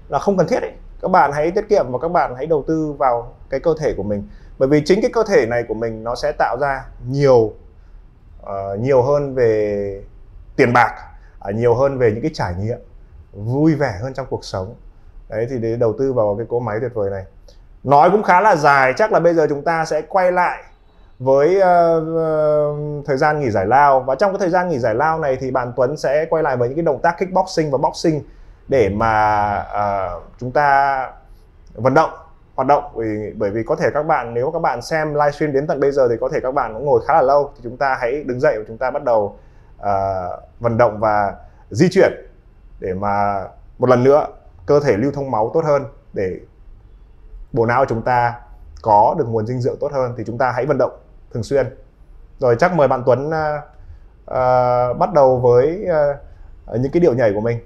là 0.10 0.20
không 0.20 0.38
cần 0.38 0.48
thiết 0.48 0.62
ấy 0.62 0.72
các 1.02 1.08
bạn 1.08 1.32
hãy 1.34 1.52
tiết 1.52 1.70
kiệm 1.70 1.92
và 1.92 2.00
các 2.00 2.08
bạn 2.08 2.36
hãy 2.36 2.46
đầu 2.46 2.64
tư 2.68 2.94
vào 2.98 3.34
cái 3.50 3.60
cơ 3.60 3.74
thể 3.80 3.94
của 3.98 4.04
mình. 4.04 4.28
Bởi 4.58 4.70
vì 4.70 4.82
chính 4.86 5.02
cái 5.02 5.12
cơ 5.14 5.24
thể 5.28 5.46
này 5.46 5.64
của 5.68 5.74
mình 5.74 6.04
nó 6.04 6.16
sẽ 6.16 6.32
tạo 6.40 6.58
ra 6.62 6.86
nhiều 7.08 7.54
uh, 8.44 8.80
nhiều 8.80 9.02
hơn 9.02 9.36
về 9.36 10.04
tiền 10.56 10.74
bạc 10.74 10.92
uh, 11.50 11.56
nhiều 11.56 11.76
hơn 11.76 11.98
về 11.98 12.12
những 12.12 12.22
cái 12.22 12.32
trải 12.34 12.54
nghiệm 12.60 12.80
vui 13.34 13.76
vẻ 13.76 14.00
hơn 14.02 14.14
trong 14.14 14.28
cuộc 14.30 14.46
sống 14.46 14.76
đấy 15.30 15.48
thì 15.50 15.58
để 15.60 15.76
đầu 15.76 15.94
tư 16.00 16.14
vào 16.14 16.36
cái 16.38 16.48
cỗ 16.50 16.60
máy 16.60 16.78
tuyệt 16.82 16.92
vời 16.94 17.10
này. 17.10 17.24
Nói 17.84 18.10
cũng 18.12 18.24
khá 18.24 18.42
là 18.42 18.56
dài 18.56 18.94
chắc 18.98 19.12
là 19.12 19.20
bây 19.20 19.34
giờ 19.34 19.48
chúng 19.50 19.64
ta 19.64 19.86
sẽ 19.86 20.02
quay 20.02 20.32
lại 20.32 20.64
với 21.20 21.58
uh, 21.58 22.04
uh, 22.04 23.06
thời 23.06 23.18
gian 23.18 23.40
nghỉ 23.40 23.50
giải 23.50 23.66
lao. 23.66 24.00
Và 24.00 24.16
trong 24.16 24.32
cái 24.32 24.40
thời 24.40 24.50
gian 24.50 24.70
nghỉ 24.70 24.80
giải 24.80 24.96
lao 24.96 25.20
này 25.20 25.38
thì 25.42 25.52
bạn 25.52 25.74
Tuấn 25.76 25.98
sẽ 25.98 26.26
quay 26.30 26.44
lại 26.44 26.58
với 26.58 26.70
những 26.70 26.76
cái 26.76 26.84
động 26.84 27.00
tác 27.04 27.18
kickboxing 27.18 27.72
và 27.72 27.78
boxing 27.78 28.22
để 28.68 28.90
mà 28.90 29.56
uh, 29.60 30.24
chúng 30.38 30.52
ta 30.52 31.12
vận 31.74 31.94
động 31.94 32.10
hoạt 32.56 32.68
động. 32.68 32.84
Vì 32.96 33.34
bởi 33.36 33.52
vì 33.52 33.64
có 33.64 33.76
thể 33.76 33.90
các 33.94 34.04
bạn 34.04 34.34
nếu 34.34 34.52
các 34.52 34.60
bạn 34.60 34.82
xem 34.82 35.14
livestream 35.14 35.54
đến 35.54 35.68
tận 35.68 35.80
bây 35.80 35.92
giờ 35.92 36.08
thì 36.10 36.16
có 36.22 36.30
thể 36.30 36.40
các 36.40 36.54
bạn 36.54 36.74
cũng 36.74 36.86
ngồi 36.86 37.02
khá 37.08 37.14
là 37.14 37.22
lâu. 37.22 37.52
Thì 37.56 37.62
chúng 37.64 37.78
ta 37.78 37.98
hãy 38.02 38.24
đứng 38.24 38.40
dậy 38.40 38.56
và 38.58 38.64
chúng 38.68 38.78
ta 38.78 38.92
bắt 38.92 39.04
đầu 39.04 39.40
uh, 39.82 39.86
vận 40.60 40.78
động 40.78 41.00
và 41.00 41.34
di 41.70 41.90
chuyển 41.92 42.12
để 42.80 42.94
mà 42.94 43.44
một 43.80 43.90
lần 43.90 44.04
nữa 44.04 44.28
cơ 44.66 44.80
thể 44.80 44.98
lưu 44.98 45.12
thông 45.12 45.32
máu 45.32 45.52
tốt 45.54 45.64
hơn 45.66 45.86
để 46.14 46.40
bộ 47.54 47.66
não 47.66 47.82
của 47.82 47.90
chúng 47.90 48.02
ta 48.02 48.40
có 48.82 49.16
được 49.18 49.26
nguồn 49.28 49.48
dinh 49.48 49.62
dưỡng 49.62 49.78
tốt 49.80 49.92
hơn 49.94 50.14
thì 50.18 50.24
chúng 50.28 50.38
ta 50.38 50.52
hãy 50.52 50.66
vận 50.66 50.78
động 50.78 50.92
thường 51.34 51.44
xuyên. 51.44 51.78
Rồi 52.40 52.56
chắc 52.60 52.76
mời 52.76 52.88
bạn 52.88 53.04
Tuấn 53.06 53.28
uh, 53.28 53.34
uh, 54.24 54.98
bắt 55.00 55.14
đầu 55.14 55.40
với 55.40 55.86
uh, 56.74 56.82
những 56.82 56.92
cái 56.92 57.00
điệu 57.02 57.14
nhảy 57.14 57.34
của 57.34 57.42
mình. 57.42 57.60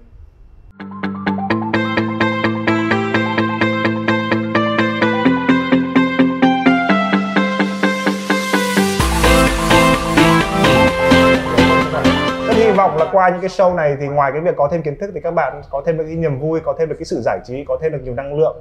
Vọng 12.97 13.07
là 13.07 13.13
qua 13.13 13.29
những 13.29 13.41
cái 13.41 13.49
show 13.49 13.75
này 13.75 13.97
thì 13.99 14.07
ngoài 14.07 14.31
cái 14.31 14.41
việc 14.41 14.55
có 14.57 14.67
thêm 14.71 14.81
kiến 14.81 14.99
thức 14.99 15.11
thì 15.13 15.21
các 15.21 15.31
bạn 15.31 15.61
có 15.69 15.81
thêm 15.85 15.97
được 15.97 16.03
cái 16.07 16.15
niềm 16.15 16.39
vui 16.39 16.59
có 16.59 16.75
thêm 16.79 16.89
được 16.89 16.95
cái 16.99 17.05
sự 17.05 17.21
giải 17.21 17.39
trí 17.45 17.65
có 17.67 17.77
thêm 17.81 17.91
được 17.91 17.99
nhiều 18.03 18.13
năng 18.13 18.39
lượng 18.39 18.57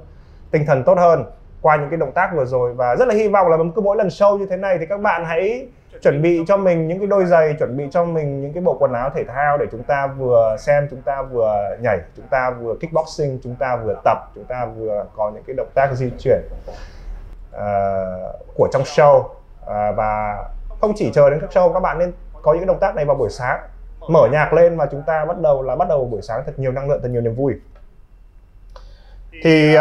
tinh 0.51 0.67
thần 0.67 0.85
tốt 0.85 0.99
hơn 0.99 1.25
qua 1.63 1.77
những 1.77 1.91
cái 1.91 1.97
động 1.97 2.13
tác 2.13 2.31
vừa 2.35 2.45
rồi. 2.45 2.75
Và 2.75 2.97
rất 2.97 3.09
là 3.09 3.15
hy 3.15 3.29
vọng 3.29 3.49
là 3.49 3.57
cứ 3.75 3.83
mỗi 3.83 3.97
lần 3.97 4.09
show 4.09 4.39
như 4.39 4.47
thế 4.47 4.57
này 4.57 4.79
thì 4.79 4.87
các 4.87 5.01
bạn 5.01 5.25
hãy 5.25 5.69
chuẩn 6.03 6.23
bị 6.23 6.45
cho 6.47 6.57
mình 6.57 6.89
những 6.89 6.99
cái 6.99 7.07
đôi 7.07 7.25
giày 7.25 7.55
chuẩn 7.59 7.77
bị 7.77 7.85
cho 7.91 8.05
mình 8.05 8.43
những 8.43 8.53
cái 8.53 8.63
bộ 8.63 8.77
quần 8.81 8.93
áo 8.93 9.11
thể 9.15 9.25
thao 9.25 9.59
để 9.59 9.67
chúng 9.73 9.83
ta 9.83 10.07
vừa 10.07 10.57
xem 10.59 10.89
chúng 10.91 11.03
ta 11.03 11.23
vừa 11.23 11.77
nhảy 11.81 11.99
chúng 12.17 12.27
ta 12.31 12.51
vừa 12.51 12.75
kickboxing 12.75 13.39
chúng 13.43 13.55
ta 13.55 13.77
vừa 13.77 13.95
tập 14.05 14.19
chúng 14.35 14.45
ta 14.45 14.67
vừa 14.77 15.05
có 15.17 15.31
những 15.35 15.43
cái 15.47 15.57
động 15.57 15.71
tác 15.75 15.93
di 15.95 16.11
chuyển 16.19 16.41
uh, 17.55 17.61
của 18.55 18.69
trong 18.73 18.83
show. 18.83 19.19
Uh, 19.19 19.97
và 19.97 20.45
không 20.81 20.93
chỉ 20.97 21.11
chờ 21.15 21.31
đến 21.31 21.41
các 21.41 21.51
show 21.51 21.73
các 21.73 21.81
bạn 21.81 21.99
nên 21.99 22.13
có 22.43 22.53
những 22.53 22.61
cái 22.61 22.67
động 22.67 22.79
tác 22.81 22.97
này 22.97 23.05
vào 23.05 23.17
buổi 23.17 23.31
sáng 23.31 23.61
mở 24.09 24.29
nhạc 24.33 24.53
lên 24.53 24.77
và 24.77 24.87
chúng 24.91 25.03
ta 25.07 25.25
bắt 25.25 25.41
đầu 25.41 25.63
là 25.63 25.77
bắt 25.77 25.89
đầu 25.89 26.05
buổi 26.05 26.23
sáng 26.23 26.43
thật 26.47 26.53
nhiều 26.57 26.73
năng 26.73 26.89
lượng 26.91 27.01
thật 27.03 27.09
nhiều 27.09 27.21
niềm 27.21 27.35
vui 27.35 27.55
thì 29.43 29.75
uh, 29.75 29.79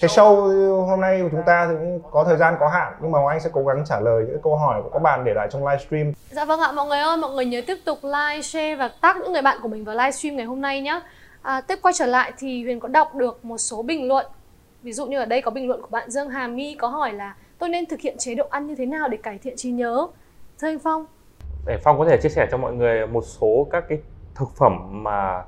cái 0.00 0.08
show 0.08 0.86
hôm 0.86 1.00
nay 1.00 1.20
của 1.22 1.28
chúng 1.30 1.42
ta 1.46 1.66
thì 1.68 1.74
cũng 1.78 2.00
có 2.10 2.24
thời 2.24 2.36
gian 2.36 2.54
có 2.60 2.68
hạn 2.68 2.92
nhưng 3.00 3.10
mà 3.10 3.18
anh 3.28 3.40
sẽ 3.40 3.50
cố 3.52 3.64
gắng 3.64 3.84
trả 3.86 4.00
lời 4.00 4.24
những 4.28 4.42
câu 4.42 4.56
hỏi 4.56 4.82
của 4.82 4.88
các 4.88 5.02
bạn 5.02 5.24
để 5.24 5.34
lại 5.34 5.48
trong 5.50 5.66
livestream. 5.68 6.12
Dạ 6.30 6.44
vâng 6.44 6.60
ạ 6.60 6.72
mọi 6.72 6.86
người 6.86 6.98
ơi, 6.98 7.16
mọi 7.16 7.30
người 7.30 7.44
nhớ 7.44 7.60
tiếp 7.66 7.76
tục 7.84 7.98
like, 8.02 8.42
share 8.42 8.76
và 8.76 8.90
tag 9.00 9.16
những 9.22 9.32
người 9.32 9.42
bạn 9.42 9.58
của 9.62 9.68
mình 9.68 9.84
vào 9.84 9.96
livestream 9.96 10.36
ngày 10.36 10.46
hôm 10.46 10.60
nay 10.60 10.80
nhé. 10.80 11.00
À, 11.42 11.60
tiếp 11.60 11.78
quay 11.82 11.94
trở 11.94 12.06
lại 12.06 12.32
thì 12.38 12.64
Huyền 12.64 12.80
có 12.80 12.88
đọc 12.88 13.14
được 13.14 13.44
một 13.44 13.58
số 13.58 13.82
bình 13.82 14.08
luận. 14.08 14.26
Ví 14.82 14.92
dụ 14.92 15.06
như 15.06 15.18
ở 15.18 15.24
đây 15.24 15.42
có 15.42 15.50
bình 15.50 15.68
luận 15.68 15.82
của 15.82 15.88
bạn 15.90 16.10
Dương 16.10 16.28
Hà 16.28 16.46
My 16.46 16.74
có 16.74 16.88
hỏi 16.88 17.12
là 17.12 17.34
tôi 17.58 17.68
nên 17.68 17.86
thực 17.86 18.00
hiện 18.00 18.18
chế 18.18 18.34
độ 18.34 18.46
ăn 18.50 18.66
như 18.66 18.74
thế 18.74 18.86
nào 18.86 19.08
để 19.08 19.18
cải 19.22 19.38
thiện 19.38 19.56
trí 19.56 19.70
nhớ? 19.70 20.06
Thưa 20.58 20.68
anh 20.68 20.78
Phong. 20.78 21.06
Để 21.66 21.78
Phong 21.84 21.98
có 21.98 22.04
thể 22.04 22.16
chia 22.22 22.28
sẻ 22.28 22.48
cho 22.50 22.56
mọi 22.56 22.72
người 22.72 23.06
một 23.06 23.24
số 23.24 23.66
các 23.70 23.84
cái 23.88 23.98
thực 24.34 24.48
phẩm 24.56 25.02
mà 25.02 25.44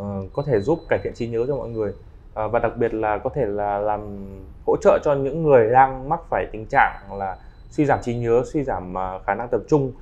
uh, 0.00 0.04
có 0.32 0.42
thể 0.46 0.60
giúp 0.60 0.78
cải 0.88 0.98
thiện 1.02 1.14
trí 1.14 1.28
nhớ 1.28 1.44
cho 1.48 1.56
mọi 1.56 1.68
người. 1.68 1.90
Uh, 1.90 2.52
và 2.52 2.58
đặc 2.58 2.72
biệt 2.76 2.94
là 2.94 3.18
có 3.18 3.30
thể 3.34 3.46
là 3.46 3.78
làm 3.78 4.26
hỗ 4.66 4.76
trợ 4.76 4.98
cho 5.04 5.14
những 5.14 5.42
người 5.42 5.70
đang 5.70 6.08
mắc 6.08 6.20
phải 6.30 6.46
tình 6.52 6.66
trạng 6.66 7.18
là 7.18 7.36
suy 7.70 7.84
giảm 7.84 7.98
trí 8.02 8.14
nhớ 8.14 8.42
suy 8.52 8.64
giảm 8.64 8.94
uh, 8.94 9.26
khả 9.26 9.34
năng 9.34 9.48
tập 9.48 9.60
trung 9.68 9.92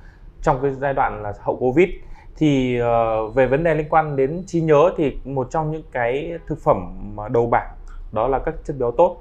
trong 0.41 0.59
cái 0.61 0.71
giai 0.71 0.93
đoạn 0.93 1.23
là 1.23 1.33
hậu 1.39 1.55
covid. 1.55 1.89
Thì 2.37 2.81
uh, 2.81 3.35
về 3.35 3.47
vấn 3.47 3.63
đề 3.63 3.75
liên 3.75 3.89
quan 3.89 4.15
đến 4.15 4.43
trí 4.47 4.61
nhớ 4.61 4.91
thì 4.97 5.17
một 5.23 5.47
trong 5.51 5.71
những 5.71 5.83
cái 5.91 6.33
thực 6.47 6.59
phẩm 6.63 7.11
mà 7.15 7.27
đầu 7.27 7.47
bảng 7.47 7.71
đó 8.11 8.27
là 8.27 8.39
các 8.39 8.55
chất 8.63 8.75
béo 8.79 8.91
tốt. 8.91 9.17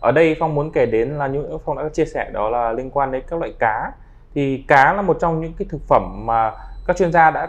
Ở 0.00 0.12
đây 0.12 0.36
phong 0.40 0.54
muốn 0.54 0.70
kể 0.72 0.86
đến 0.86 1.08
là 1.08 1.26
những 1.26 1.58
phong 1.64 1.76
đã 1.76 1.88
chia 1.92 2.04
sẻ 2.04 2.30
đó 2.32 2.50
là 2.50 2.72
liên 2.72 2.90
quan 2.90 3.12
đến 3.12 3.22
các 3.26 3.38
loại 3.38 3.54
cá 3.58 3.92
thì 4.34 4.64
cá 4.68 4.92
là 4.92 5.02
một 5.02 5.16
trong 5.20 5.40
những 5.40 5.52
cái 5.58 5.68
thực 5.70 5.80
phẩm 5.88 6.26
mà 6.26 6.52
các 6.86 6.96
chuyên 6.96 7.12
gia 7.12 7.30
đã 7.30 7.48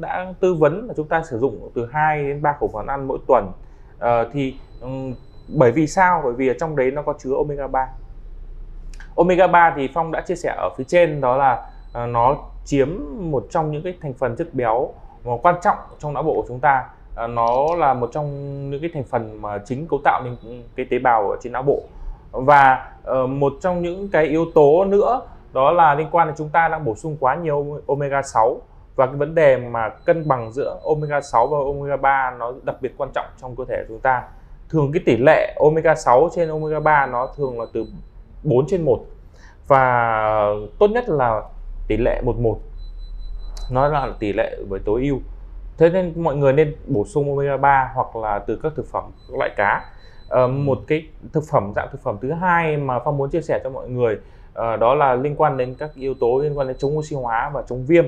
đã 0.00 0.32
tư 0.40 0.54
vấn 0.54 0.86
là 0.88 0.94
chúng 0.96 1.08
ta 1.08 1.22
sử 1.30 1.38
dụng 1.38 1.70
từ 1.74 1.88
2 1.92 2.22
đến 2.22 2.42
3 2.42 2.56
khẩu 2.60 2.70
phần 2.72 2.86
ăn 2.86 3.08
mỗi 3.08 3.18
tuần. 3.28 3.52
À, 3.98 4.24
thì 4.32 4.54
um, 4.80 5.14
bởi 5.48 5.72
vì 5.72 5.86
sao? 5.86 6.20
Bởi 6.24 6.32
vì 6.32 6.48
ở 6.48 6.54
trong 6.60 6.76
đấy 6.76 6.90
nó 6.90 7.02
có 7.02 7.14
chứa 7.18 7.34
omega 7.36 7.66
3 7.66 7.88
omega 9.16 9.46
3 9.46 9.72
thì 9.76 9.88
phong 9.94 10.12
đã 10.12 10.20
chia 10.20 10.36
sẻ 10.36 10.54
ở 10.56 10.70
phía 10.76 10.84
trên 10.84 11.20
đó 11.20 11.36
là 11.36 11.70
uh, 12.02 12.08
nó 12.08 12.36
chiếm 12.64 12.88
một 13.18 13.46
trong 13.50 13.70
những 13.70 13.82
cái 13.82 13.94
thành 14.02 14.14
phần 14.14 14.36
chất 14.36 14.54
béo 14.54 14.90
mà 15.24 15.32
quan 15.42 15.54
trọng 15.62 15.76
trong 15.98 16.14
não 16.14 16.22
bộ 16.22 16.34
của 16.34 16.44
chúng 16.48 16.60
ta. 16.60 16.84
À, 17.16 17.26
nó 17.26 17.74
là 17.76 17.94
một 17.94 18.10
trong 18.12 18.26
những 18.70 18.80
cái 18.80 18.90
thành 18.94 19.04
phần 19.04 19.42
mà 19.42 19.58
chính 19.58 19.86
cấu 19.88 20.00
tạo 20.04 20.22
nên 20.24 20.62
cái 20.76 20.86
tế 20.90 20.98
bào 20.98 21.30
ở 21.30 21.36
trên 21.40 21.52
não 21.52 21.62
bộ. 21.62 21.82
Và 22.32 22.90
uh, 23.10 23.30
một 23.30 23.52
trong 23.60 23.82
những 23.82 24.08
cái 24.08 24.24
yếu 24.24 24.44
tố 24.54 24.84
nữa 24.84 25.20
đó 25.52 25.70
là 25.70 25.94
liên 25.94 26.08
quan 26.10 26.26
đến 26.26 26.36
chúng 26.38 26.48
ta 26.48 26.68
đang 26.68 26.84
bổ 26.84 26.94
sung 26.94 27.16
quá 27.20 27.34
nhiều 27.34 27.80
omega 27.86 28.22
6 28.22 28.60
và 28.96 29.06
cái 29.06 29.16
vấn 29.16 29.34
đề 29.34 29.56
mà 29.56 29.88
cân 29.88 30.28
bằng 30.28 30.52
giữa 30.52 30.80
omega 30.84 31.20
6 31.20 31.46
và 31.46 31.58
omega 31.58 31.96
3 31.96 32.34
nó 32.38 32.52
đặc 32.62 32.76
biệt 32.80 32.94
quan 32.96 33.10
trọng 33.14 33.26
trong 33.40 33.56
cơ 33.56 33.64
thể 33.68 33.84
chúng 33.88 34.00
ta. 34.00 34.22
Thường 34.68 34.92
cái 34.92 35.02
tỷ 35.06 35.16
lệ 35.16 35.56
omega 35.60 35.94
6 35.94 36.28
trên 36.34 36.48
omega 36.48 36.80
3 36.80 37.06
nó 37.06 37.28
thường 37.36 37.60
là 37.60 37.66
từ 37.72 37.86
4 38.42 38.66
trên 38.66 38.84
1 38.84 39.04
và 39.68 40.54
tốt 40.78 40.90
nhất 40.90 41.08
là 41.08 41.42
tỷ 41.88 41.96
lệ 41.96 42.20
11 42.24 42.58
nó 43.70 43.88
là 43.88 44.08
tỷ 44.18 44.32
lệ 44.32 44.56
với 44.68 44.80
tối 44.84 45.02
ưu. 45.02 45.18
Thế 45.78 45.90
nên 45.90 46.22
mọi 46.22 46.36
người 46.36 46.52
nên 46.52 46.76
bổ 46.86 47.04
sung 47.04 47.36
omega 47.36 47.56
3 47.56 47.92
hoặc 47.94 48.16
là 48.16 48.38
từ 48.38 48.60
các 48.62 48.72
thực 48.76 48.86
phẩm 48.86 49.04
các 49.28 49.38
loại 49.38 49.50
cá. 49.56 49.84
À, 50.30 50.46
một 50.46 50.78
cái 50.86 51.08
thực 51.32 51.44
phẩm 51.50 51.72
dạng 51.76 51.88
thực 51.92 52.02
phẩm 52.02 52.16
thứ 52.22 52.32
hai 52.32 52.76
mà 52.76 52.98
phong 53.04 53.16
muốn 53.16 53.30
chia 53.30 53.40
sẻ 53.40 53.60
cho 53.64 53.70
mọi 53.70 53.88
người 53.88 54.18
à, 54.58 54.76
đó 54.76 54.94
là 54.94 55.14
liên 55.14 55.34
quan 55.36 55.56
đến 55.56 55.74
các 55.78 55.90
yếu 55.94 56.14
tố 56.14 56.38
liên 56.38 56.58
quan 56.58 56.68
đến 56.68 56.76
chống 56.78 56.98
oxy 56.98 57.16
hóa 57.16 57.50
và 57.54 57.62
chống 57.68 57.84
viêm. 57.86 58.04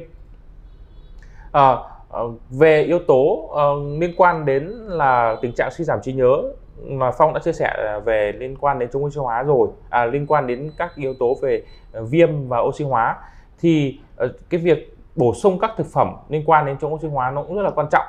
À, 1.52 1.76
về 2.50 2.82
yếu 2.82 2.98
tố 2.98 3.50
uh, 3.52 4.00
liên 4.00 4.14
quan 4.16 4.44
đến 4.44 4.66
là 4.86 5.36
tình 5.42 5.52
trạng 5.56 5.70
suy 5.70 5.84
giảm 5.84 5.98
trí 6.02 6.12
nhớ 6.12 6.42
mà 6.86 7.10
phong 7.10 7.34
đã 7.34 7.40
chia 7.40 7.52
sẻ 7.52 8.00
về 8.04 8.32
liên 8.38 8.56
quan 8.60 8.78
đến 8.78 8.88
chống 8.92 9.04
oxy 9.04 9.20
hóa 9.20 9.42
rồi 9.42 9.68
à, 9.90 10.04
liên 10.04 10.26
quan 10.26 10.46
đến 10.46 10.70
các 10.76 10.96
yếu 10.96 11.14
tố 11.14 11.36
về 11.42 11.62
viêm 11.92 12.48
và 12.48 12.58
oxy 12.58 12.84
hóa 12.84 13.16
thì 13.60 13.98
uh, 14.24 14.30
cái 14.50 14.60
việc 14.60 14.96
bổ 15.16 15.34
sung 15.34 15.58
các 15.58 15.70
thực 15.76 15.86
phẩm 15.86 16.16
liên 16.28 16.42
quan 16.46 16.66
đến 16.66 16.76
chống 16.80 16.94
oxy 16.94 17.08
hóa 17.08 17.30
nó 17.30 17.42
cũng 17.42 17.56
rất 17.56 17.62
là 17.62 17.70
quan 17.70 17.86
trọng. 17.90 18.06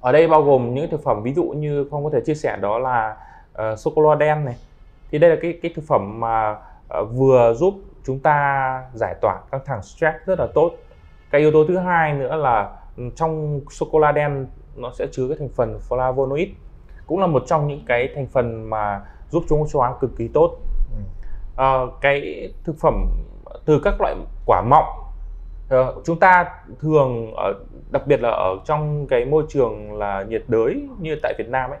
Ở 0.00 0.12
đây 0.12 0.28
bao 0.28 0.42
gồm 0.42 0.74
những 0.74 0.90
thực 0.90 1.02
phẩm 1.02 1.22
ví 1.22 1.32
dụ 1.34 1.44
như 1.44 1.88
phong 1.90 2.04
có 2.04 2.10
thể 2.10 2.20
chia 2.20 2.34
sẻ 2.34 2.56
đó 2.56 2.78
là 2.78 3.16
uh, 3.72 3.78
sô 3.78 3.92
cô 3.94 4.02
la 4.02 4.14
đen 4.14 4.44
này. 4.44 4.56
Thì 5.10 5.18
đây 5.18 5.30
là 5.30 5.36
cái 5.42 5.58
cái 5.62 5.72
thực 5.74 5.84
phẩm 5.88 6.20
mà 6.20 6.50
uh, 6.50 6.58
vừa 7.12 7.54
giúp 7.54 7.74
chúng 8.04 8.18
ta 8.18 8.82
giải 8.94 9.14
tỏa 9.20 9.40
căng 9.50 9.60
thẳng 9.64 9.82
stress 9.82 10.16
rất 10.26 10.38
là 10.38 10.46
tốt. 10.54 10.72
Cái 11.30 11.40
yếu 11.40 11.52
tố 11.52 11.64
thứ 11.68 11.76
hai 11.78 12.14
nữa 12.14 12.36
là 12.36 12.76
ừ, 12.96 13.02
trong 13.16 13.60
sô 13.70 13.86
cô 13.92 13.98
la 13.98 14.12
đen 14.12 14.46
nó 14.76 14.92
sẽ 14.94 15.06
chứa 15.12 15.28
cái 15.28 15.36
thành 15.38 15.48
phần 15.48 15.78
flavonoid 15.88 16.48
cũng 17.06 17.20
là 17.20 17.26
một 17.26 17.42
trong 17.46 17.68
những 17.68 17.82
cái 17.86 18.08
thành 18.14 18.26
phần 18.26 18.70
mà 18.70 19.00
giúp 19.30 19.44
chống 19.48 19.62
oxy 19.62 19.76
hóa 19.78 19.94
cực 20.00 20.10
kỳ 20.16 20.28
tốt. 20.28 20.56
Uh, 21.54 22.00
cái 22.00 22.48
thực 22.64 22.76
phẩm 22.80 23.06
từ 23.64 23.80
các 23.84 24.00
loại 24.00 24.14
quả 24.46 24.62
mọng 24.62 25.08
Ờ, 25.68 25.94
chúng 26.04 26.18
ta 26.18 26.50
thường 26.80 27.34
ở 27.36 27.54
đặc 27.90 28.06
biệt 28.06 28.20
là 28.20 28.30
ở 28.30 28.56
trong 28.64 29.06
cái 29.06 29.24
môi 29.24 29.44
trường 29.48 29.98
là 29.98 30.22
nhiệt 30.28 30.44
đới 30.48 30.88
như 30.98 31.16
tại 31.22 31.34
Việt 31.38 31.48
Nam 31.48 31.70
ấy 31.70 31.78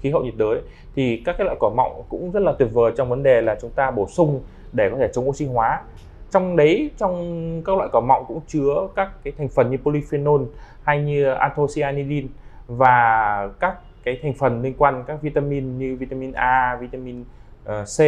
khí 0.00 0.10
hậu 0.10 0.22
nhiệt 0.22 0.34
đới 0.36 0.60
thì 0.94 1.22
các 1.24 1.34
cái 1.38 1.44
loại 1.44 1.56
quả 1.60 1.70
mọng 1.76 2.02
cũng 2.08 2.30
rất 2.30 2.40
là 2.40 2.52
tuyệt 2.58 2.68
vời 2.72 2.92
trong 2.96 3.08
vấn 3.08 3.22
đề 3.22 3.40
là 3.40 3.56
chúng 3.60 3.70
ta 3.70 3.90
bổ 3.90 4.06
sung 4.08 4.40
để 4.72 4.90
có 4.90 4.96
thể 4.98 5.08
chống 5.12 5.28
oxy 5.28 5.46
hóa. 5.46 5.82
Trong 6.30 6.56
đấy 6.56 6.90
trong 6.96 7.62
các 7.64 7.76
loại 7.76 7.88
quả 7.92 8.00
mọng 8.00 8.24
cũng 8.28 8.40
chứa 8.46 8.88
các 8.96 9.10
cái 9.24 9.32
thành 9.38 9.48
phần 9.48 9.70
như 9.70 9.76
polyphenol 9.76 10.42
hay 10.82 11.02
như 11.02 11.24
anthocyanidin 11.24 12.28
và 12.66 13.48
các 13.60 13.76
cái 14.04 14.18
thành 14.22 14.34
phần 14.34 14.62
liên 14.62 14.74
quan 14.78 15.04
các 15.06 15.22
vitamin 15.22 15.78
như 15.78 15.96
vitamin 15.96 16.32
A, 16.32 16.78
vitamin 16.80 17.24
ờ, 17.64 17.84
C. 17.84 18.00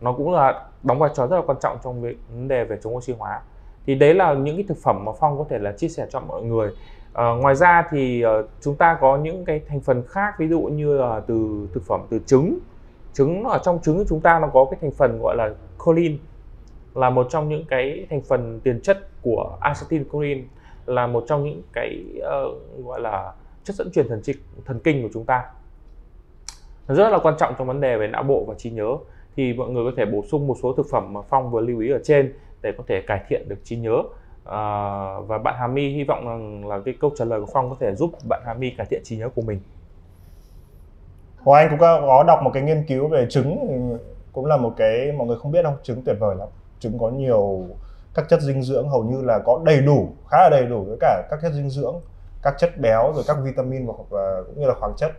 Nó 0.00 0.12
cũng 0.12 0.32
là 0.32 0.64
đóng 0.82 0.98
vai 0.98 1.10
trò 1.14 1.26
rất 1.26 1.36
là 1.36 1.42
quan 1.46 1.58
trọng 1.60 1.78
trong 1.84 2.02
vấn 2.02 2.48
đề 2.48 2.64
về 2.64 2.78
chống 2.82 2.96
oxy 2.96 3.12
hóa. 3.18 3.40
Thì 3.86 3.94
đấy 3.94 4.14
là 4.14 4.34
những 4.34 4.56
cái 4.56 4.64
thực 4.68 4.78
phẩm 4.82 5.04
mà 5.04 5.12
phong 5.20 5.38
có 5.38 5.44
thể 5.48 5.58
là 5.58 5.72
chia 5.72 5.88
sẻ 5.88 6.06
cho 6.10 6.20
mọi 6.20 6.42
người 6.42 6.70
à, 7.14 7.24
ngoài 7.40 7.54
ra 7.54 7.86
thì 7.90 8.24
uh, 8.26 8.46
chúng 8.60 8.76
ta 8.76 8.98
có 9.00 9.16
những 9.16 9.44
cái 9.44 9.60
thành 9.68 9.80
phần 9.80 10.02
khác 10.08 10.34
ví 10.38 10.48
dụ 10.48 10.60
như 10.60 10.98
là 10.98 11.20
từ 11.26 11.68
thực 11.74 11.82
phẩm 11.86 12.00
từ 12.10 12.18
trứng. 12.26 12.58
Trứng 13.12 13.44
ở 13.44 13.58
trong 13.64 13.78
trứng 13.82 14.04
chúng 14.08 14.20
ta 14.20 14.38
nó 14.38 14.48
có 14.52 14.64
cái 14.70 14.78
thành 14.80 14.90
phần 14.90 15.18
gọi 15.22 15.36
là 15.36 15.50
choline 15.86 16.16
là 16.94 17.10
một 17.10 17.26
trong 17.30 17.48
những 17.48 17.64
cái 17.68 18.06
thành 18.10 18.20
phần 18.22 18.60
tiền 18.64 18.80
chất 18.80 19.22
của 19.22 19.56
acetylcholine 19.60 20.42
là 20.86 21.06
một 21.06 21.24
trong 21.26 21.44
những 21.44 21.62
cái 21.72 22.04
uh, 22.18 22.84
gọi 22.86 23.00
là 23.00 23.32
chất 23.64 23.76
dẫn 23.76 23.90
truyền 23.90 24.08
thần 24.08 24.22
trịch 24.22 24.36
thần 24.64 24.78
kinh 24.78 25.02
của 25.02 25.08
chúng 25.12 25.24
ta. 25.24 25.44
Rất 26.88 27.10
là 27.10 27.18
quan 27.18 27.34
trọng 27.38 27.54
trong 27.58 27.66
vấn 27.66 27.80
đề 27.80 27.96
về 27.96 28.06
não 28.06 28.22
bộ 28.22 28.44
và 28.48 28.54
trí 28.54 28.70
nhớ. 28.70 28.96
Thì 29.36 29.52
mọi 29.52 29.70
người 29.70 29.84
có 29.84 29.92
thể 29.96 30.04
bổ 30.04 30.22
sung 30.30 30.46
một 30.46 30.56
số 30.62 30.72
thực 30.72 30.86
phẩm 30.90 31.12
mà 31.12 31.20
phong 31.28 31.50
vừa 31.50 31.60
lưu 31.60 31.80
ý 31.80 31.90
ở 31.90 32.00
trên 32.04 32.34
để 32.62 32.72
có 32.78 32.84
thể 32.86 33.02
cải 33.06 33.24
thiện 33.28 33.48
được 33.48 33.58
trí 33.64 33.76
nhớ 33.76 34.02
à, 34.44 34.60
và 35.26 35.38
bạn 35.38 35.54
Hà 35.58 35.66
My 35.66 35.88
hy 35.88 36.04
vọng 36.04 36.26
rằng 36.26 36.68
là 36.68 36.78
cái 36.84 36.94
câu 37.00 37.10
trả 37.16 37.24
lời 37.24 37.40
của 37.40 37.48
Phong 37.52 37.70
có 37.70 37.76
thể 37.80 37.94
giúp 37.94 38.10
bạn 38.28 38.42
Hà 38.46 38.54
My 38.54 38.70
cải 38.70 38.86
thiện 38.90 39.00
trí 39.04 39.16
nhớ 39.16 39.28
của 39.34 39.42
mình. 39.42 39.60
Hoàng 41.42 41.62
Anh 41.62 41.70
cũng 41.70 41.78
có 41.78 42.24
đọc 42.26 42.38
một 42.42 42.50
cái 42.54 42.62
nghiên 42.62 42.84
cứu 42.88 43.08
về 43.08 43.26
trứng 43.30 43.58
cũng 44.32 44.46
là 44.46 44.56
một 44.56 44.74
cái 44.76 45.12
mọi 45.12 45.26
người 45.26 45.36
không 45.42 45.52
biết 45.52 45.62
không? 45.64 45.76
Trứng 45.82 46.02
tuyệt 46.02 46.16
vời 46.20 46.36
lắm. 46.36 46.48
Trứng 46.80 46.98
có 46.98 47.10
nhiều 47.10 47.66
các 48.14 48.24
chất 48.28 48.40
dinh 48.40 48.62
dưỡng 48.62 48.88
hầu 48.88 49.04
như 49.04 49.22
là 49.22 49.38
có 49.38 49.60
đầy 49.64 49.80
đủ 49.80 50.08
khá 50.28 50.38
là 50.38 50.48
đầy 50.50 50.66
đủ 50.66 50.84
với 50.84 50.96
cả 51.00 51.22
các 51.30 51.38
chất 51.42 51.52
dinh 51.52 51.70
dưỡng 51.70 51.94
các 52.42 52.54
chất 52.58 52.70
béo 52.80 53.12
rồi 53.14 53.24
các 53.26 53.36
vitamin 53.42 53.86
và, 53.86 53.92
và 54.08 54.42
cũng 54.46 54.60
như 54.60 54.66
là 54.66 54.74
khoáng 54.74 54.94
chất. 54.96 55.12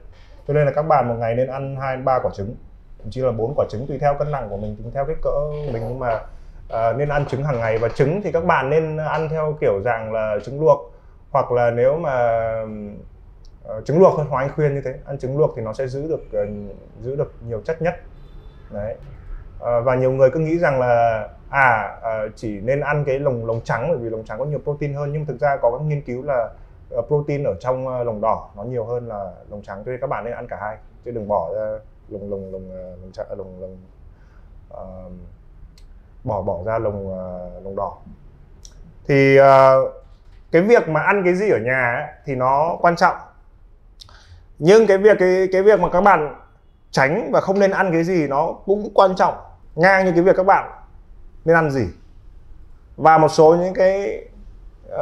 Cho 0.48 0.54
nên 0.54 0.66
là 0.66 0.72
các 0.76 0.82
bạn 0.82 1.08
một 1.08 1.16
ngày 1.20 1.36
nên 1.36 1.48
ăn 1.48 1.76
hai 1.76 1.98
ba 1.98 2.20
quả 2.24 2.32
trứng 2.36 2.56
thậm 3.00 3.12
chí 3.12 3.22
là 3.22 3.32
bốn 3.32 3.54
quả 3.56 3.66
trứng 3.70 3.88
tùy 3.88 3.98
theo 4.00 4.16
cân 4.20 4.32
nặng 4.32 4.48
của 4.50 4.58
mình 4.58 4.76
tùy 4.76 4.92
theo 4.94 5.06
cái 5.06 5.16
cỡ 5.22 5.30
mình. 5.74 5.84
Nhưng 5.88 6.00
mà 6.00 6.22
Ờ, 6.70 6.94
nên 6.94 7.10
ăn 7.10 7.26
trứng 7.26 7.44
hàng 7.44 7.60
ngày. 7.60 7.78
Và 7.78 7.90
trứng 7.90 8.22
thì 8.22 8.32
các 8.32 8.46
bạn 8.46 8.70
nên 8.70 8.98
ăn 8.98 9.30
theo 9.30 9.58
kiểu 9.62 9.82
dạng 9.82 10.14
là 10.14 10.38
trứng 10.46 10.62
luộc. 10.62 10.92
Hoặc 11.32 11.52
là 11.52 11.72
nếu 11.72 11.98
mà 11.98 12.52
uh, 13.78 13.86
trứng 13.86 14.00
luộc 14.00 14.14
thôi 14.18 14.26
Hoàng 14.30 14.48
Anh 14.48 14.56
khuyên 14.56 14.76
như 14.76 14.82
thế. 14.82 14.94
Ăn 15.06 15.18
trứng 15.18 15.38
luộc 15.38 15.54
thì 15.56 15.62
nó 15.62 15.74
sẽ 15.74 15.88
giữ 15.88 16.08
được 16.08 16.44
uh, 16.44 16.50
giữ 17.02 17.16
được 17.16 17.34
nhiều 17.48 17.62
chất 17.62 17.82
nhất. 17.82 17.96
Đấy. 18.72 18.96
Uh, 19.56 19.86
và 19.86 19.96
nhiều 19.96 20.12
người 20.12 20.30
cứ 20.32 20.40
nghĩ 20.40 20.58
rằng 20.60 20.80
là 20.80 21.28
à 21.50 21.98
uh, 21.98 22.32
chỉ 22.36 22.60
nên 22.60 22.82
ăn 22.82 23.04
cái 23.06 23.20
lồng 23.20 23.46
lồng 23.46 23.62
trắng 23.62 23.88
bởi 23.90 23.98
vì 23.98 24.10
lồng 24.10 24.24
trắng 24.24 24.40
có 24.40 24.46
nhiều 24.46 24.60
protein 24.64 24.94
hơn. 24.94 25.12
Nhưng 25.12 25.26
thực 25.26 25.40
ra 25.40 25.58
có 25.58 25.72
các 25.72 25.82
nghiên 25.86 26.02
cứu 26.02 26.24
là 26.24 26.50
uh, 26.96 27.08
protein 27.08 27.44
ở 27.44 27.54
trong 27.60 27.88
uh, 27.88 28.06
lồng 28.06 28.22
đỏ 28.22 28.50
nó 28.56 28.64
nhiều 28.64 28.86
hơn 28.86 29.08
là 29.08 29.32
lồng 29.50 29.62
trắng. 29.62 29.84
Cho 29.86 29.92
nên 29.92 30.02
các 30.02 30.08
bạn 30.08 30.24
nên 30.24 30.34
ăn 30.34 30.48
cả 30.48 30.58
hai. 30.62 30.78
Chứ 31.06 31.12
đừng 31.12 31.28
bỏ 31.28 31.54
ra 31.56 31.80
lồng 32.10 32.30
lồng 32.30 32.52
lồng 32.52 32.72
lồng 33.02 33.12
trắng 33.14 33.26
lồng 33.30 33.62
lồng 33.62 33.78
uh, 34.74 35.12
bỏ 36.26 36.42
bỏ 36.42 36.58
ra 36.66 36.80
lồng 36.80 37.08
uh, 37.08 37.66
lồng 37.66 37.76
đỏ. 37.76 37.98
Thì 39.08 39.40
uh, 39.40 39.46
cái 40.52 40.62
việc 40.62 40.90
mà 40.90 41.02
ăn 41.02 41.22
cái 41.26 41.36
gì 41.36 41.50
ở 41.50 41.58
nhà 41.58 41.94
ấy, 41.96 42.14
thì 42.26 42.36
nó 42.36 42.78
quan 42.82 42.96
trọng. 42.96 43.16
Nhưng 44.60 44.88
cái 44.88 44.98
việc 44.98 45.18
cái 45.20 45.48
cái 45.52 45.62
việc 45.62 45.80
mà 45.80 45.90
các 45.90 46.02
bạn 46.02 46.36
tránh 46.92 47.30
và 47.32 47.42
không 47.42 47.60
nên 47.60 47.72
ăn 47.72 47.92
cái 47.92 48.04
gì 48.04 48.28
nó 48.28 48.54
cũng 48.66 48.90
quan 48.94 49.16
trọng 49.16 49.34
ngang 49.76 50.06
như 50.06 50.12
cái 50.12 50.22
việc 50.22 50.36
các 50.38 50.46
bạn 50.46 50.72
nên 51.46 51.56
ăn 51.56 51.72
gì. 51.72 51.86
Và 52.98 53.18
một 53.18 53.28
số 53.28 53.56
những 53.56 53.74
cái 53.74 54.26
uh, 54.88 54.94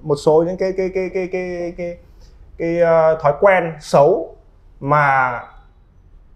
một 0.00 0.16
số 0.16 0.44
những 0.46 0.56
cái 0.56 0.72
cái 0.76 0.90
cái 0.94 1.10
cái 1.14 1.28
cái 1.32 1.74
cái, 1.76 1.98
cái 2.58 2.82
uh, 2.82 3.20
thói 3.22 3.34
quen 3.40 3.72
xấu 3.80 4.36
mà 4.80 5.40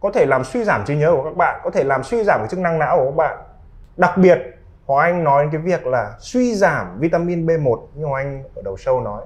có 0.00 0.10
thể 0.14 0.26
làm 0.26 0.44
suy 0.44 0.64
giảm 0.64 0.84
trí 0.86 0.96
nhớ 0.96 1.12
của 1.16 1.24
các 1.24 1.36
bạn 1.36 1.60
có 1.64 1.70
thể 1.70 1.84
làm 1.84 2.04
suy 2.04 2.24
giảm 2.24 2.40
cái 2.40 2.48
chức 2.48 2.60
năng 2.60 2.78
não 2.78 2.96
của 2.96 3.04
các 3.04 3.16
bạn 3.16 3.38
đặc 4.00 4.18
biệt 4.18 4.38
Hoàng 4.86 5.12
Anh 5.12 5.24
nói 5.24 5.42
đến 5.42 5.52
cái 5.52 5.60
việc 5.60 5.86
là 5.86 6.14
suy 6.18 6.54
giảm 6.54 6.98
vitamin 6.98 7.46
B1 7.46 7.80
như 7.94 8.04
Hoàng 8.04 8.26
Anh 8.26 8.44
ở 8.54 8.62
đầu 8.62 8.74
show 8.74 9.02
nói. 9.02 9.22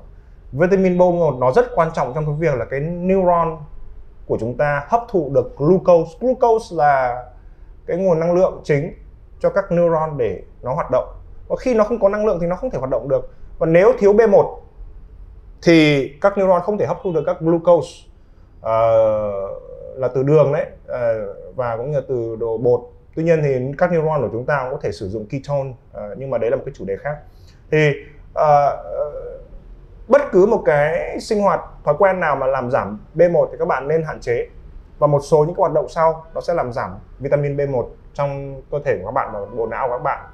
Vitamin 0.52 0.98
B1 0.98 1.38
nó 1.38 1.52
rất 1.52 1.66
quan 1.74 1.90
trọng 1.94 2.12
trong 2.14 2.26
cái 2.26 2.34
việc 2.38 2.54
là 2.58 2.64
cái 2.64 2.80
neuron 2.80 3.58
của 4.26 4.36
chúng 4.40 4.56
ta 4.56 4.86
hấp 4.88 5.00
thụ 5.08 5.30
được 5.34 5.56
glucose. 5.56 6.10
Glucose 6.20 6.76
là 6.76 7.24
cái 7.86 7.96
nguồn 7.96 8.20
năng 8.20 8.34
lượng 8.34 8.60
chính 8.64 8.94
cho 9.40 9.50
các 9.50 9.72
neuron 9.72 10.18
để 10.18 10.42
nó 10.62 10.74
hoạt 10.74 10.90
động. 10.90 11.08
Và 11.48 11.56
khi 11.56 11.74
nó 11.74 11.84
không 11.84 12.00
có 12.00 12.08
năng 12.08 12.26
lượng 12.26 12.38
thì 12.40 12.46
nó 12.46 12.56
không 12.56 12.70
thể 12.70 12.78
hoạt 12.78 12.90
động 12.90 13.08
được. 13.08 13.30
Và 13.58 13.66
nếu 13.66 13.92
thiếu 13.98 14.12
B1 14.12 14.56
thì 15.62 16.08
các 16.20 16.38
neuron 16.38 16.62
không 16.62 16.78
thể 16.78 16.86
hấp 16.86 16.98
thu 17.02 17.12
được 17.12 17.22
các 17.26 17.36
glucose 17.40 17.88
uh, 18.58 18.64
là 19.96 20.08
từ 20.14 20.22
đường 20.22 20.52
đấy 20.52 20.66
uh, 20.84 21.56
và 21.56 21.76
cũng 21.76 21.90
như 21.90 22.00
từ 22.00 22.36
đồ 22.36 22.58
bột 22.58 22.80
tuy 23.16 23.24
nhiên 23.24 23.42
thì 23.42 23.60
các 23.78 23.92
neuron 23.92 24.22
của 24.22 24.28
chúng 24.32 24.46
ta 24.46 24.60
cũng 24.62 24.72
có 24.72 24.80
thể 24.82 24.92
sử 24.92 25.08
dụng 25.08 25.26
ketone 25.30 25.70
uh, 25.70 26.18
nhưng 26.18 26.30
mà 26.30 26.38
đấy 26.38 26.50
là 26.50 26.56
một 26.56 26.62
cái 26.66 26.74
chủ 26.76 26.84
đề 26.84 26.96
khác. 26.96 27.16
Thì 27.70 27.92
uh, 28.32 28.44
bất 30.08 30.22
cứ 30.32 30.46
một 30.46 30.62
cái 30.66 31.20
sinh 31.20 31.42
hoạt 31.42 31.60
thói 31.84 31.94
quen 31.98 32.20
nào 32.20 32.36
mà 32.36 32.46
làm 32.46 32.70
giảm 32.70 33.00
B1 33.14 33.48
thì 33.50 33.56
các 33.58 33.68
bạn 33.68 33.88
nên 33.88 34.02
hạn 34.02 34.20
chế. 34.20 34.46
Và 34.98 35.06
một 35.06 35.20
số 35.20 35.38
những 35.38 35.54
cái 35.54 35.60
hoạt 35.60 35.72
động 35.72 35.88
sau 35.88 36.24
nó 36.34 36.40
sẽ 36.40 36.54
làm 36.54 36.72
giảm 36.72 36.90
vitamin 37.18 37.56
B1 37.56 37.86
trong 38.12 38.62
cơ 38.70 38.78
thể 38.84 38.98
của 38.98 39.06
các 39.06 39.12
bạn 39.12 39.30
và 39.32 39.40
bộ 39.56 39.66
não 39.66 39.88
của 39.88 39.94
các 39.94 40.02
bạn. 40.02 40.24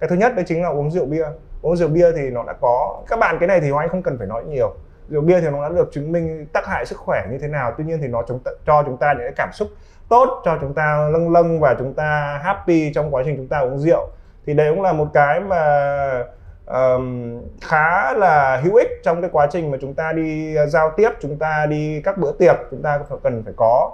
Cái 0.00 0.08
thứ 0.08 0.16
nhất 0.16 0.32
đấy 0.36 0.44
chính 0.48 0.62
là 0.62 0.68
uống 0.68 0.90
rượu 0.90 1.06
bia. 1.06 1.26
Uống 1.62 1.76
rượu 1.76 1.88
bia 1.88 2.12
thì 2.16 2.30
nó 2.30 2.44
đã 2.46 2.52
có 2.60 3.02
các 3.08 3.18
bạn 3.18 3.36
cái 3.40 3.46
này 3.46 3.60
thì 3.60 3.70
anh 3.78 3.88
không 3.88 4.02
cần 4.02 4.18
phải 4.18 4.26
nói 4.26 4.44
nhiều. 4.44 4.74
Rượu 5.08 5.22
bia 5.22 5.40
thì 5.40 5.46
nó 5.50 5.62
đã 5.62 5.68
được 5.68 5.88
chứng 5.92 6.12
minh 6.12 6.46
tác 6.52 6.66
hại 6.66 6.86
sức 6.86 6.98
khỏe 6.98 7.26
như 7.30 7.38
thế 7.38 7.48
nào 7.48 7.72
tuy 7.78 7.84
nhiên 7.84 7.98
thì 8.00 8.08
nó 8.08 8.22
chúng 8.28 8.38
ta, 8.38 8.50
cho 8.66 8.82
chúng 8.86 8.96
ta 8.96 9.12
những 9.12 9.22
cái 9.22 9.32
cảm 9.36 9.50
xúc 9.52 9.68
tốt 10.08 10.42
cho 10.44 10.58
chúng 10.60 10.74
ta 10.74 11.08
lâng 11.12 11.32
lâng 11.32 11.60
và 11.60 11.74
chúng 11.78 11.94
ta 11.94 12.40
happy 12.44 12.92
trong 12.92 13.14
quá 13.14 13.22
trình 13.26 13.36
chúng 13.36 13.48
ta 13.48 13.58
uống 13.58 13.78
rượu. 13.78 14.08
Thì 14.46 14.54
đấy 14.54 14.70
cũng 14.70 14.82
là 14.82 14.92
một 14.92 15.08
cái 15.14 15.40
mà 15.40 16.24
um, 16.66 17.38
khá 17.60 18.12
là 18.12 18.60
hữu 18.64 18.74
ích 18.74 18.88
trong 19.02 19.20
cái 19.20 19.30
quá 19.32 19.48
trình 19.50 19.70
mà 19.70 19.78
chúng 19.80 19.94
ta 19.94 20.12
đi 20.12 20.54
ờ, 20.54 20.66
giao 20.66 20.90
tiếp 20.96 21.10
chúng 21.20 21.38
ta 21.38 21.66
đi 21.66 22.00
các 22.04 22.18
bữa 22.18 22.32
tiệc 22.32 22.56
chúng 22.70 22.82
ta 22.82 23.00
cần 23.22 23.42
phải 23.44 23.52
có 23.56 23.90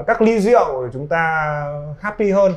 uh, 0.00 0.06
các 0.06 0.22
ly 0.22 0.40
rượu 0.40 0.84
để 0.84 0.90
chúng 0.92 1.06
ta 1.08 1.64
happy 2.00 2.30
hơn 2.30 2.52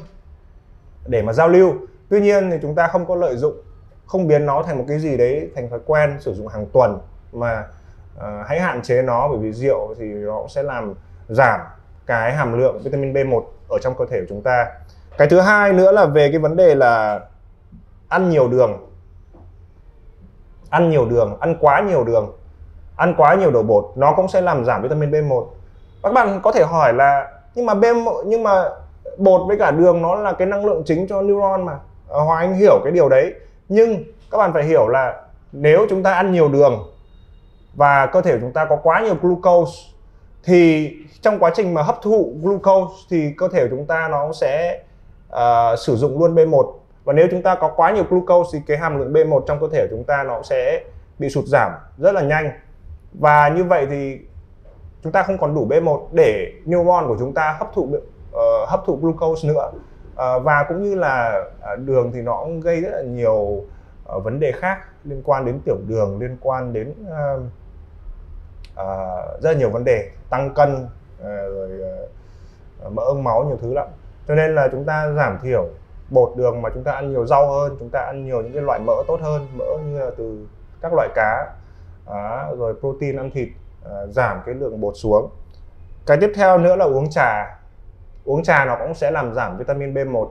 để 1.07 1.21
mà 1.21 1.33
giao 1.33 1.47
lưu. 1.47 1.73
Tuy 2.09 2.21
nhiên 2.21 2.51
thì 2.51 2.57
chúng 2.61 2.75
ta 2.75 2.87
không 2.87 3.05
có 3.05 3.15
lợi 3.15 3.35
dụng 3.35 3.61
không 4.05 4.27
biến 4.27 4.45
nó 4.45 4.63
thành 4.63 4.77
một 4.77 4.85
cái 4.87 4.99
gì 4.99 5.17
đấy 5.17 5.49
thành 5.55 5.69
thói 5.69 5.79
quen 5.85 6.17
sử 6.19 6.33
dụng 6.33 6.47
hàng 6.47 6.65
tuần 6.73 6.99
mà 7.31 7.67
uh, 8.17 8.23
hãy 8.47 8.59
hạn 8.59 8.81
chế 8.81 9.01
nó 9.01 9.27
bởi 9.27 9.37
vì 9.37 9.51
rượu 9.51 9.95
thì 9.99 10.05
nó 10.05 10.39
cũng 10.39 10.49
sẽ 10.49 10.63
làm 10.63 10.93
giảm 11.27 11.59
cái 12.09 12.33
hàm 12.33 12.59
lượng 12.59 12.81
vitamin 12.83 13.13
B1 13.13 13.41
ở 13.67 13.77
trong 13.81 13.93
cơ 13.97 14.05
thể 14.05 14.19
của 14.19 14.25
chúng 14.29 14.41
ta. 14.41 14.67
Cái 15.17 15.27
thứ 15.27 15.39
hai 15.39 15.73
nữa 15.73 15.91
là 15.91 16.05
về 16.05 16.29
cái 16.31 16.39
vấn 16.39 16.55
đề 16.55 16.75
là 16.75 17.19
ăn 18.07 18.29
nhiều 18.29 18.47
đường. 18.47 18.89
Ăn 20.69 20.89
nhiều 20.89 21.05
đường, 21.05 21.37
ăn 21.39 21.55
quá 21.59 21.81
nhiều 21.81 22.03
đường, 22.03 22.37
ăn 22.95 23.13
quá 23.17 23.35
nhiều 23.35 23.51
đồ 23.51 23.63
bột, 23.63 23.91
nó 23.95 24.13
cũng 24.15 24.27
sẽ 24.27 24.41
làm 24.41 24.65
giảm 24.65 24.81
vitamin 24.81 25.11
B1 25.11 25.45
các 26.03 26.13
bạn 26.13 26.39
có 26.43 26.51
thể 26.51 26.63
hỏi 26.63 26.93
là, 26.93 27.31
nhưng 27.55 27.65
mà 27.65 27.73
B1 27.73 28.23
nhưng 28.25 28.43
mà 28.43 28.63
bột 29.17 29.41
với 29.47 29.57
cả 29.57 29.71
đường 29.71 30.01
nó 30.01 30.15
là 30.15 30.33
cái 30.33 30.47
năng 30.47 30.65
lượng 30.65 30.83
chính 30.85 31.07
cho 31.07 31.21
neuron 31.21 31.65
mà. 31.65 31.79
Ờ, 32.07 32.23
Hoa 32.23 32.39
Anh 32.39 32.53
hiểu 32.53 32.79
cái 32.83 32.91
điều 32.91 33.09
đấy. 33.09 33.33
Nhưng 33.69 34.03
các 34.31 34.37
bạn 34.37 34.53
phải 34.53 34.63
hiểu 34.63 34.87
là 34.87 35.21
nếu 35.51 35.85
chúng 35.89 36.03
ta 36.03 36.13
ăn 36.13 36.31
nhiều 36.31 36.49
đường 36.49 36.93
và 37.75 38.05
cơ 38.05 38.21
thể 38.21 38.37
chúng 38.41 38.51
ta 38.51 38.65
có 38.65 38.75
quá 38.75 39.01
nhiều 39.01 39.15
glucose 39.21 39.71
thì 40.43 40.93
trong 41.21 41.39
quá 41.39 41.51
trình 41.55 41.73
mà 41.73 41.81
hấp 41.81 42.01
thụ 42.01 42.33
glucose 42.41 42.93
thì 43.09 43.33
cơ 43.37 43.47
thể 43.47 43.63
của 43.63 43.75
chúng 43.75 43.85
ta 43.85 44.07
nó 44.11 44.33
sẽ 44.33 44.81
uh, 45.33 45.79
sử 45.79 45.95
dụng 45.95 46.19
luôn 46.19 46.35
B1 46.35 46.71
và 47.03 47.13
nếu 47.13 47.27
chúng 47.31 47.41
ta 47.41 47.55
có 47.55 47.71
quá 47.75 47.91
nhiều 47.91 48.03
glucose 48.09 48.49
thì 48.53 48.65
cái 48.67 48.77
hàm 48.77 48.99
lượng 48.99 49.13
B1 49.13 49.41
trong 49.47 49.59
cơ 49.61 49.67
thể 49.71 49.87
của 49.87 49.95
chúng 49.95 50.03
ta 50.03 50.23
nó 50.23 50.41
sẽ 50.43 50.83
bị 51.19 51.29
sụt 51.29 51.45
giảm 51.45 51.71
rất 51.97 52.11
là 52.11 52.21
nhanh. 52.21 52.51
Và 53.13 53.49
như 53.49 53.63
vậy 53.63 53.87
thì 53.89 54.19
chúng 55.03 55.11
ta 55.11 55.23
không 55.23 55.37
còn 55.37 55.55
đủ 55.55 55.67
B1 55.69 56.05
để 56.11 56.53
neuron 56.65 57.07
của 57.07 57.15
chúng 57.19 57.33
ta 57.33 57.55
hấp 57.59 57.73
thụ 57.73 57.81
uh, 57.81 57.99
hấp 58.67 58.83
thụ 58.85 58.95
glucose 59.01 59.47
nữa. 59.47 59.71
Uh, 59.73 60.43
và 60.43 60.65
cũng 60.67 60.83
như 60.83 60.95
là 60.95 61.43
uh, 61.73 61.79
đường 61.79 62.11
thì 62.13 62.21
nó 62.21 62.37
cũng 62.43 62.59
gây 62.59 62.81
rất 62.81 62.89
là 62.91 63.01
nhiều 63.01 63.35
uh, 64.15 64.23
vấn 64.23 64.39
đề 64.39 64.51
khác 64.51 64.77
liên 65.03 65.21
quan 65.25 65.45
đến 65.45 65.59
tiểu 65.65 65.77
đường 65.87 66.19
liên 66.19 66.37
quan 66.41 66.73
đến 66.73 66.93
uh, 67.03 67.41
uh, 68.81 69.41
rất 69.41 69.51
là 69.51 69.57
nhiều 69.57 69.69
vấn 69.69 69.83
đề 69.83 70.09
tăng 70.29 70.53
cân 70.53 70.73
uh, 70.83 71.25
rồi 71.25 71.69
uh, 72.85 72.91
mỡ 72.91 73.03
ưng 73.03 73.23
máu 73.23 73.43
nhiều 73.43 73.57
thứ 73.61 73.73
lắm. 73.73 73.87
Cho 74.27 74.35
nên 74.35 74.55
là 74.55 74.67
chúng 74.71 74.85
ta 74.85 75.11
giảm 75.11 75.39
thiểu 75.41 75.67
bột 76.09 76.33
đường 76.37 76.61
mà 76.61 76.69
chúng 76.73 76.83
ta 76.83 76.91
ăn 76.91 77.11
nhiều 77.11 77.25
rau 77.25 77.51
hơn 77.51 77.75
chúng 77.79 77.89
ta 77.89 77.99
ăn 77.99 78.25
nhiều 78.25 78.41
những 78.41 78.53
cái 78.53 78.61
loại 78.61 78.79
mỡ 78.79 78.93
tốt 79.07 79.19
hơn 79.21 79.47
mỡ 79.57 79.65
như 79.85 79.99
là 79.99 80.11
từ 80.17 80.47
các 80.81 80.93
loại 80.93 81.09
cá 81.15 81.47
rồi 82.57 82.73
protein 82.79 83.17
ăn 83.17 83.31
thịt 83.31 83.49
giảm 84.09 84.41
cái 84.45 84.55
lượng 84.55 84.81
bột 84.81 84.93
xuống. 84.97 85.29
Cái 86.05 86.17
tiếp 86.21 86.31
theo 86.35 86.57
nữa 86.57 86.75
là 86.75 86.85
uống 86.85 87.09
trà. 87.09 87.59
Uống 88.25 88.43
trà 88.43 88.65
nó 88.65 88.75
cũng 88.75 88.93
sẽ 88.93 89.11
làm 89.11 89.33
giảm 89.33 89.57
vitamin 89.57 89.93
B1 89.93 90.27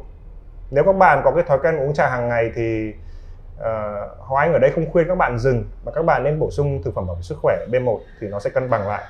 nếu 0.70 0.84
các 0.84 0.96
bạn 0.96 1.20
có 1.24 1.30
cái 1.30 1.44
thói 1.44 1.58
quen 1.58 1.76
uống 1.76 1.94
trà 1.94 2.08
hàng 2.08 2.28
ngày 2.28 2.50
thì 2.54 2.92
Ờ, 3.58 4.04
uh, 4.12 4.18
Hoa 4.18 4.42
Anh 4.42 4.52
ở 4.52 4.58
đây 4.58 4.70
không 4.70 4.90
khuyên 4.92 5.08
các 5.08 5.14
bạn 5.14 5.38
dừng 5.38 5.64
mà 5.84 5.92
các 5.92 6.04
bạn 6.04 6.24
nên 6.24 6.38
bổ 6.38 6.50
sung 6.50 6.82
thực 6.82 6.94
phẩm 6.94 7.06
bảo 7.06 7.16
vệ 7.16 7.22
sức 7.22 7.38
khỏe 7.42 7.56
B1 7.70 7.98
thì 8.20 8.28
nó 8.28 8.38
sẽ 8.40 8.50
cân 8.50 8.70
bằng 8.70 8.88
lại. 8.88 9.02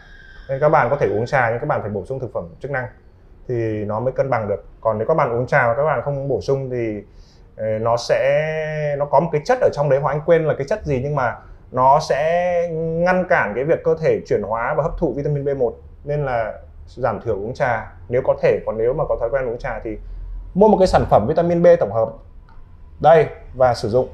Nên 0.49 0.61
các 0.61 0.69
bạn 0.69 0.91
có 0.91 0.97
thể 0.97 1.09
uống 1.09 1.27
trà 1.27 1.51
nhưng 1.51 1.59
các 1.59 1.67
bạn 1.67 1.81
phải 1.81 1.91
bổ 1.91 2.05
sung 2.05 2.21
thực 2.21 2.33
phẩm 2.33 2.49
chức 2.61 2.71
năng 2.71 2.87
thì 3.49 3.85
nó 3.85 4.01
mới 4.01 4.13
cân 4.13 4.31
bằng 4.31 4.49
được. 4.49 4.65
Còn 4.81 4.99
nếu 4.99 5.09
các 5.09 5.15
bạn 5.15 5.31
uống 5.33 5.47
trà 5.47 5.69
và 5.69 5.75
các 5.75 5.85
bạn 5.85 6.03
không 6.03 6.29
bổ 6.29 6.41
sung 6.41 6.71
thì 6.71 7.03
ờ, 7.57 7.67
nó 7.67 7.97
sẽ 7.97 8.97
nó 8.99 9.05
có 9.05 9.21
một 9.21 9.29
cái 9.33 9.41
chất 9.45 9.59
ở 9.61 9.69
trong 9.73 9.91
đấy 9.91 10.01
Hoa 10.01 10.13
Anh 10.13 10.21
quên 10.27 10.45
là 10.45 10.55
cái 10.59 10.67
chất 10.69 10.85
gì 10.85 11.01
nhưng 11.03 11.15
mà 11.17 11.37
nó 11.73 12.01
sẽ 12.01 12.69
ngăn 12.73 13.25
cản 13.29 13.53
cái 13.55 13.65
việc 13.65 13.85
cơ 13.85 13.95
thể 14.01 14.21
chuyển 14.27 14.43
hóa 14.43 14.75
và 14.75 14.83
hấp 14.83 14.99
thụ 14.99 15.13
vitamin 15.17 15.45
B1 15.45 15.73
nên 16.05 16.25
là 16.25 16.53
giảm 16.87 17.21
thiểu 17.21 17.35
uống 17.35 17.55
trà. 17.55 17.93
Nếu 18.09 18.23
có 18.25 18.37
thể 18.43 18.61
còn 18.67 18.79
nếu 18.79 18.93
mà 18.93 19.05
có 19.09 19.17
thói 19.21 19.31
quen 19.31 19.49
uống 19.49 19.59
trà 19.59 19.81
thì 19.85 19.99
mua 20.55 20.69
một 20.69 20.77
cái 20.79 20.87
sản 20.87 21.05
phẩm 21.11 21.27
vitamin 21.29 21.63
B 21.63 21.67
tổng 21.81 21.93
hợp. 21.93 22.09
Đây 23.01 23.27
và 23.55 23.75
sử 23.75 23.89
dụng 23.89 24.09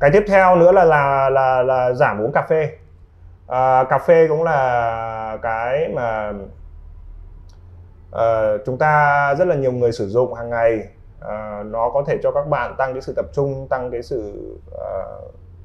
cái 0.00 0.10
tiếp 0.12 0.24
theo 0.28 0.56
nữa 0.56 0.72
là 0.72 0.84
là 0.84 1.30
là, 1.30 1.62
là 1.62 1.92
giảm 1.92 2.20
uống 2.20 2.32
cà 2.32 2.46
phê. 2.48 2.70
À, 3.46 3.84
cà 3.84 3.98
phê 3.98 4.28
cũng 4.28 4.42
là 4.42 5.38
cái 5.42 5.88
mà 5.94 6.32
à, 8.12 8.52
chúng 8.66 8.78
ta 8.78 9.34
rất 9.38 9.48
là 9.48 9.54
nhiều 9.54 9.72
người 9.72 9.92
sử 9.92 10.08
dụng 10.08 10.34
hàng 10.34 10.50
ngày. 10.50 10.88
À, 11.20 11.62
nó 11.66 11.90
có 11.90 12.04
thể 12.06 12.18
cho 12.22 12.32
các 12.32 12.48
bạn 12.48 12.74
tăng 12.78 12.92
cái 12.92 13.02
sự 13.02 13.12
tập 13.16 13.26
trung 13.32 13.66
tăng 13.70 13.90
cái 13.90 14.02
sự 14.02 14.32
à, 14.80 15.04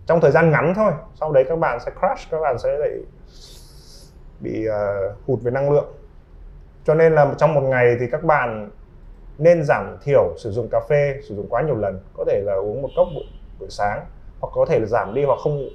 trong 0.05 0.21
thời 0.21 0.31
gian 0.31 0.51
ngắn 0.51 0.73
thôi. 0.75 0.91
Sau 1.19 1.31
đấy 1.31 1.45
các 1.49 1.59
bạn 1.59 1.79
sẽ 1.79 1.91
crash 1.99 2.31
các 2.31 2.39
bạn 2.41 2.57
sẽ 2.59 2.77
lại 2.77 2.91
bị 4.39 4.67
uh, 4.69 5.27
hụt 5.27 5.39
về 5.41 5.51
năng 5.51 5.71
lượng. 5.71 5.93
Cho 6.85 6.93
nên 6.93 7.15
là 7.15 7.33
trong 7.37 7.53
một 7.53 7.61
ngày 7.61 7.95
thì 7.99 8.05
các 8.11 8.23
bạn 8.23 8.69
nên 9.37 9.63
giảm 9.63 9.97
thiểu 10.03 10.33
sử 10.37 10.51
dụng 10.51 10.67
cà 10.71 10.79
phê 10.89 11.19
sử 11.29 11.35
dụng 11.35 11.47
quá 11.49 11.61
nhiều 11.61 11.75
lần. 11.75 11.99
Có 12.17 12.25
thể 12.27 12.41
là 12.45 12.53
uống 12.53 12.81
một 12.81 12.89
cốc 12.95 13.07
buổi, 13.15 13.25
buổi 13.59 13.69
sáng 13.69 14.05
hoặc 14.43 14.49
có 14.53 14.65
thể 14.65 14.79
là 14.79 14.85
giảm 14.85 15.13
đi 15.13 15.23
hoặc 15.23 15.39
không 15.43 15.69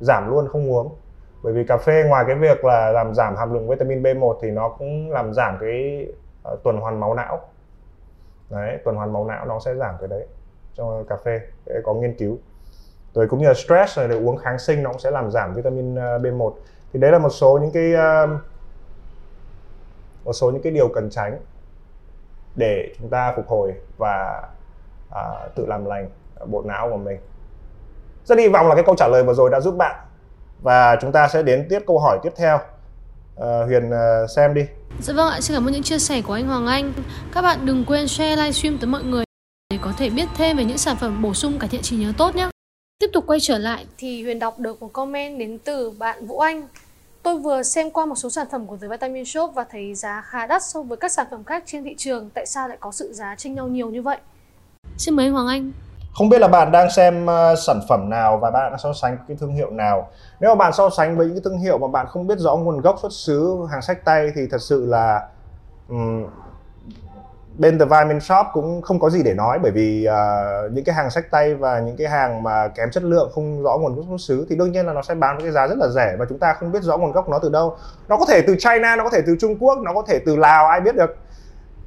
giảm 0.00 0.30
luôn 0.30 0.48
không 0.48 0.72
uống. 0.72 0.94
Bởi 1.42 1.52
vì 1.52 1.64
cà 1.64 1.76
phê 1.76 2.04
ngoài 2.08 2.24
cái 2.26 2.36
việc 2.36 2.64
là 2.64 2.90
làm 2.92 3.14
giảm 3.14 3.36
hàm 3.36 3.54
lượng 3.54 3.68
vitamin 3.68 4.02
B1 4.02 4.34
thì 4.42 4.50
nó 4.50 4.68
cũng 4.68 5.10
làm 5.10 5.34
giảm 5.34 5.56
cái 5.60 6.06
uh, 6.52 6.62
tuần 6.62 6.76
hoàn 6.76 7.00
máu 7.00 7.14
não. 7.14 7.40
Đấy 8.50 8.78
tuần 8.84 8.96
hoàn 8.96 9.12
máu 9.12 9.24
não 9.24 9.46
nó 9.46 9.60
sẽ 9.60 9.74
giảm 9.74 9.94
cái 10.00 10.08
đấy 10.08 10.26
trong 10.74 11.04
cà 11.04 11.16
phê 11.24 11.40
có 11.84 11.94
nghiên 11.94 12.16
cứu. 12.16 12.38
Rồi 13.14 13.26
cũng 13.28 13.40
như 13.40 13.46
là 13.46 13.54
stress 13.54 13.98
rồi 13.98 14.08
để 14.08 14.16
uống 14.16 14.36
kháng 14.36 14.58
sinh 14.58 14.82
nó 14.82 14.90
cũng 14.90 14.98
sẽ 14.98 15.10
làm 15.10 15.30
giảm 15.30 15.54
vitamin 15.54 15.94
ờ, 15.94 16.18
B1 16.18 16.52
thì 16.92 17.00
đấy 17.00 17.12
là 17.12 17.18
một 17.18 17.30
số 17.30 17.58
những 17.62 17.70
cái 17.70 17.92
uh, 18.24 18.30
một 20.24 20.32
số 20.32 20.50
những 20.50 20.62
cái 20.62 20.72
điều 20.72 20.88
cần 20.88 21.10
tránh 21.10 21.38
để 22.56 22.94
chúng 22.98 23.08
ta 23.08 23.32
phục 23.36 23.46
hồi 23.48 23.74
và 23.96 24.42
uh, 25.08 25.54
tự 25.54 25.66
làm 25.66 25.84
lành 25.84 26.08
bộ 26.46 26.62
não 26.62 26.90
của 26.90 26.96
mình 26.96 27.18
rất 28.26 28.38
hy 28.38 28.48
vọng 28.48 28.68
là 28.68 28.74
cái 28.74 28.84
câu 28.86 28.94
trả 28.98 29.08
lời 29.08 29.24
vừa 29.24 29.34
rồi 29.34 29.50
đã 29.50 29.60
giúp 29.60 29.74
bạn. 29.76 29.96
Và 30.62 30.96
chúng 31.00 31.12
ta 31.12 31.28
sẽ 31.28 31.42
đến 31.42 31.66
tiếp 31.70 31.80
câu 31.86 31.98
hỏi 31.98 32.18
tiếp 32.22 32.32
theo. 32.36 32.58
À, 33.40 33.64
Huyền 33.66 33.88
uh, 33.88 34.30
xem 34.30 34.54
đi. 34.54 34.62
Dạ 35.00 35.14
vâng 35.14 35.28
ạ, 35.28 35.40
xin 35.40 35.56
cảm 35.56 35.66
ơn 35.66 35.72
những 35.72 35.82
chia 35.82 35.98
sẻ 35.98 36.22
của 36.22 36.32
anh 36.32 36.46
Hoàng 36.46 36.66
Anh. 36.66 36.92
Các 37.32 37.42
bạn 37.42 37.66
đừng 37.66 37.84
quên 37.84 38.08
share 38.08 38.36
livestream 38.36 38.78
tới 38.78 38.86
mọi 38.86 39.02
người 39.02 39.24
để 39.70 39.78
có 39.82 39.92
thể 39.98 40.10
biết 40.10 40.28
thêm 40.36 40.56
về 40.56 40.64
những 40.64 40.78
sản 40.78 40.96
phẩm 40.96 41.22
bổ 41.22 41.34
sung 41.34 41.58
cải 41.58 41.68
thiện 41.68 41.82
trí 41.82 41.96
nhớ 41.96 42.12
tốt 42.18 42.36
nhé. 42.36 42.48
Tiếp 42.98 43.10
tục 43.12 43.24
quay 43.26 43.40
trở 43.42 43.58
lại 43.58 43.86
thì 43.98 44.24
Huyền 44.24 44.38
đọc 44.38 44.58
được 44.58 44.82
một 44.82 44.92
comment 44.92 45.38
đến 45.38 45.58
từ 45.58 45.90
bạn 45.90 46.26
Vũ 46.26 46.38
Anh. 46.38 46.68
Tôi 47.22 47.38
vừa 47.38 47.62
xem 47.62 47.90
qua 47.90 48.06
một 48.06 48.14
số 48.14 48.30
sản 48.30 48.46
phẩm 48.52 48.66
của 48.66 48.76
The 48.76 48.88
Vitamin 48.88 49.24
Shop 49.24 49.54
và 49.54 49.64
thấy 49.70 49.94
giá 49.94 50.22
khá 50.26 50.46
đắt 50.46 50.62
so 50.62 50.82
với 50.82 50.96
các 50.96 51.12
sản 51.12 51.26
phẩm 51.30 51.44
khác 51.44 51.62
trên 51.66 51.84
thị 51.84 51.94
trường. 51.98 52.30
Tại 52.34 52.46
sao 52.46 52.68
lại 52.68 52.76
có 52.80 52.92
sự 52.92 53.12
giá 53.12 53.34
chênh 53.38 53.54
nhau 53.54 53.68
nhiều 53.68 53.90
như 53.90 54.02
vậy? 54.02 54.18
Xin 54.98 55.14
mời 55.14 55.26
anh 55.26 55.32
Hoàng 55.32 55.46
Anh 55.46 55.72
không 56.18 56.28
biết 56.28 56.40
là 56.40 56.48
bạn 56.48 56.72
đang 56.72 56.90
xem 56.90 57.24
uh, 57.24 57.58
sản 57.58 57.80
phẩm 57.88 58.10
nào 58.10 58.38
và 58.38 58.50
bạn 58.50 58.70
đang 58.70 58.78
so 58.78 58.92
sánh 58.92 59.18
cái 59.28 59.36
thương 59.40 59.52
hiệu 59.52 59.70
nào. 59.70 60.08
Nếu 60.40 60.50
mà 60.50 60.54
bạn 60.54 60.72
so 60.72 60.90
sánh 60.90 61.16
với 61.16 61.26
những 61.26 61.34
cái 61.34 61.42
thương 61.44 61.58
hiệu 61.58 61.78
mà 61.78 61.88
bạn 61.88 62.06
không 62.06 62.26
biết 62.26 62.38
rõ 62.38 62.56
nguồn 62.56 62.80
gốc 62.80 62.96
xuất 63.02 63.12
xứ 63.12 63.66
hàng 63.70 63.82
sách 63.82 64.04
tay 64.04 64.32
thì 64.34 64.42
thật 64.50 64.60
sự 64.60 64.86
là 64.86 65.28
um, 65.88 66.26
bên 67.58 67.78
The 67.78 67.84
Vitamin 67.84 68.20
Shop 68.20 68.46
cũng 68.52 68.82
không 68.82 69.00
có 69.00 69.10
gì 69.10 69.22
để 69.22 69.34
nói 69.34 69.58
bởi 69.62 69.72
vì 69.72 70.08
uh, 70.08 70.72
những 70.72 70.84
cái 70.84 70.94
hàng 70.94 71.10
sách 71.10 71.30
tay 71.30 71.54
và 71.54 71.80
những 71.80 71.96
cái 71.96 72.08
hàng 72.08 72.42
mà 72.42 72.68
kém 72.68 72.90
chất 72.90 73.02
lượng 73.02 73.30
không 73.34 73.62
rõ 73.62 73.78
nguồn 73.78 73.94
gốc 73.96 74.04
xuất 74.08 74.20
xứ 74.20 74.46
thì 74.48 74.56
đương 74.56 74.72
nhiên 74.72 74.86
là 74.86 74.92
nó 74.92 75.02
sẽ 75.02 75.14
bán 75.14 75.36
với 75.36 75.44
cái 75.44 75.52
giá 75.52 75.66
rất 75.66 75.78
là 75.78 75.88
rẻ 75.88 76.16
và 76.18 76.24
chúng 76.28 76.38
ta 76.38 76.54
không 76.60 76.72
biết 76.72 76.82
rõ 76.82 76.96
nguồn 76.96 77.12
gốc 77.12 77.28
nó 77.28 77.38
từ 77.38 77.48
đâu. 77.48 77.76
Nó 78.08 78.16
có 78.16 78.26
thể 78.28 78.42
từ 78.46 78.56
China 78.58 78.96
nó 78.96 79.04
có 79.04 79.10
thể 79.10 79.22
từ 79.26 79.36
Trung 79.40 79.56
Quốc 79.58 79.78
nó 79.78 79.94
có 79.94 80.02
thể 80.06 80.18
từ 80.26 80.36
Lào 80.36 80.66
ai 80.66 80.80
biết 80.80 80.96
được. 80.96 81.16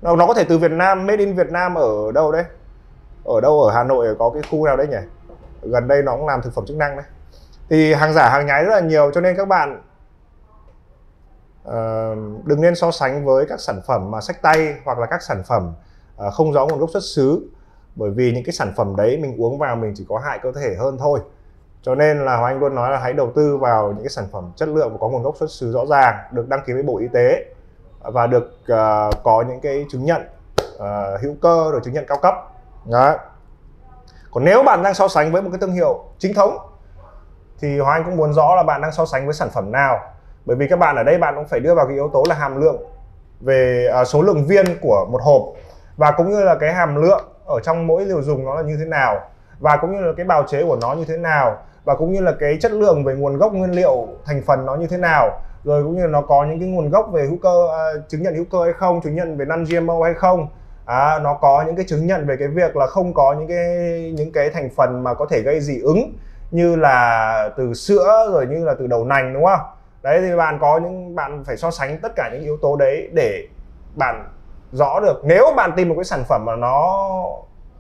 Nó, 0.02 0.16
nó 0.16 0.28
có 0.28 0.34
thể 0.34 0.44
từ 0.44 0.58
Việt 0.58 0.72
Nam 0.72 1.08
made 1.08 1.18
in 1.18 1.36
Việt 1.36 1.52
Nam 1.52 1.76
ở 1.76 2.12
đâu 2.14 2.32
đấy 2.32 2.44
ở 3.36 3.42
đâu 3.42 3.62
ở 3.62 3.72
Hà 3.76 3.84
Nội 3.84 4.16
có 4.20 4.30
cái 4.30 4.44
khu 4.52 4.66
nào 4.66 4.78
đấy 4.78 4.88
nhỉ? 4.88 4.98
Gần 5.62 5.88
đây 5.88 6.04
nó 6.04 6.16
cũng 6.16 6.28
làm 6.28 6.42
thực 6.42 6.54
phẩm 6.54 6.66
chức 6.66 6.78
năng 6.78 6.96
đấy. 6.96 7.06
Thì 7.70 7.94
hàng 7.94 8.14
giả 8.14 8.30
hàng 8.30 8.46
nhái 8.46 8.64
rất 8.64 8.72
là 8.72 8.80
nhiều 8.80 9.12
cho 9.14 9.22
nên 9.22 9.38
các 9.38 9.48
bạn 9.48 9.82
uh, 11.68 12.46
đừng 12.46 12.62
nên 12.62 12.76
so 12.76 12.92
sánh 12.92 13.26
với 13.26 13.46
các 13.46 13.60
sản 13.60 13.82
phẩm 13.88 14.12
mà 14.12 14.22
sách 14.22 14.42
tay 14.42 14.76
hoặc 14.86 15.00
là 15.00 15.06
các 15.06 15.24
sản 15.24 15.44
phẩm 15.48 15.74
uh, 16.28 16.34
không 16.34 16.52
rõ 16.52 16.66
nguồn 16.66 16.80
gốc 16.80 16.90
xuất 16.90 17.04
xứ. 17.04 17.50
Bởi 17.96 18.12
vì 18.12 18.32
những 18.32 18.44
cái 18.44 18.54
sản 18.54 18.74
phẩm 18.78 18.96
đấy 18.96 19.18
mình 19.22 19.42
uống 19.42 19.58
vào 19.58 19.76
mình 19.76 19.94
chỉ 19.96 20.06
có 20.10 20.20
hại 20.20 20.40
cơ 20.44 20.52
thể 20.52 20.76
hơn 20.80 20.98
thôi. 20.98 21.20
Cho 21.82 21.96
nên 21.96 22.26
là 22.26 22.38
Hoàng 22.38 22.54
Anh 22.54 22.60
luôn 22.60 22.76
nói 22.76 22.92
là 22.92 22.98
hãy 22.98 23.14
đầu 23.14 23.32
tư 23.36 23.58
vào 23.58 23.88
những 23.88 24.04
cái 24.04 24.10
sản 24.10 24.26
phẩm 24.32 24.52
chất 24.56 24.70
lượng 24.70 24.92
và 24.92 24.98
có 25.00 25.10
nguồn 25.10 25.24
gốc 25.24 25.36
xuất 25.38 25.52
xứ 25.52 25.72
rõ 25.72 25.86
ràng 25.86 26.16
được 26.32 26.50
đăng 26.50 26.60
ký 26.66 26.74
với 26.74 26.84
Bộ 26.84 26.98
Y 26.98 27.08
tế 27.14 27.46
và 28.00 28.28
được 28.28 28.60
uh, 28.62 29.24
có 29.24 29.44
những 29.48 29.60
cái 29.62 29.86
chứng 29.92 30.06
nhận 30.06 30.22
uh, 30.76 31.22
hữu 31.22 31.36
cơ 31.42 31.72
rồi 31.72 31.82
chứng 31.84 31.94
nhận 31.94 32.06
cao 32.08 32.18
cấp. 32.22 32.34
Đấy. 32.86 33.18
Còn 34.32 34.46
nếu 34.46 34.64
bạn 34.64 34.84
đang 34.84 34.94
so 34.94 35.08
sánh 35.08 35.32
với 35.32 35.42
một 35.42 35.50
cái 35.52 35.60
thương 35.60 35.72
hiệu 35.72 36.04
chính 36.18 36.34
thống 36.34 36.58
thì 37.60 37.80
Hoàng 37.80 38.02
Anh 38.02 38.06
cũng 38.06 38.18
muốn 38.18 38.34
rõ 38.34 38.56
là 38.56 38.64
bạn 38.64 38.82
đang 38.82 38.92
so 38.92 39.06
sánh 39.06 39.26
với 39.26 39.34
sản 39.34 39.50
phẩm 39.50 39.72
nào. 39.72 40.00
Bởi 40.46 40.58
vì 40.58 40.68
các 40.68 40.80
bạn 40.80 40.96
ở 40.96 41.04
đây 41.04 41.18
bạn 41.18 41.36
cũng 41.36 41.48
phải 41.48 41.60
đưa 41.60 41.76
vào 41.76 41.86
cái 41.86 41.96
yếu 41.96 42.10
tố 42.14 42.24
là 42.30 42.36
hàm 42.36 42.62
lượng 42.62 42.78
về 43.42 43.90
à, 43.94 44.06
số 44.06 44.22
lượng 44.22 44.46
viên 44.46 44.66
của 44.82 45.06
một 45.12 45.22
hộp 45.24 45.44
và 45.98 46.12
cũng 46.12 46.30
như 46.30 46.44
là 46.44 46.56
cái 46.56 46.74
hàm 46.74 46.96
lượng 46.96 47.24
ở 47.46 47.60
trong 47.64 47.88
mỗi 47.88 48.06
liều 48.06 48.22
dùng 48.22 48.46
nó 48.46 48.56
là 48.56 48.62
như 48.62 48.78
thế 48.80 48.86
nào. 48.86 49.22
và 49.60 49.78
cũng 49.78 49.92
như 49.92 50.02
là 50.02 50.14
cái 50.18 50.26
bào 50.26 50.44
chế 50.44 50.64
của 50.64 50.78
nó 50.82 50.94
như 50.94 51.06
thế 51.06 51.18
nào 51.18 51.58
và 51.84 51.96
cũng 51.96 52.14
như 52.14 52.22
là 52.22 52.32
cái 52.40 52.58
chất 52.62 52.72
lượng 52.72 53.04
về 53.04 53.16
nguồn 53.16 53.38
gốc 53.38 53.54
nguyên 53.54 53.72
liệu 53.72 54.08
thành 54.26 54.42
phần 54.46 54.66
nó 54.66 54.76
như 54.76 54.88
thế 54.88 54.98
nào 54.98 55.42
rồi 55.64 55.84
cũng 55.84 55.96
như 55.96 56.02
là 56.02 56.08
nó 56.08 56.22
có 56.22 56.46
những 56.46 56.60
cái 56.60 56.70
nguồn 56.70 56.90
gốc 56.90 57.10
về 57.14 57.26
hữu 57.26 57.38
cơ 57.42 57.66
uh, 57.66 58.10
chứng 58.10 58.24
nhận 58.24 58.36
hữu 58.36 58.46
cơ 58.52 58.64
hay 58.64 58.74
không 58.74 59.02
chứng 59.02 59.16
nhận 59.16 59.38
về 59.38 59.46
non 59.46 59.64
GMO 59.64 60.04
hay 60.04 60.14
không 60.14 60.48
à, 60.90 61.20
nó 61.20 61.34
có 61.34 61.64
những 61.68 61.76
cái 61.76 61.86
chứng 61.88 62.08
nhận 62.08 62.28
về 62.28 62.36
cái 62.38 62.48
việc 62.48 62.76
là 62.76 62.88
không 62.88 63.14
có 63.14 63.36
những 63.40 63.48
cái 63.48 63.68
những 64.16 64.32
cái 64.32 64.50
thành 64.50 64.70
phần 64.76 65.04
mà 65.04 65.14
có 65.14 65.26
thể 65.30 65.42
gây 65.42 65.60
dị 65.60 65.80
ứng 65.80 66.14
như 66.52 66.76
là 66.76 67.50
từ 67.58 67.74
sữa 67.74 68.30
rồi 68.34 68.46
như 68.48 68.66
là 68.66 68.76
từ 68.80 68.88
đầu 68.88 69.06
nành 69.06 69.34
đúng 69.34 69.46
không? 69.46 69.60
Đấy 70.02 70.22
thì 70.22 70.36
bạn 70.36 70.58
có 70.62 70.80
những 70.80 71.16
bạn 71.16 71.44
phải 71.44 71.58
so 71.58 71.72
sánh 71.72 71.98
tất 72.02 72.12
cả 72.16 72.30
những 72.34 72.44
yếu 72.44 72.58
tố 72.62 72.76
đấy 72.76 73.10
để 73.14 73.48
bạn 73.96 74.30
rõ 74.72 75.00
được. 75.00 75.22
Nếu 75.24 75.46
bạn 75.56 75.72
tìm 75.76 75.90
một 75.90 75.96
cái 75.98 76.04
sản 76.04 76.24
phẩm 76.30 76.46
mà 76.46 76.56
nó 76.56 77.08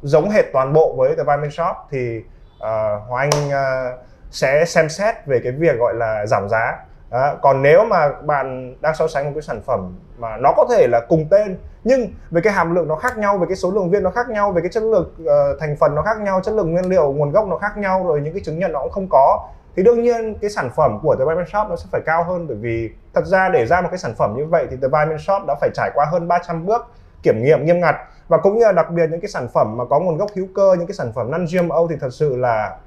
giống 0.01 0.29
hệt 0.29 0.45
toàn 0.53 0.73
bộ 0.73 0.95
với 0.97 1.09
The 1.09 1.23
Vitamin 1.23 1.51
Shop 1.51 1.75
thì 1.91 2.17
uh, 2.17 2.63
Hoàng 3.07 3.29
Anh 3.31 3.47
uh, 3.47 3.99
sẽ 4.31 4.65
xem 4.65 4.89
xét 4.89 5.15
về 5.25 5.39
cái 5.43 5.51
việc 5.51 5.77
gọi 5.79 5.93
là 5.93 6.25
giảm 6.25 6.49
giá 6.49 6.77
đó. 7.11 7.35
còn 7.41 7.61
nếu 7.61 7.85
mà 7.85 8.09
bạn 8.25 8.75
đang 8.81 8.95
so 8.95 9.07
sánh 9.07 9.25
một 9.25 9.31
cái 9.35 9.41
sản 9.41 9.61
phẩm 9.65 9.93
mà 10.17 10.37
nó 10.37 10.53
có 10.57 10.65
thể 10.69 10.87
là 10.87 11.01
cùng 11.09 11.27
tên 11.29 11.57
nhưng 11.83 12.07
về 12.31 12.41
cái 12.41 12.53
hàm 12.53 12.75
lượng 12.75 12.87
nó 12.87 12.95
khác 12.95 13.17
nhau 13.17 13.37
về 13.37 13.45
cái 13.47 13.55
số 13.55 13.71
lượng 13.71 13.89
viên 13.89 14.03
nó 14.03 14.09
khác 14.09 14.29
nhau 14.29 14.51
về 14.51 14.61
cái 14.61 14.71
chất 14.71 14.83
lượng 14.83 15.15
uh, 15.23 15.59
thành 15.59 15.75
phần 15.79 15.95
nó 15.95 16.01
khác 16.01 16.21
nhau 16.21 16.41
chất 16.43 16.53
lượng 16.53 16.71
nguyên 16.71 16.89
liệu 16.89 17.11
nguồn 17.11 17.31
gốc 17.31 17.47
nó 17.47 17.57
khác 17.57 17.77
nhau 17.77 18.05
rồi 18.07 18.21
những 18.21 18.33
cái 18.33 18.41
chứng 18.45 18.59
nhận 18.59 18.71
nó 18.71 18.79
cũng 18.81 18.91
không 18.91 19.07
có 19.09 19.47
thì 19.75 19.83
đương 19.83 20.01
nhiên 20.01 20.35
cái 20.41 20.49
sản 20.49 20.69
phẩm 20.75 20.99
của 21.01 21.15
The 21.15 21.25
Vitamin 21.25 21.45
Shop 21.45 21.69
nó 21.69 21.75
sẽ 21.75 21.85
phải 21.91 22.01
cao 22.05 22.23
hơn 22.23 22.47
bởi 22.47 22.57
vì 22.57 22.89
thật 23.13 23.25
ra 23.25 23.49
để 23.49 23.65
ra 23.65 23.81
một 23.81 23.87
cái 23.91 23.97
sản 23.97 24.15
phẩm 24.17 24.35
như 24.37 24.45
vậy 24.45 24.67
thì 24.69 24.77
The 24.81 24.87
Vitamin 24.87 25.17
Shop 25.17 25.41
đã 25.47 25.55
phải 25.61 25.69
trải 25.73 25.91
qua 25.93 26.05
hơn 26.11 26.27
300 26.27 26.65
bước 26.65 26.81
kiểm 27.23 27.43
nghiệm 27.43 27.65
nghiêm 27.65 27.79
ngặt 27.79 27.95
và 28.27 28.37
cũng 28.37 28.57
như 28.57 28.65
là 28.65 28.71
đặc 28.71 28.91
biệt 28.91 29.09
những 29.11 29.21
cái 29.21 29.29
sản 29.29 29.47
phẩm 29.53 29.77
mà 29.77 29.85
có 29.85 29.99
nguồn 29.99 30.17
gốc 30.17 30.29
hữu 30.35 30.47
cơ 30.55 30.75
những 30.77 30.87
cái 30.87 30.95
sản 30.95 31.11
phẩm 31.15 31.31
non 31.31 31.45
GMO 31.51 31.87
thì 31.89 31.95
thật 32.01 32.09
sự 32.11 32.37
là 32.37 32.77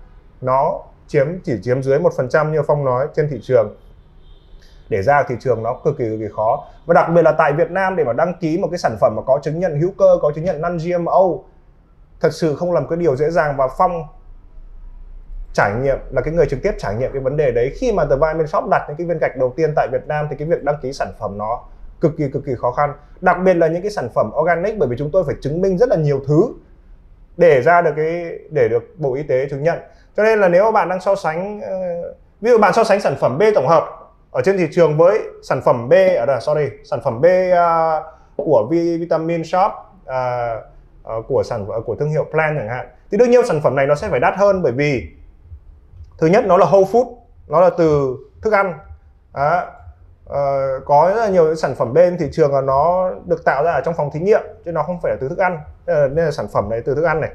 nó 0.40 0.80
chiếm 1.06 1.26
chỉ 1.44 1.58
chiếm 1.62 1.82
dưới 1.82 1.98
một 1.98 2.12
phần 2.16 2.28
trăm 2.28 2.52
như 2.52 2.62
phong 2.66 2.84
nói 2.84 3.06
trên 3.14 3.28
thị 3.30 3.40
trường 3.42 3.76
để 4.92 5.02
ra 5.02 5.22
thị 5.22 5.34
trường 5.40 5.62
nó 5.62 5.74
cực 5.84 5.98
kỳ 5.98 6.04
cực 6.04 6.20
kỳ 6.20 6.26
khó. 6.36 6.64
Và 6.86 6.94
đặc 6.94 7.10
biệt 7.14 7.22
là 7.22 7.32
tại 7.32 7.52
Việt 7.52 7.70
Nam 7.70 7.96
để 7.96 8.04
mà 8.04 8.12
đăng 8.12 8.34
ký 8.40 8.58
một 8.58 8.68
cái 8.70 8.78
sản 8.78 8.96
phẩm 9.00 9.16
mà 9.16 9.22
có 9.22 9.40
chứng 9.42 9.60
nhận 9.60 9.80
hữu 9.80 9.90
cơ, 9.98 10.18
có 10.22 10.32
chứng 10.34 10.44
nhận 10.44 10.60
non 10.60 10.78
GMO 10.78 11.22
thật 12.20 12.32
sự 12.32 12.56
không 12.56 12.72
làm 12.72 12.88
cái 12.88 12.98
điều 12.98 13.16
dễ 13.16 13.30
dàng. 13.30 13.56
Và 13.56 13.68
phong 13.78 14.02
trải 15.54 15.72
nghiệm 15.82 15.98
là 16.10 16.20
cái 16.20 16.34
người 16.34 16.46
trực 16.46 16.62
tiếp 16.62 16.72
trải 16.78 16.94
nghiệm 16.94 17.12
cái 17.12 17.22
vấn 17.22 17.36
đề 17.36 17.52
đấy. 17.52 17.72
Khi 17.76 17.92
mà 17.92 18.04
The 18.04 18.16
Vitamin 18.16 18.46
Shop 18.46 18.64
đặt 18.70 18.84
những 18.88 18.96
cái 18.96 19.06
viên 19.06 19.18
gạch 19.18 19.36
đầu 19.36 19.52
tiên 19.56 19.72
tại 19.76 19.88
Việt 19.92 20.06
Nam 20.06 20.26
thì 20.30 20.36
cái 20.38 20.48
việc 20.48 20.62
đăng 20.62 20.76
ký 20.82 20.92
sản 20.92 21.08
phẩm 21.18 21.38
nó 21.38 21.60
cực 22.00 22.12
kỳ 22.18 22.28
cực 22.28 22.44
kỳ 22.44 22.52
khó 22.58 22.72
khăn. 22.72 22.92
Đặc 23.20 23.36
biệt 23.44 23.54
là 23.54 23.66
những 23.66 23.82
cái 23.82 23.90
sản 23.90 24.08
phẩm 24.14 24.30
organic, 24.40 24.78
bởi 24.78 24.88
vì 24.88 24.96
chúng 24.98 25.10
tôi 25.10 25.24
phải 25.24 25.34
chứng 25.40 25.60
minh 25.60 25.78
rất 25.78 25.88
là 25.88 25.96
nhiều 25.96 26.20
thứ 26.26 26.54
để 27.36 27.62
ra 27.62 27.82
được 27.82 27.92
cái, 27.96 28.38
để 28.50 28.68
được 28.68 28.94
bộ 28.98 29.14
y 29.14 29.22
tế 29.22 29.46
chứng 29.50 29.62
nhận. 29.62 29.78
Cho 30.16 30.22
nên 30.22 30.40
là 30.40 30.48
nếu 30.48 30.72
bạn 30.72 30.88
đang 30.88 31.00
so 31.00 31.14
sánh 31.14 31.60
ờ, 31.60 31.70
ví 32.40 32.50
dụ 32.50 32.58
bạn 32.58 32.72
so 32.72 32.84
sánh 32.84 33.00
sản 33.00 33.14
phẩm 33.20 33.38
B 33.38 33.42
tổng 33.54 33.68
hợp 33.68 34.01
ở 34.32 34.42
trên 34.44 34.58
thị 34.58 34.68
trường 34.72 34.96
với 34.96 35.20
sản 35.42 35.60
phẩm 35.64 35.88
B 35.88 35.92
ở 35.92 36.26
đây 36.26 36.40
sorry 36.40 36.64
sản 36.84 37.00
phẩm 37.04 37.20
B 37.20 37.24
uh, 37.24 38.04
của 38.36 38.66
vitamin 38.70 39.44
shop 39.44 39.72
uh, 40.04 41.18
uh, 41.18 41.24
của 41.28 41.42
sản 41.42 41.66
của 41.86 41.94
thương 41.94 42.10
hiệu 42.10 42.24
Plan 42.30 42.56
chẳng 42.58 42.68
hạn 42.68 42.88
thì 43.10 43.18
đương 43.18 43.30
nhiên 43.30 43.46
sản 43.46 43.60
phẩm 43.62 43.76
này 43.76 43.86
nó 43.86 43.94
sẽ 43.94 44.08
phải 44.08 44.20
đắt 44.20 44.34
hơn 44.36 44.62
bởi 44.62 44.72
vì 44.72 45.06
thứ 46.18 46.26
nhất 46.26 46.44
nó 46.46 46.56
là 46.56 46.66
whole 46.66 46.84
food 46.84 47.14
nó 47.48 47.60
là 47.60 47.70
từ 47.78 48.16
thức 48.42 48.52
ăn 48.52 48.78
đó. 49.34 49.62
Uh, 49.62 49.68
ờ, 50.26 50.80
có 50.84 51.12
rất 51.14 51.20
là 51.20 51.28
nhiều 51.28 51.54
sản 51.54 51.74
phẩm 51.74 51.92
bên 51.92 52.18
thị 52.18 52.28
trường 52.32 52.54
là 52.54 52.60
nó 52.60 53.10
được 53.26 53.44
tạo 53.44 53.64
ra 53.64 53.72
ở 53.72 53.80
trong 53.84 53.94
phòng 53.94 54.10
thí 54.12 54.20
nghiệm 54.20 54.40
chứ 54.64 54.72
nó 54.72 54.82
không 54.82 55.00
phải 55.00 55.12
là 55.12 55.18
từ 55.20 55.28
thức 55.28 55.38
ăn 55.38 55.58
nên 55.86 56.24
là 56.24 56.30
sản 56.30 56.46
phẩm 56.52 56.70
này 56.70 56.80
từ 56.84 56.94
thức 56.94 57.04
ăn 57.04 57.20
này 57.20 57.30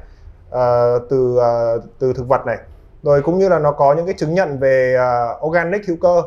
uh, 0.49 1.01
từ 1.09 1.39
uh, 1.39 1.83
từ 1.99 2.13
thực 2.13 2.27
vật 2.27 2.45
này 2.45 2.57
rồi 3.03 3.21
cũng 3.21 3.37
như 3.37 3.49
là 3.49 3.59
nó 3.59 3.71
có 3.71 3.93
những 3.93 4.05
cái 4.05 4.15
chứng 4.17 4.33
nhận 4.33 4.59
về 4.59 4.97
uh, 4.97 5.45
organic 5.45 5.87
hữu 5.87 5.97
cơ 6.01 6.21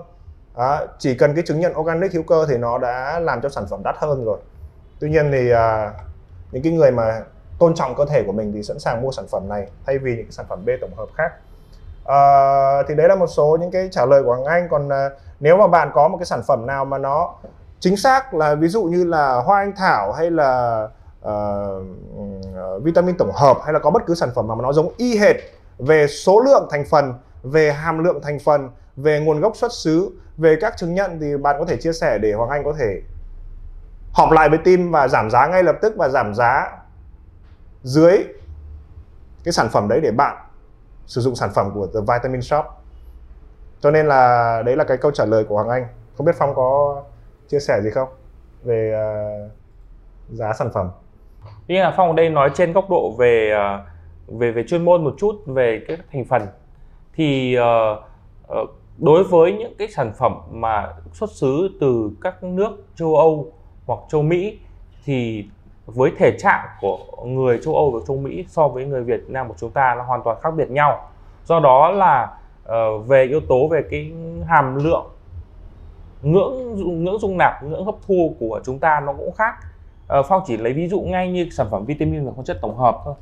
đó, 0.60 0.80
chỉ 0.98 1.14
cần 1.14 1.34
cái 1.34 1.44
chứng 1.46 1.60
nhận 1.60 1.78
organic 1.78 2.12
hữu 2.12 2.22
cơ 2.22 2.46
thì 2.48 2.56
nó 2.56 2.78
đã 2.78 3.20
làm 3.20 3.40
cho 3.40 3.48
sản 3.48 3.66
phẩm 3.70 3.80
đắt 3.84 3.96
hơn 3.98 4.24
rồi. 4.24 4.38
Tuy 4.98 5.10
nhiên 5.10 5.30
thì 5.32 5.52
uh, 5.52 5.58
những 6.52 6.62
cái 6.62 6.72
người 6.72 6.90
mà 6.90 7.22
tôn 7.58 7.74
trọng 7.74 7.94
cơ 7.94 8.04
thể 8.04 8.22
của 8.26 8.32
mình 8.32 8.52
thì 8.52 8.62
sẵn 8.62 8.78
sàng 8.78 9.02
mua 9.02 9.12
sản 9.12 9.26
phẩm 9.30 9.48
này 9.48 9.66
thay 9.86 9.98
vì 9.98 10.16
những 10.16 10.24
cái 10.24 10.32
sản 10.32 10.46
phẩm 10.48 10.64
B 10.64 10.68
tổng 10.80 10.94
hợp 10.96 11.08
khác. 11.14 11.32
Uh, 12.02 12.86
thì 12.88 12.94
đấy 12.94 13.08
là 13.08 13.14
một 13.14 13.26
số 13.26 13.56
những 13.60 13.70
cái 13.70 13.88
trả 13.92 14.06
lời 14.06 14.22
của 14.22 14.28
Hoàng 14.28 14.44
Anh. 14.44 14.68
Còn 14.70 14.88
uh, 14.88 15.12
nếu 15.40 15.56
mà 15.56 15.66
bạn 15.66 15.90
có 15.94 16.08
một 16.08 16.16
cái 16.18 16.26
sản 16.26 16.42
phẩm 16.46 16.66
nào 16.66 16.84
mà 16.84 16.98
nó 16.98 17.34
chính 17.80 17.96
xác 17.96 18.34
là 18.34 18.54
ví 18.54 18.68
dụ 18.68 18.84
như 18.84 19.04
là 19.04 19.34
hoa 19.34 19.58
anh 19.58 19.72
thảo 19.76 20.12
hay 20.12 20.30
là 20.30 20.82
uh, 21.28 21.82
vitamin 22.82 23.16
tổng 23.16 23.32
hợp 23.34 23.56
hay 23.64 23.72
là 23.72 23.78
có 23.78 23.90
bất 23.90 24.06
cứ 24.06 24.14
sản 24.14 24.30
phẩm 24.34 24.48
mà 24.48 24.54
nó 24.62 24.72
giống 24.72 24.92
y 24.96 25.18
hệt 25.18 25.36
về 25.78 26.06
số 26.06 26.40
lượng 26.40 26.68
thành 26.70 26.84
phần 26.90 27.14
về 27.42 27.72
hàm 27.72 28.04
lượng 28.04 28.20
thành 28.22 28.38
phần 28.38 28.70
về 29.02 29.20
nguồn 29.20 29.40
gốc 29.40 29.56
xuất 29.56 29.72
xứ 29.72 30.20
về 30.36 30.56
các 30.60 30.76
chứng 30.76 30.94
nhận 30.94 31.18
thì 31.20 31.36
bạn 31.36 31.56
có 31.58 31.64
thể 31.64 31.76
chia 31.76 31.92
sẻ 31.92 32.18
để 32.18 32.32
Hoàng 32.32 32.50
Anh 32.50 32.64
có 32.64 32.72
thể 32.78 33.02
họp 34.12 34.30
lại 34.30 34.48
với 34.48 34.58
team 34.58 34.90
và 34.90 35.08
giảm 35.08 35.30
giá 35.30 35.46
ngay 35.46 35.62
lập 35.62 35.76
tức 35.82 35.94
và 35.96 36.08
giảm 36.08 36.34
giá 36.34 36.78
dưới 37.82 38.18
cái 39.44 39.52
sản 39.52 39.68
phẩm 39.72 39.88
đấy 39.88 40.00
để 40.00 40.10
bạn 40.10 40.36
sử 41.06 41.20
dụng 41.20 41.34
sản 41.34 41.50
phẩm 41.54 41.70
của 41.74 41.86
The 41.86 42.00
Vitamin 42.00 42.42
Shop. 42.42 42.64
Cho 43.80 43.90
nên 43.90 44.06
là 44.06 44.62
đấy 44.66 44.76
là 44.76 44.84
cái 44.84 44.96
câu 44.96 45.10
trả 45.10 45.24
lời 45.24 45.44
của 45.44 45.54
Hoàng 45.54 45.68
Anh. 45.68 45.86
Không 46.16 46.26
biết 46.26 46.34
Phong 46.38 46.54
có 46.54 47.02
chia 47.48 47.60
sẻ 47.60 47.80
gì 47.82 47.90
không 47.90 48.08
về 48.62 48.94
uh, 49.46 49.50
giá 50.32 50.52
sản 50.52 50.70
phẩm? 50.74 50.90
Ý 51.66 51.78
là 51.78 51.94
Phong 51.96 52.08
ở 52.08 52.14
đây 52.14 52.30
nói 52.30 52.50
trên 52.54 52.72
góc 52.72 52.90
độ 52.90 53.14
về 53.18 53.52
uh, 53.54 54.40
về 54.40 54.52
về 54.52 54.64
chuyên 54.68 54.84
môn 54.84 55.04
một 55.04 55.14
chút 55.18 55.32
về 55.46 55.84
cái 55.88 55.96
thành 56.12 56.24
phần. 56.24 56.46
Thì 57.14 57.56
uh, 57.58 57.98
uh, 58.62 58.70
đối 59.00 59.24
với 59.24 59.52
những 59.52 59.74
cái 59.78 59.88
sản 59.88 60.12
phẩm 60.18 60.32
mà 60.50 60.92
xuất 61.12 61.30
xứ 61.30 61.70
từ 61.80 62.10
các 62.20 62.44
nước 62.44 62.84
châu 62.94 63.16
Âu 63.16 63.52
hoặc 63.86 63.98
châu 64.08 64.22
Mỹ 64.22 64.58
thì 65.04 65.44
với 65.86 66.12
thể 66.18 66.36
trạng 66.38 66.66
của 66.80 66.98
người 67.24 67.60
châu 67.64 67.74
Âu 67.74 67.90
và 67.90 68.00
châu 68.08 68.16
Mỹ 68.16 68.44
so 68.48 68.68
với 68.68 68.84
người 68.84 69.02
Việt 69.02 69.20
Nam 69.28 69.48
của 69.48 69.54
chúng 69.58 69.70
ta 69.70 69.94
là 69.94 70.04
hoàn 70.04 70.20
toàn 70.24 70.38
khác 70.42 70.50
biệt 70.50 70.70
nhau. 70.70 71.10
Do 71.44 71.60
đó 71.60 71.90
là 71.90 72.38
uh, 72.68 73.06
về 73.06 73.24
yếu 73.24 73.40
tố 73.40 73.68
về 73.68 73.82
cái 73.90 74.12
hàm 74.48 74.84
lượng 74.84 75.06
ngưỡng 76.22 76.74
ngưỡng 77.04 77.18
dung 77.18 77.38
nạp 77.38 77.62
ngưỡng 77.62 77.84
hấp 77.84 77.94
thu 78.06 78.36
của 78.40 78.60
chúng 78.64 78.78
ta 78.78 79.00
nó 79.06 79.12
cũng 79.12 79.32
khác. 79.32 79.54
Uh, 80.18 80.26
phong 80.28 80.42
chỉ 80.46 80.56
lấy 80.56 80.72
ví 80.72 80.88
dụ 80.88 81.00
ngay 81.00 81.30
như 81.30 81.48
sản 81.50 81.66
phẩm 81.70 81.84
vitamin 81.84 82.26
và 82.26 82.32
khoáng 82.32 82.44
chất 82.44 82.58
tổng 82.62 82.76
hợp 82.76 83.00
thôi 83.04 83.14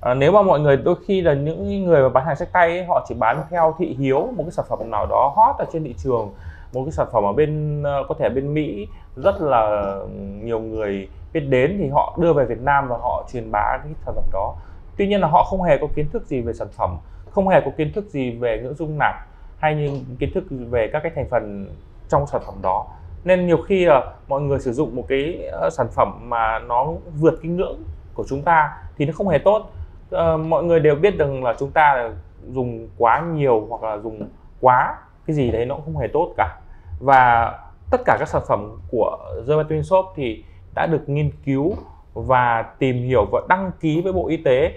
à, 0.00 0.14
nếu 0.14 0.32
mà 0.32 0.42
mọi 0.42 0.60
người 0.60 0.76
đôi 0.76 0.94
khi 1.06 1.20
là 1.20 1.34
những 1.34 1.84
người 1.84 2.02
mà 2.02 2.08
bán 2.08 2.26
hàng 2.26 2.36
sách 2.36 2.48
tay 2.52 2.68
ấy, 2.68 2.84
họ 2.84 3.04
chỉ 3.08 3.14
bán 3.14 3.42
theo 3.50 3.74
thị 3.78 3.96
hiếu 3.98 4.20
một 4.36 4.42
cái 4.42 4.50
sản 4.50 4.64
phẩm 4.68 4.90
nào 4.90 5.06
đó 5.06 5.32
hot 5.36 5.56
ở 5.58 5.64
trên 5.72 5.84
thị 5.84 5.94
trường 5.98 6.30
một 6.72 6.84
cái 6.84 6.92
sản 6.92 7.06
phẩm 7.12 7.24
ở 7.24 7.32
bên 7.32 7.82
ờ, 7.82 8.04
có 8.08 8.14
thể 8.18 8.28
bên 8.28 8.54
mỹ 8.54 8.86
rất 9.16 9.40
là 9.40 9.94
nhiều 10.42 10.60
người 10.60 11.08
biết 11.32 11.40
đến 11.40 11.76
thì 11.78 11.88
họ 11.88 12.16
đưa 12.20 12.32
về 12.32 12.44
Việt 12.44 12.60
Nam 12.60 12.88
và 12.88 12.96
họ 12.96 13.28
truyền 13.32 13.50
bá 13.50 13.78
cái 13.84 13.92
sản 14.06 14.14
phẩm 14.14 14.24
đó. 14.32 14.54
Tuy 14.96 15.06
nhiên 15.06 15.20
là 15.20 15.28
họ 15.28 15.44
không 15.44 15.62
hề 15.62 15.78
có 15.78 15.86
kiến 15.94 16.06
thức 16.12 16.26
gì 16.26 16.40
về 16.40 16.52
sản 16.52 16.68
phẩm 16.72 16.96
không 17.30 17.48
hề 17.48 17.60
có 17.60 17.70
kiến 17.76 17.92
thức 17.92 18.04
gì 18.08 18.30
về 18.30 18.60
ngữ 18.62 18.74
dung 18.74 18.98
nạp 18.98 19.14
hay 19.58 19.74
những 19.74 20.04
kiến 20.18 20.30
thức 20.34 20.44
về 20.70 20.90
các 20.92 21.00
cái 21.02 21.12
thành 21.14 21.26
phần 21.30 21.74
trong 22.08 22.26
sản 22.26 22.40
phẩm 22.46 22.54
đó. 22.62 22.86
Nên 23.24 23.46
nhiều 23.46 23.58
khi 23.66 23.84
là 23.84 24.12
mọi 24.28 24.40
người 24.40 24.58
sử 24.58 24.72
dụng 24.72 24.96
một 24.96 25.04
cái 25.08 25.48
ờ, 25.52 25.70
sản 25.70 25.86
phẩm 25.94 26.30
mà 26.30 26.58
nó 26.58 26.86
vượt 27.18 27.34
cái 27.42 27.50
ngưỡng 27.52 27.78
của 28.14 28.24
chúng 28.28 28.42
ta 28.42 28.72
thì 28.96 29.06
nó 29.06 29.12
không 29.16 29.28
hề 29.28 29.38
tốt 29.38 29.70
uh, 30.14 30.40
mọi 30.46 30.64
người 30.64 30.80
đều 30.80 30.94
biết 30.94 31.18
rằng 31.18 31.44
là 31.44 31.54
chúng 31.58 31.70
ta 31.70 32.10
dùng 32.52 32.88
quá 32.98 33.20
nhiều 33.34 33.66
hoặc 33.68 33.82
là 33.82 33.98
dùng 33.98 34.28
quá 34.60 34.96
cái 35.26 35.36
gì 35.36 35.50
đấy 35.50 35.66
nó 35.66 35.74
cũng 35.74 35.84
không 35.84 35.96
hề 35.96 36.08
tốt 36.12 36.34
cả. 36.36 36.60
Và 37.00 37.52
tất 37.90 38.00
cả 38.04 38.16
các 38.18 38.28
sản 38.28 38.42
phẩm 38.48 38.76
của 38.90 39.18
The 39.48 39.56
Vitamin 39.56 39.82
Shop 39.82 40.06
thì 40.14 40.44
đã 40.74 40.86
được 40.86 41.08
nghiên 41.08 41.30
cứu 41.44 41.72
và 42.14 42.62
tìm 42.78 42.96
hiểu 42.96 43.26
và 43.32 43.40
đăng 43.48 43.70
ký 43.80 44.00
với 44.00 44.12
Bộ 44.12 44.28
Y 44.28 44.36
tế 44.36 44.72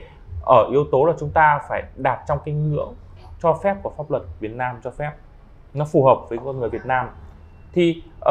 ở 0.45 0.67
yếu 0.71 0.83
tố 0.91 1.05
là 1.05 1.13
chúng 1.19 1.29
ta 1.29 1.59
phải 1.69 1.83
đạt 1.95 2.19
trong 2.27 2.39
cái 2.45 2.55
ngưỡng 2.55 2.93
cho 3.41 3.53
phép 3.53 3.75
của 3.83 3.91
pháp 3.97 4.11
luật 4.11 4.23
Việt 4.39 4.51
Nam 4.51 4.75
cho 4.83 4.91
phép. 4.91 5.11
Nó 5.73 5.85
phù 5.85 6.05
hợp 6.05 6.17
với 6.29 6.39
con 6.45 6.59
người 6.59 6.69
Việt 6.69 6.85
Nam. 6.85 7.09
Thì 7.73 8.03
uh, 8.15 8.23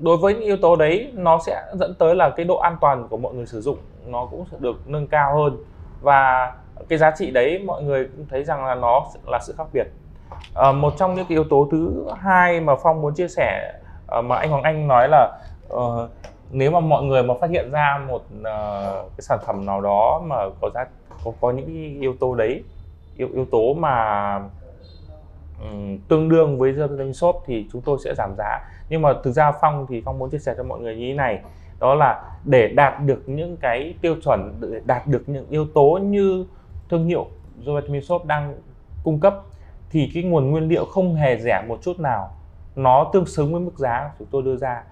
đối 0.00 0.16
với 0.16 0.34
những 0.34 0.42
yếu 0.42 0.56
tố 0.56 0.76
đấy 0.76 1.12
nó 1.14 1.38
sẽ 1.46 1.62
dẫn 1.74 1.94
tới 1.98 2.14
là 2.14 2.30
cái 2.30 2.44
độ 2.44 2.56
an 2.56 2.76
toàn 2.80 3.08
của 3.08 3.16
mọi 3.16 3.34
người 3.34 3.46
sử 3.46 3.60
dụng 3.60 3.78
nó 4.06 4.26
cũng 4.30 4.44
sẽ 4.50 4.56
được 4.60 4.88
nâng 4.88 5.06
cao 5.06 5.36
hơn 5.36 5.56
và 6.00 6.52
cái 6.88 6.98
giá 6.98 7.10
trị 7.10 7.30
đấy 7.30 7.62
mọi 7.66 7.82
người 7.82 8.08
cũng 8.16 8.26
thấy 8.30 8.44
rằng 8.44 8.64
là 8.64 8.74
nó 8.74 9.04
là 9.26 9.38
sự 9.42 9.54
khác 9.58 9.66
biệt. 9.72 9.86
À, 10.54 10.72
một 10.72 10.94
trong 10.98 11.14
những 11.14 11.24
cái 11.28 11.36
yếu 11.36 11.44
tố 11.44 11.68
thứ 11.70 12.06
hai 12.20 12.60
mà 12.60 12.74
phong 12.82 13.02
muốn 13.02 13.14
chia 13.14 13.28
sẻ 13.28 13.72
ờ, 14.06 14.22
mà 14.22 14.36
anh 14.36 14.50
hoàng 14.50 14.62
anh 14.62 14.88
nói 14.88 15.08
là 15.08 15.38
uh, 15.74 16.10
nếu 16.50 16.70
mà 16.70 16.80
mọi 16.80 17.02
người 17.02 17.22
mà 17.22 17.34
phát 17.40 17.50
hiện 17.50 17.70
ra 17.70 18.00
một 18.08 18.22
uh, 18.40 19.10
cái 19.16 19.20
sản 19.20 19.38
phẩm 19.46 19.66
nào 19.66 19.80
đó 19.80 20.22
mà 20.24 20.36
có 20.60 20.70
giá 20.74 20.84
có, 21.24 21.32
có 21.40 21.50
những 21.50 22.00
yếu 22.00 22.14
tố 22.20 22.34
đấy 22.34 22.62
yếu 23.16 23.28
yếu 23.34 23.44
tố 23.44 23.74
mà 23.74 24.34
um, 25.62 25.98
tương 26.08 26.28
đương 26.28 26.58
với 26.58 26.72
German 26.72 27.12
shop 27.12 27.42
thì 27.46 27.66
chúng 27.72 27.82
tôi 27.82 27.98
sẽ 28.04 28.14
giảm 28.14 28.34
giá. 28.38 28.60
Nhưng 28.88 29.02
mà 29.02 29.12
thực 29.24 29.32
ra 29.32 29.52
phong 29.60 29.86
thì 29.88 30.02
phong 30.04 30.18
muốn 30.18 30.30
chia 30.30 30.38
sẻ 30.38 30.54
cho 30.56 30.62
mọi 30.62 30.80
người 30.80 30.96
như 30.96 31.08
thế 31.08 31.14
này 31.14 31.38
đó 31.80 31.94
là 31.94 32.22
để 32.44 32.68
đạt 32.68 33.00
được 33.00 33.28
những 33.28 33.56
cái 33.56 33.94
tiêu 34.00 34.16
chuẩn 34.24 34.54
để 34.60 34.80
đạt 34.84 35.06
được 35.06 35.22
những 35.26 35.46
yếu 35.50 35.66
tố 35.74 35.98
như 36.02 36.46
thương 36.88 37.06
hiệu 37.06 37.26
The 37.66 38.00
Shop 38.00 38.24
đang 38.24 38.54
cung 39.04 39.20
cấp 39.20 39.34
thì 39.90 40.10
cái 40.14 40.22
nguồn 40.22 40.50
nguyên 40.50 40.68
liệu 40.68 40.84
không 40.84 41.14
hề 41.14 41.38
rẻ 41.38 41.64
một 41.68 41.78
chút 41.82 42.00
nào. 42.00 42.30
Nó 42.76 43.10
tương 43.12 43.26
xứng 43.26 43.52
với 43.52 43.60
mức 43.60 43.78
giá 43.78 44.10
chúng 44.18 44.28
tôi 44.30 44.42
đưa 44.42 44.56
ra. 44.56 44.82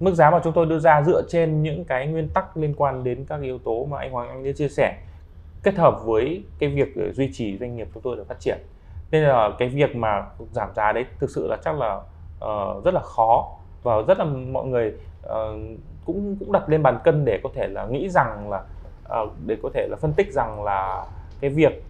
Mức 0.00 0.14
giá 0.14 0.30
mà 0.30 0.40
chúng 0.44 0.52
tôi 0.52 0.66
đưa 0.66 0.78
ra 0.78 1.02
dựa 1.02 1.22
trên 1.28 1.62
những 1.62 1.84
cái 1.84 2.06
nguyên 2.06 2.28
tắc 2.28 2.56
liên 2.56 2.74
quan 2.76 3.04
đến 3.04 3.24
các 3.28 3.40
yếu 3.40 3.58
tố 3.58 3.84
mà 3.84 3.98
anh 3.98 4.12
Hoàng 4.12 4.28
Anh 4.28 4.44
đã 4.44 4.50
chia 4.56 4.68
sẻ 4.68 4.98
kết 5.62 5.74
hợp 5.74 6.00
với 6.04 6.44
cái 6.58 6.68
việc 6.68 6.96
ờ, 6.96 7.12
duy 7.12 7.30
trì 7.32 7.58
doanh 7.58 7.76
nghiệp 7.76 7.88
chúng 7.94 8.02
tôi 8.02 8.16
để 8.16 8.24
phát 8.28 8.40
triển. 8.40 8.58
Nên 9.10 9.22
là 9.22 9.50
cái 9.58 9.68
việc 9.68 9.96
mà 9.96 10.26
giảm 10.52 10.68
giá 10.74 10.92
đấy 10.92 11.04
thực 11.18 11.30
sự 11.30 11.46
là 11.48 11.56
chắc 11.64 11.78
là 11.78 11.94
uh, 12.44 12.84
rất 12.84 12.94
là 12.94 13.00
khó 13.00 13.56
và 13.82 14.02
rất 14.08 14.18
là 14.18 14.24
mọi 14.24 14.66
người 14.66 14.92
uh, 15.26 15.32
cũng 16.06 16.36
cũng 16.40 16.52
đặt 16.52 16.68
lên 16.68 16.82
bàn 16.82 16.98
cân 17.04 17.24
để 17.24 17.40
có 17.42 17.50
thể 17.54 17.68
là 17.68 17.86
nghĩ 17.86 18.08
rằng 18.08 18.50
là 18.50 18.62
uh, 19.22 19.30
để 19.46 19.56
có 19.62 19.70
thể 19.74 19.88
là 19.90 19.96
phân 19.96 20.12
tích 20.12 20.32
rằng 20.32 20.64
là 20.64 21.04
cái 21.40 21.50
việc 21.50 21.84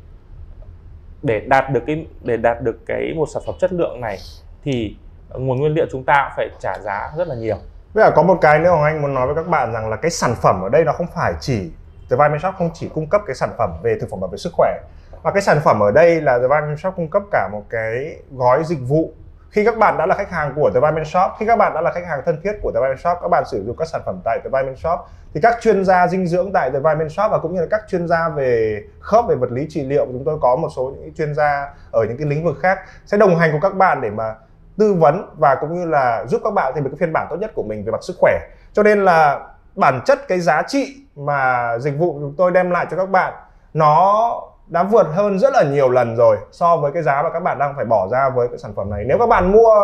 để 1.23 1.41
đạt 1.41 1.71
được 1.71 1.83
cái 1.87 2.07
để 2.23 2.37
đạt 2.37 2.63
được 2.63 2.87
cái 2.87 3.13
một 3.17 3.27
sản 3.35 3.43
phẩm 3.47 3.55
chất 3.59 3.73
lượng 3.73 4.01
này 4.01 4.19
thì 4.65 4.97
nguồn 5.35 5.61
nguyên 5.61 5.75
liệu 5.75 5.87
chúng 5.91 6.05
ta 6.05 6.33
phải 6.37 6.49
trả 6.61 6.79
giá 6.79 7.13
rất 7.17 7.29
là 7.29 7.35
nhiều. 7.35 7.57
Bây 7.95 8.05
giờ 8.05 8.11
có 8.17 8.23
một 8.23 8.39
cái 8.41 8.59
nữa 8.59 8.71
Hoàng 8.71 8.83
Anh 8.83 9.03
muốn 9.03 9.15
nói 9.15 9.27
với 9.27 9.37
các 9.37 9.49
bạn 9.49 9.73
rằng 9.73 9.89
là 9.89 9.97
cái 9.97 10.11
sản 10.11 10.35
phẩm 10.43 10.63
ở 10.63 10.69
đây 10.69 10.85
nó 10.85 10.93
không 10.93 11.07
phải 11.15 11.35
chỉ 11.41 11.71
The 12.11 12.17
Vitamin 12.17 12.41
Shop 12.41 12.55
không 12.59 12.71
chỉ 12.75 12.89
cung 12.89 13.07
cấp 13.07 13.21
cái 13.27 13.35
sản 13.35 13.51
phẩm 13.59 13.71
về 13.83 13.97
thực 14.01 14.11
phẩm 14.11 14.21
bảo 14.21 14.29
vệ 14.29 14.39
sức 14.39 14.53
khỏe 14.53 14.79
mà 15.23 15.31
cái 15.31 15.43
sản 15.43 15.61
phẩm 15.65 15.81
ở 15.83 15.91
đây 15.91 16.21
là 16.21 16.39
The 16.39 16.43
Vitamin 16.43 16.77
Shop 16.77 16.97
cung 16.97 17.09
cấp 17.09 17.23
cả 17.31 17.49
một 17.53 17.63
cái 17.71 18.17
gói 18.33 18.65
dịch 18.65 18.81
vụ 18.89 19.13
khi 19.53 19.65
các 19.65 19.79
bạn 19.79 19.99
đã 19.99 20.07
là 20.07 20.15
khách 20.15 20.31
hàng 20.31 20.53
của 20.57 20.71
The 20.75 20.81
Vitamin 20.81 21.05
Shop, 21.05 21.31
khi 21.39 21.47
các 21.47 21.57
bạn 21.57 21.75
đã 21.75 21.81
là 21.81 21.93
khách 21.93 22.07
hàng 22.07 22.23
thân 22.27 22.41
thiết 22.45 22.53
của 22.63 22.73
The 22.75 22.81
Vitamin 22.81 22.99
Shop, 22.99 23.19
các 23.23 23.29
bạn 23.29 23.45
sử 23.47 23.65
dụng 23.67 23.77
các 23.77 23.89
sản 23.89 24.01
phẩm 24.07 24.21
tại 24.25 24.39
The 24.45 24.49
Vitamin 24.49 24.77
Shop, 24.77 25.01
thì 25.35 25.41
các 25.41 25.57
chuyên 25.61 25.85
gia 25.85 26.09
dinh 26.09 26.27
dưỡng 26.27 26.53
tại 26.53 26.71
The 26.71 26.79
Vitamin 26.79 27.09
Shop 27.09 27.31
và 27.31 27.39
cũng 27.39 27.55
như 27.55 27.61
là 27.61 27.67
các 27.71 27.81
chuyên 27.89 28.09
gia 28.09 28.29
về 28.29 28.83
khớp, 29.01 29.25
về 29.29 29.35
vật 29.35 29.53
lý 29.53 29.67
trị 29.69 29.85
liệu, 29.85 30.07
chúng 30.07 30.25
tôi 30.25 30.39
có 30.41 30.57
một 30.57 30.69
số 30.77 30.95
những 31.01 31.15
chuyên 31.15 31.35
gia 31.35 31.75
ở 31.93 32.05
những 32.09 32.17
cái 32.19 32.27
lĩnh 32.27 32.45
vực 32.45 32.57
khác 32.63 32.79
sẽ 33.07 33.17
đồng 33.17 33.37
hành 33.37 33.53
cùng 33.53 33.61
các 33.61 33.75
bạn 33.75 34.01
để 34.01 34.11
mà 34.11 34.35
tư 34.79 34.95
vấn 34.95 35.35
và 35.39 35.55
cũng 35.55 35.75
như 35.75 35.85
là 35.85 36.25
giúp 36.27 36.41
các 36.45 36.55
bạn 36.55 36.73
tìm 36.75 36.85
được 36.85 36.91
cái 36.93 36.99
phiên 36.99 37.13
bản 37.13 37.27
tốt 37.31 37.37
nhất 37.37 37.51
của 37.55 37.63
mình 37.63 37.85
về 37.85 37.93
mặt 37.93 38.03
sức 38.03 38.17
khỏe. 38.19 38.33
Cho 38.73 38.83
nên 38.83 39.05
là 39.05 39.41
bản 39.75 40.01
chất 40.05 40.29
cái 40.29 40.41
giá 40.41 40.63
trị 40.63 40.95
mà 41.17 41.73
dịch 41.79 41.99
vụ 41.99 42.13
chúng 42.21 42.35
tôi 42.39 42.51
đem 42.51 42.71
lại 42.71 42.87
cho 42.91 42.97
các 42.97 43.11
bạn, 43.11 43.33
nó 43.75 44.33
đã 44.67 44.83
vượt 44.83 45.07
hơn 45.13 45.39
rất 45.39 45.53
là 45.53 45.63
nhiều 45.63 45.89
lần 45.89 46.17
rồi 46.17 46.37
so 46.53 46.77
với 46.77 46.93
cái 46.93 47.03
giá 47.03 47.23
mà 47.23 47.31
các 47.31 47.41
bạn 47.41 47.59
đang 47.59 47.75
phải 47.77 47.85
bỏ 47.85 48.09
ra 48.09 48.31
với 48.31 48.49
cái 48.49 48.59
sản 48.59 48.73
phẩm 48.77 48.91
này. 48.91 49.05
Nếu 49.07 49.19
các 49.19 49.29
bạn 49.29 49.53
mua 49.53 49.75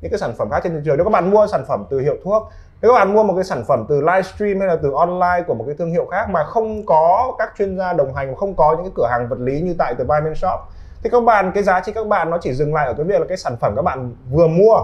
những 0.00 0.10
cái 0.10 0.18
sản 0.18 0.32
phẩm 0.38 0.50
khác 0.50 0.60
trên 0.64 0.72
thị 0.72 0.80
trường, 0.84 0.96
nếu 0.96 1.04
các 1.04 1.10
bạn 1.10 1.30
mua 1.30 1.46
sản 1.46 1.64
phẩm 1.68 1.84
từ 1.90 2.00
hiệu 2.00 2.16
thuốc, 2.24 2.48
nếu 2.82 2.92
các 2.92 2.98
bạn 2.98 3.14
mua 3.14 3.22
một 3.22 3.34
cái 3.34 3.44
sản 3.44 3.64
phẩm 3.68 3.84
từ 3.88 4.00
livestream 4.00 4.60
hay 4.60 4.68
là 4.68 4.76
từ 4.82 4.92
online 4.92 5.44
của 5.46 5.54
một 5.54 5.64
cái 5.66 5.74
thương 5.78 5.90
hiệu 5.90 6.06
khác 6.10 6.30
mà 6.30 6.44
không 6.44 6.86
có 6.86 7.32
các 7.38 7.52
chuyên 7.58 7.78
gia 7.78 7.92
đồng 7.92 8.14
hành, 8.14 8.36
không 8.36 8.54
có 8.54 8.72
những 8.72 8.84
cái 8.84 8.92
cửa 8.96 9.06
hàng 9.10 9.28
vật 9.28 9.38
lý 9.38 9.60
như 9.60 9.74
tại 9.78 9.94
The 9.94 10.04
Vitamin 10.04 10.34
Shop, 10.34 10.60
thì 11.02 11.10
các 11.10 11.24
bạn, 11.24 11.52
cái 11.54 11.62
giá 11.62 11.80
trị 11.80 11.92
các 11.92 12.06
bạn 12.06 12.30
nó 12.30 12.38
chỉ 12.40 12.52
dừng 12.52 12.74
lại 12.74 12.86
ở 12.86 12.94
cái 12.94 13.04
việc 13.04 13.20
là 13.20 13.26
cái 13.28 13.36
sản 13.36 13.56
phẩm 13.60 13.72
các 13.76 13.82
bạn 13.82 14.14
vừa 14.30 14.46
mua. 14.46 14.76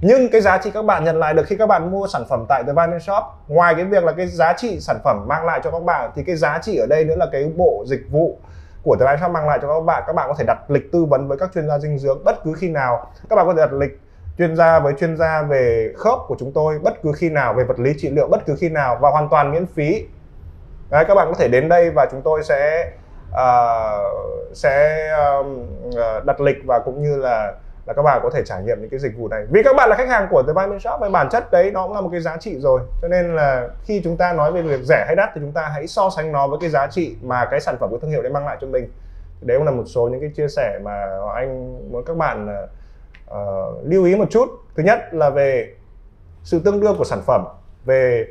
Nhưng 0.00 0.28
cái 0.28 0.40
giá 0.40 0.58
trị 0.58 0.70
các 0.70 0.84
bạn 0.84 1.04
nhận 1.04 1.18
lại 1.18 1.34
được 1.34 1.42
khi 1.46 1.56
các 1.56 1.66
bạn 1.66 1.90
mua 1.90 2.06
sản 2.06 2.24
phẩm 2.28 2.44
tại 2.48 2.62
The 2.62 2.72
Vitamin 2.72 3.00
Shop, 3.00 3.24
ngoài 3.48 3.74
cái 3.74 3.84
việc 3.84 4.04
là 4.04 4.12
cái 4.12 4.26
giá 4.26 4.52
trị 4.52 4.80
sản 4.80 4.96
phẩm 5.04 5.24
mang 5.28 5.46
lại 5.46 5.60
cho 5.64 5.70
các 5.70 5.82
bạn, 5.82 6.10
thì 6.14 6.22
cái 6.26 6.36
giá 6.36 6.58
trị 6.62 6.76
ở 6.76 6.86
đây 6.86 7.04
nữa 7.04 7.14
là 7.16 7.26
cái 7.32 7.52
bộ 7.56 7.84
dịch 7.86 8.02
vụ 8.10 8.38
của 8.84 8.96
The 8.96 9.04
Vitamin 9.04 9.20
Shop 9.20 9.30
mang 9.30 9.48
lại 9.48 9.58
cho 9.62 9.68
các 9.68 9.80
bạn 9.80 10.02
các 10.06 10.12
bạn 10.12 10.28
có 10.28 10.34
thể 10.38 10.44
đặt 10.44 10.70
lịch 10.70 10.92
tư 10.92 11.04
vấn 11.04 11.28
với 11.28 11.38
các 11.38 11.50
chuyên 11.54 11.68
gia 11.68 11.78
dinh 11.78 11.98
dưỡng 11.98 12.24
bất 12.24 12.44
cứ 12.44 12.52
khi 12.58 12.68
nào. 12.68 13.10
Các 13.30 13.36
bạn 13.36 13.46
có 13.46 13.54
thể 13.54 13.60
đặt 13.60 13.72
lịch 13.72 14.00
chuyên 14.38 14.56
gia 14.56 14.78
với 14.78 14.94
chuyên 14.98 15.16
gia 15.16 15.42
về 15.42 15.92
khớp 15.96 16.18
của 16.26 16.36
chúng 16.38 16.52
tôi 16.52 16.78
bất 16.78 17.02
cứ 17.02 17.12
khi 17.16 17.30
nào 17.30 17.54
về 17.54 17.64
vật 17.64 17.78
lý 17.78 17.94
trị 17.98 18.10
liệu 18.10 18.28
bất 18.28 18.46
cứ 18.46 18.56
khi 18.60 18.68
nào 18.68 18.98
và 19.00 19.10
hoàn 19.10 19.28
toàn 19.28 19.52
miễn 19.52 19.66
phí. 19.66 20.06
Đấy, 20.90 21.04
các 21.08 21.14
bạn 21.14 21.28
có 21.28 21.34
thể 21.38 21.48
đến 21.48 21.68
đây 21.68 21.90
và 21.90 22.06
chúng 22.10 22.22
tôi 22.22 22.42
sẽ 22.42 22.90
uh, 23.30 23.36
sẽ 24.52 25.08
uh, 25.40 26.24
đặt 26.24 26.40
lịch 26.40 26.56
và 26.66 26.78
cũng 26.78 27.02
như 27.02 27.16
là 27.16 27.54
là 27.86 27.92
các 27.92 28.02
bạn 28.02 28.20
có 28.22 28.30
thể 28.30 28.42
trải 28.46 28.62
nghiệm 28.62 28.80
những 28.80 28.90
cái 28.90 29.00
dịch 29.00 29.16
vụ 29.16 29.28
này. 29.28 29.46
Vì 29.50 29.62
các 29.62 29.76
bạn 29.76 29.88
là 29.90 29.96
khách 29.96 30.08
hàng 30.08 30.26
của 30.30 30.42
The 30.42 30.52
Vitamin 30.52 30.80
Shop 30.80 31.00
và 31.00 31.08
bản 31.08 31.28
chất 31.30 31.50
đấy 31.50 31.70
nó 31.70 31.86
cũng 31.86 31.94
là 31.94 32.00
một 32.00 32.08
cái 32.12 32.20
giá 32.20 32.36
trị 32.36 32.58
rồi. 32.58 32.80
Cho 33.02 33.08
nên 33.08 33.36
là 33.36 33.68
khi 33.84 34.00
chúng 34.04 34.16
ta 34.16 34.32
nói 34.32 34.52
về 34.52 34.62
việc 34.62 34.80
rẻ 34.82 35.04
hay 35.06 35.16
đắt 35.16 35.30
thì 35.34 35.40
chúng 35.40 35.52
ta 35.52 35.70
hãy 35.74 35.86
so 35.86 36.10
sánh 36.16 36.32
nó 36.32 36.46
với 36.46 36.58
cái 36.60 36.70
giá 36.70 36.86
trị 36.86 37.16
mà 37.22 37.44
cái 37.50 37.60
sản 37.60 37.76
phẩm 37.80 37.90
của 37.90 37.98
thương 37.98 38.10
hiệu 38.10 38.22
đấy 38.22 38.32
mang 38.32 38.46
lại 38.46 38.56
cho 38.60 38.66
mình. 38.66 38.90
Đấy 39.40 39.58
cũng 39.58 39.66
là 39.66 39.72
một 39.72 39.84
số 39.86 40.08
những 40.08 40.20
cái 40.20 40.30
chia 40.36 40.48
sẻ 40.48 40.78
mà 40.82 41.06
anh 41.34 41.78
muốn 41.92 42.04
các 42.04 42.16
bạn 42.16 42.66
uh, 43.30 43.36
lưu 43.84 44.04
ý 44.04 44.16
một 44.16 44.30
chút. 44.30 44.48
Thứ 44.76 44.82
nhất 44.82 45.00
là 45.14 45.30
về 45.30 45.74
sự 46.44 46.60
tương 46.64 46.80
đương 46.80 46.94
của 46.98 47.04
sản 47.04 47.20
phẩm 47.26 47.44
về 47.84 48.26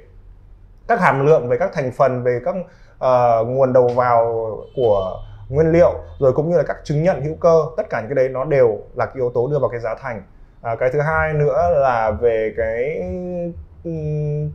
các 0.87 0.99
hàm 0.99 1.25
lượng 1.25 1.49
về 1.49 1.57
các 1.57 1.73
thành 1.73 1.91
phần 1.91 2.23
về 2.23 2.39
các 2.45 2.55
uh, 2.55 3.47
nguồn 3.47 3.73
đầu 3.73 3.87
vào 3.87 4.57
của 4.75 5.19
nguyên 5.51 5.71
liệu 5.71 5.93
rồi 6.19 6.33
cũng 6.33 6.49
như 6.49 6.57
là 6.57 6.63
các 6.63 6.77
chứng 6.83 7.03
nhận 7.03 7.21
hữu 7.21 7.35
cơ 7.35 7.65
tất 7.77 7.83
cả 7.89 8.01
những 8.01 8.09
cái 8.09 8.15
đấy 8.15 8.29
nó 8.29 8.45
đều 8.45 8.79
là 8.95 9.05
cái 9.05 9.15
yếu 9.15 9.31
tố 9.33 9.47
đưa 9.47 9.59
vào 9.59 9.69
cái 9.69 9.79
giá 9.79 9.95
thành. 9.95 10.23
À, 10.61 10.75
cái 10.75 10.89
thứ 10.93 10.99
hai 11.01 11.33
nữa 11.33 11.69
là 11.73 12.11
về 12.11 12.53
cái 12.57 13.01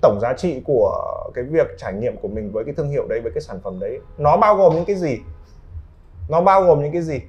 tổng 0.03 0.19
giá 0.21 0.33
trị 0.33 0.63
của 0.65 1.15
cái 1.35 1.45
việc 1.45 1.67
trải 1.79 1.93
nghiệm 1.93 2.17
của 2.17 2.29
mình 2.29 2.53
với 2.53 2.65
cái 2.65 2.75
thương 2.77 2.89
hiệu 2.89 3.07
đấy 3.09 3.21
với 3.21 3.33
cái 3.33 3.41
sản 3.41 3.61
phẩm 3.65 3.81
đấy. 3.81 4.01
Nó 4.19 4.37
bao 4.37 4.57
gồm 4.57 4.75
những 4.75 4.85
cái 4.85 4.97
gì? 4.97 5.19
Nó 6.29 6.41
bao 6.41 6.63
gồm 6.63 6.83
những 6.83 6.93
cái 6.93 7.03
gì? 7.03 7.21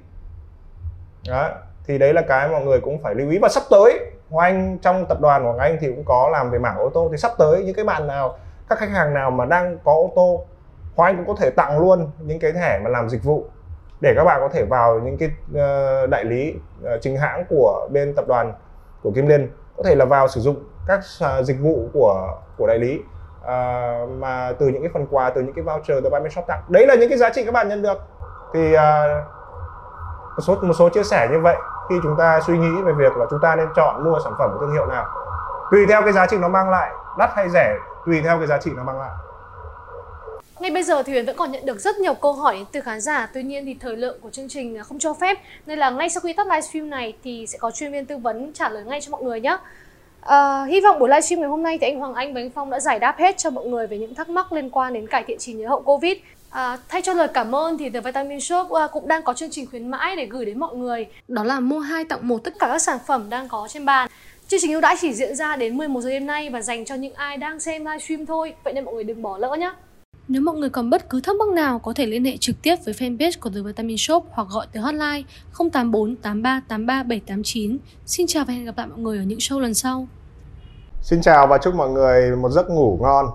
Đó 1.28 1.50
thì 1.86 1.98
đấy 1.98 2.12
là 2.12 2.22
cái 2.22 2.48
mọi 2.48 2.64
người 2.64 2.80
cũng 2.80 3.02
phải 3.02 3.14
lưu 3.14 3.30
ý. 3.30 3.38
Và 3.42 3.48
sắp 3.48 3.62
tới 3.70 4.10
Hoàng 4.30 4.54
Anh 4.54 4.78
trong 4.82 5.06
tập 5.06 5.20
đoàn 5.20 5.44
của 5.44 5.58
Anh 5.58 5.76
thì 5.80 5.86
cũng 5.86 6.04
có 6.04 6.28
làm 6.32 6.50
về 6.50 6.58
mảng 6.58 6.78
ô 6.78 6.88
tô. 6.88 7.08
Thì 7.10 7.16
sắp 7.16 7.32
tới 7.38 7.62
những 7.64 7.74
cái 7.74 7.84
bạn 7.84 8.06
nào 8.06 8.38
các 8.68 8.78
khách 8.78 8.90
hàng 8.90 9.14
nào 9.14 9.30
mà 9.30 9.44
đang 9.44 9.78
có 9.84 9.92
ô 9.92 10.12
tô 10.16 10.44
Hoàng 10.96 11.16
Anh 11.16 11.16
cũng 11.16 11.36
có 11.36 11.42
thể 11.42 11.50
tặng 11.50 11.78
luôn 11.78 12.10
những 12.20 12.38
cái 12.38 12.52
thẻ 12.52 12.80
mà 12.84 12.90
làm 12.90 13.08
dịch 13.08 13.24
vụ 13.24 13.44
để 14.00 14.14
các 14.16 14.24
bạn 14.24 14.40
có 14.40 14.48
thể 14.48 14.64
vào 14.64 14.98
những 14.98 15.18
cái 15.18 15.30
ờ, 15.54 16.06
đại 16.06 16.24
lý 16.24 16.54
ờ, 16.84 16.98
chính 17.02 17.16
hãng 17.16 17.44
của 17.48 17.88
bên 17.92 18.14
tập 18.16 18.24
đoàn 18.28 18.52
của 19.02 19.10
Kim 19.14 19.26
Liên 19.26 19.50
có 19.76 19.82
thể 19.84 19.94
là 19.94 20.04
vào 20.04 20.28
sử 20.28 20.40
dụng 20.40 20.56
các 20.86 21.00
à, 21.20 21.42
dịch 21.42 21.56
vụ 21.60 21.88
của 21.92 22.34
của 22.56 22.66
đại 22.66 22.78
lý 22.78 23.00
à, 23.46 23.92
mà 24.18 24.52
từ 24.58 24.68
những 24.68 24.82
cái 24.82 24.90
phần 24.94 25.06
quà 25.10 25.30
từ 25.30 25.40
những 25.40 25.54
cái 25.54 25.64
voucher 25.64 26.04
từ 26.04 26.10
Buy 26.10 26.30
Shop 26.30 26.46
tặng. 26.46 26.62
Đấy 26.68 26.86
là 26.86 26.94
những 26.94 27.08
cái 27.08 27.18
giá 27.18 27.30
trị 27.30 27.44
các 27.44 27.54
bạn 27.54 27.68
nhận 27.68 27.82
được. 27.82 27.98
Thì 28.54 28.74
à, 28.74 29.22
một 30.36 30.42
số 30.42 30.56
một 30.62 30.74
số 30.78 30.88
chia 30.88 31.04
sẻ 31.04 31.28
như 31.30 31.40
vậy 31.40 31.56
khi 31.88 31.94
chúng 32.02 32.16
ta 32.18 32.40
suy 32.46 32.58
nghĩ 32.58 32.82
về 32.82 32.92
việc 32.92 33.16
là 33.16 33.26
chúng 33.30 33.40
ta 33.42 33.56
nên 33.56 33.68
chọn 33.76 34.04
mua 34.04 34.18
sản 34.24 34.32
phẩm 34.38 34.50
của 34.52 34.60
thương 34.60 34.72
hiệu 34.72 34.86
nào. 34.86 35.06
Tùy 35.70 35.86
theo 35.88 36.02
cái 36.02 36.12
giá 36.12 36.26
trị 36.26 36.38
nó 36.38 36.48
mang 36.48 36.70
lại 36.70 36.90
đắt 37.18 37.30
hay 37.34 37.48
rẻ 37.48 37.76
tùy 38.06 38.20
theo 38.24 38.38
cái 38.38 38.46
giá 38.46 38.58
trị 38.58 38.70
nó 38.76 38.82
mang 38.82 39.00
lại 39.00 39.10
ngay 40.60 40.70
bây 40.70 40.82
giờ 40.82 41.02
thì 41.02 41.12
Huyền 41.12 41.26
vẫn 41.26 41.36
còn 41.36 41.52
nhận 41.52 41.66
được 41.66 41.80
rất 41.80 41.98
nhiều 41.98 42.14
câu 42.14 42.32
hỏi 42.32 42.64
từ 42.72 42.80
khán 42.80 43.00
giả 43.00 43.30
Tuy 43.34 43.42
nhiên 43.42 43.64
thì 43.66 43.76
thời 43.80 43.96
lượng 43.96 44.18
của 44.20 44.30
chương 44.30 44.48
trình 44.48 44.78
không 44.84 44.98
cho 44.98 45.14
phép 45.14 45.38
Nên 45.66 45.78
là 45.78 45.90
ngay 45.90 46.10
sau 46.10 46.20
khi 46.20 46.32
tắt 46.32 46.46
livestream 46.46 46.90
này 46.90 47.12
thì 47.24 47.46
sẽ 47.48 47.58
có 47.58 47.70
chuyên 47.70 47.92
viên 47.92 48.06
tư 48.06 48.16
vấn 48.16 48.52
trả 48.52 48.68
lời 48.68 48.84
ngay 48.86 49.00
cho 49.00 49.10
mọi 49.10 49.22
người 49.22 49.40
nhé 49.40 49.56
À, 50.20 50.64
hy 50.64 50.80
vọng 50.80 50.98
buổi 50.98 51.08
livestream 51.08 51.40
ngày 51.40 51.48
hôm 51.48 51.62
nay 51.62 51.78
thì 51.80 51.86
anh 51.86 51.98
Hoàng 51.98 52.14
Anh 52.14 52.34
và 52.34 52.40
anh 52.40 52.50
Phong 52.50 52.70
đã 52.70 52.80
giải 52.80 52.98
đáp 52.98 53.18
hết 53.18 53.38
cho 53.38 53.50
mọi 53.50 53.66
người 53.66 53.86
về 53.86 53.98
những 53.98 54.14
thắc 54.14 54.28
mắc 54.28 54.52
liên 54.52 54.70
quan 54.70 54.92
đến 54.92 55.06
cải 55.06 55.24
thiện 55.26 55.38
trí 55.38 55.52
nhớ 55.52 55.68
hậu 55.68 55.82
Covid. 55.82 56.16
À, 56.50 56.78
thay 56.88 57.02
cho 57.02 57.14
lời 57.14 57.28
cảm 57.34 57.54
ơn 57.54 57.78
thì 57.78 57.90
The 57.90 58.00
Vitamin 58.00 58.40
Shop 58.40 58.66
uh, 58.66 58.90
cũng 58.92 59.08
đang 59.08 59.22
có 59.22 59.34
chương 59.34 59.50
trình 59.50 59.66
khuyến 59.66 59.88
mãi 59.88 60.16
để 60.16 60.26
gửi 60.26 60.46
đến 60.46 60.58
mọi 60.58 60.76
người. 60.76 61.06
Đó 61.28 61.44
là 61.44 61.60
mua 61.60 61.78
hai 61.78 62.04
tặng 62.04 62.28
một 62.28 62.44
tất 62.44 62.54
cả 62.58 62.68
các 62.68 62.78
sản 62.78 62.98
phẩm 63.06 63.30
đang 63.30 63.48
có 63.48 63.68
trên 63.70 63.84
bàn. 63.84 64.08
Chương 64.48 64.60
trình 64.62 64.72
ưu 64.72 64.80
đãi 64.80 64.96
chỉ 65.00 65.14
diễn 65.14 65.36
ra 65.36 65.56
đến 65.56 65.76
11 65.76 66.00
giờ 66.00 66.10
đêm 66.10 66.26
nay 66.26 66.50
và 66.50 66.60
dành 66.60 66.84
cho 66.84 66.94
những 66.94 67.14
ai 67.14 67.36
đang 67.36 67.60
xem 67.60 67.84
livestream 67.84 68.26
thôi. 68.26 68.54
Vậy 68.64 68.72
nên 68.72 68.84
mọi 68.84 68.94
người 68.94 69.04
đừng 69.04 69.22
bỏ 69.22 69.38
lỡ 69.38 69.56
nhé. 69.58 69.72
Nếu 70.28 70.42
mọi 70.42 70.56
người 70.56 70.70
còn 70.70 70.90
bất 70.90 71.08
cứ 71.08 71.20
thắc 71.20 71.36
mắc 71.36 71.48
nào, 71.48 71.78
có 71.78 71.92
thể 71.92 72.06
liên 72.06 72.24
hệ 72.24 72.36
trực 72.36 72.62
tiếp 72.62 72.76
với 72.84 72.94
fanpage 72.94 73.32
của 73.40 73.50
The 73.50 73.60
Vitamin 73.60 73.96
Shop 73.96 74.24
hoặc 74.30 74.48
gọi 74.50 74.66
tới 74.72 74.82
hotline 74.82 75.22
084 75.72 76.16
83 76.16 76.60
83 76.68 77.02
789. 77.02 77.78
Xin 78.06 78.26
chào 78.26 78.44
và 78.44 78.54
hẹn 78.54 78.64
gặp 78.64 78.78
lại 78.78 78.86
mọi 78.86 78.98
người 78.98 79.18
ở 79.18 79.24
những 79.24 79.38
show 79.38 79.58
lần 79.58 79.74
sau. 79.74 80.08
Xin 81.02 81.20
chào 81.20 81.46
và 81.46 81.58
chúc 81.58 81.74
mọi 81.74 81.90
người 81.90 82.36
một 82.36 82.50
giấc 82.50 82.70
ngủ 82.70 82.98
ngon. 83.02 83.26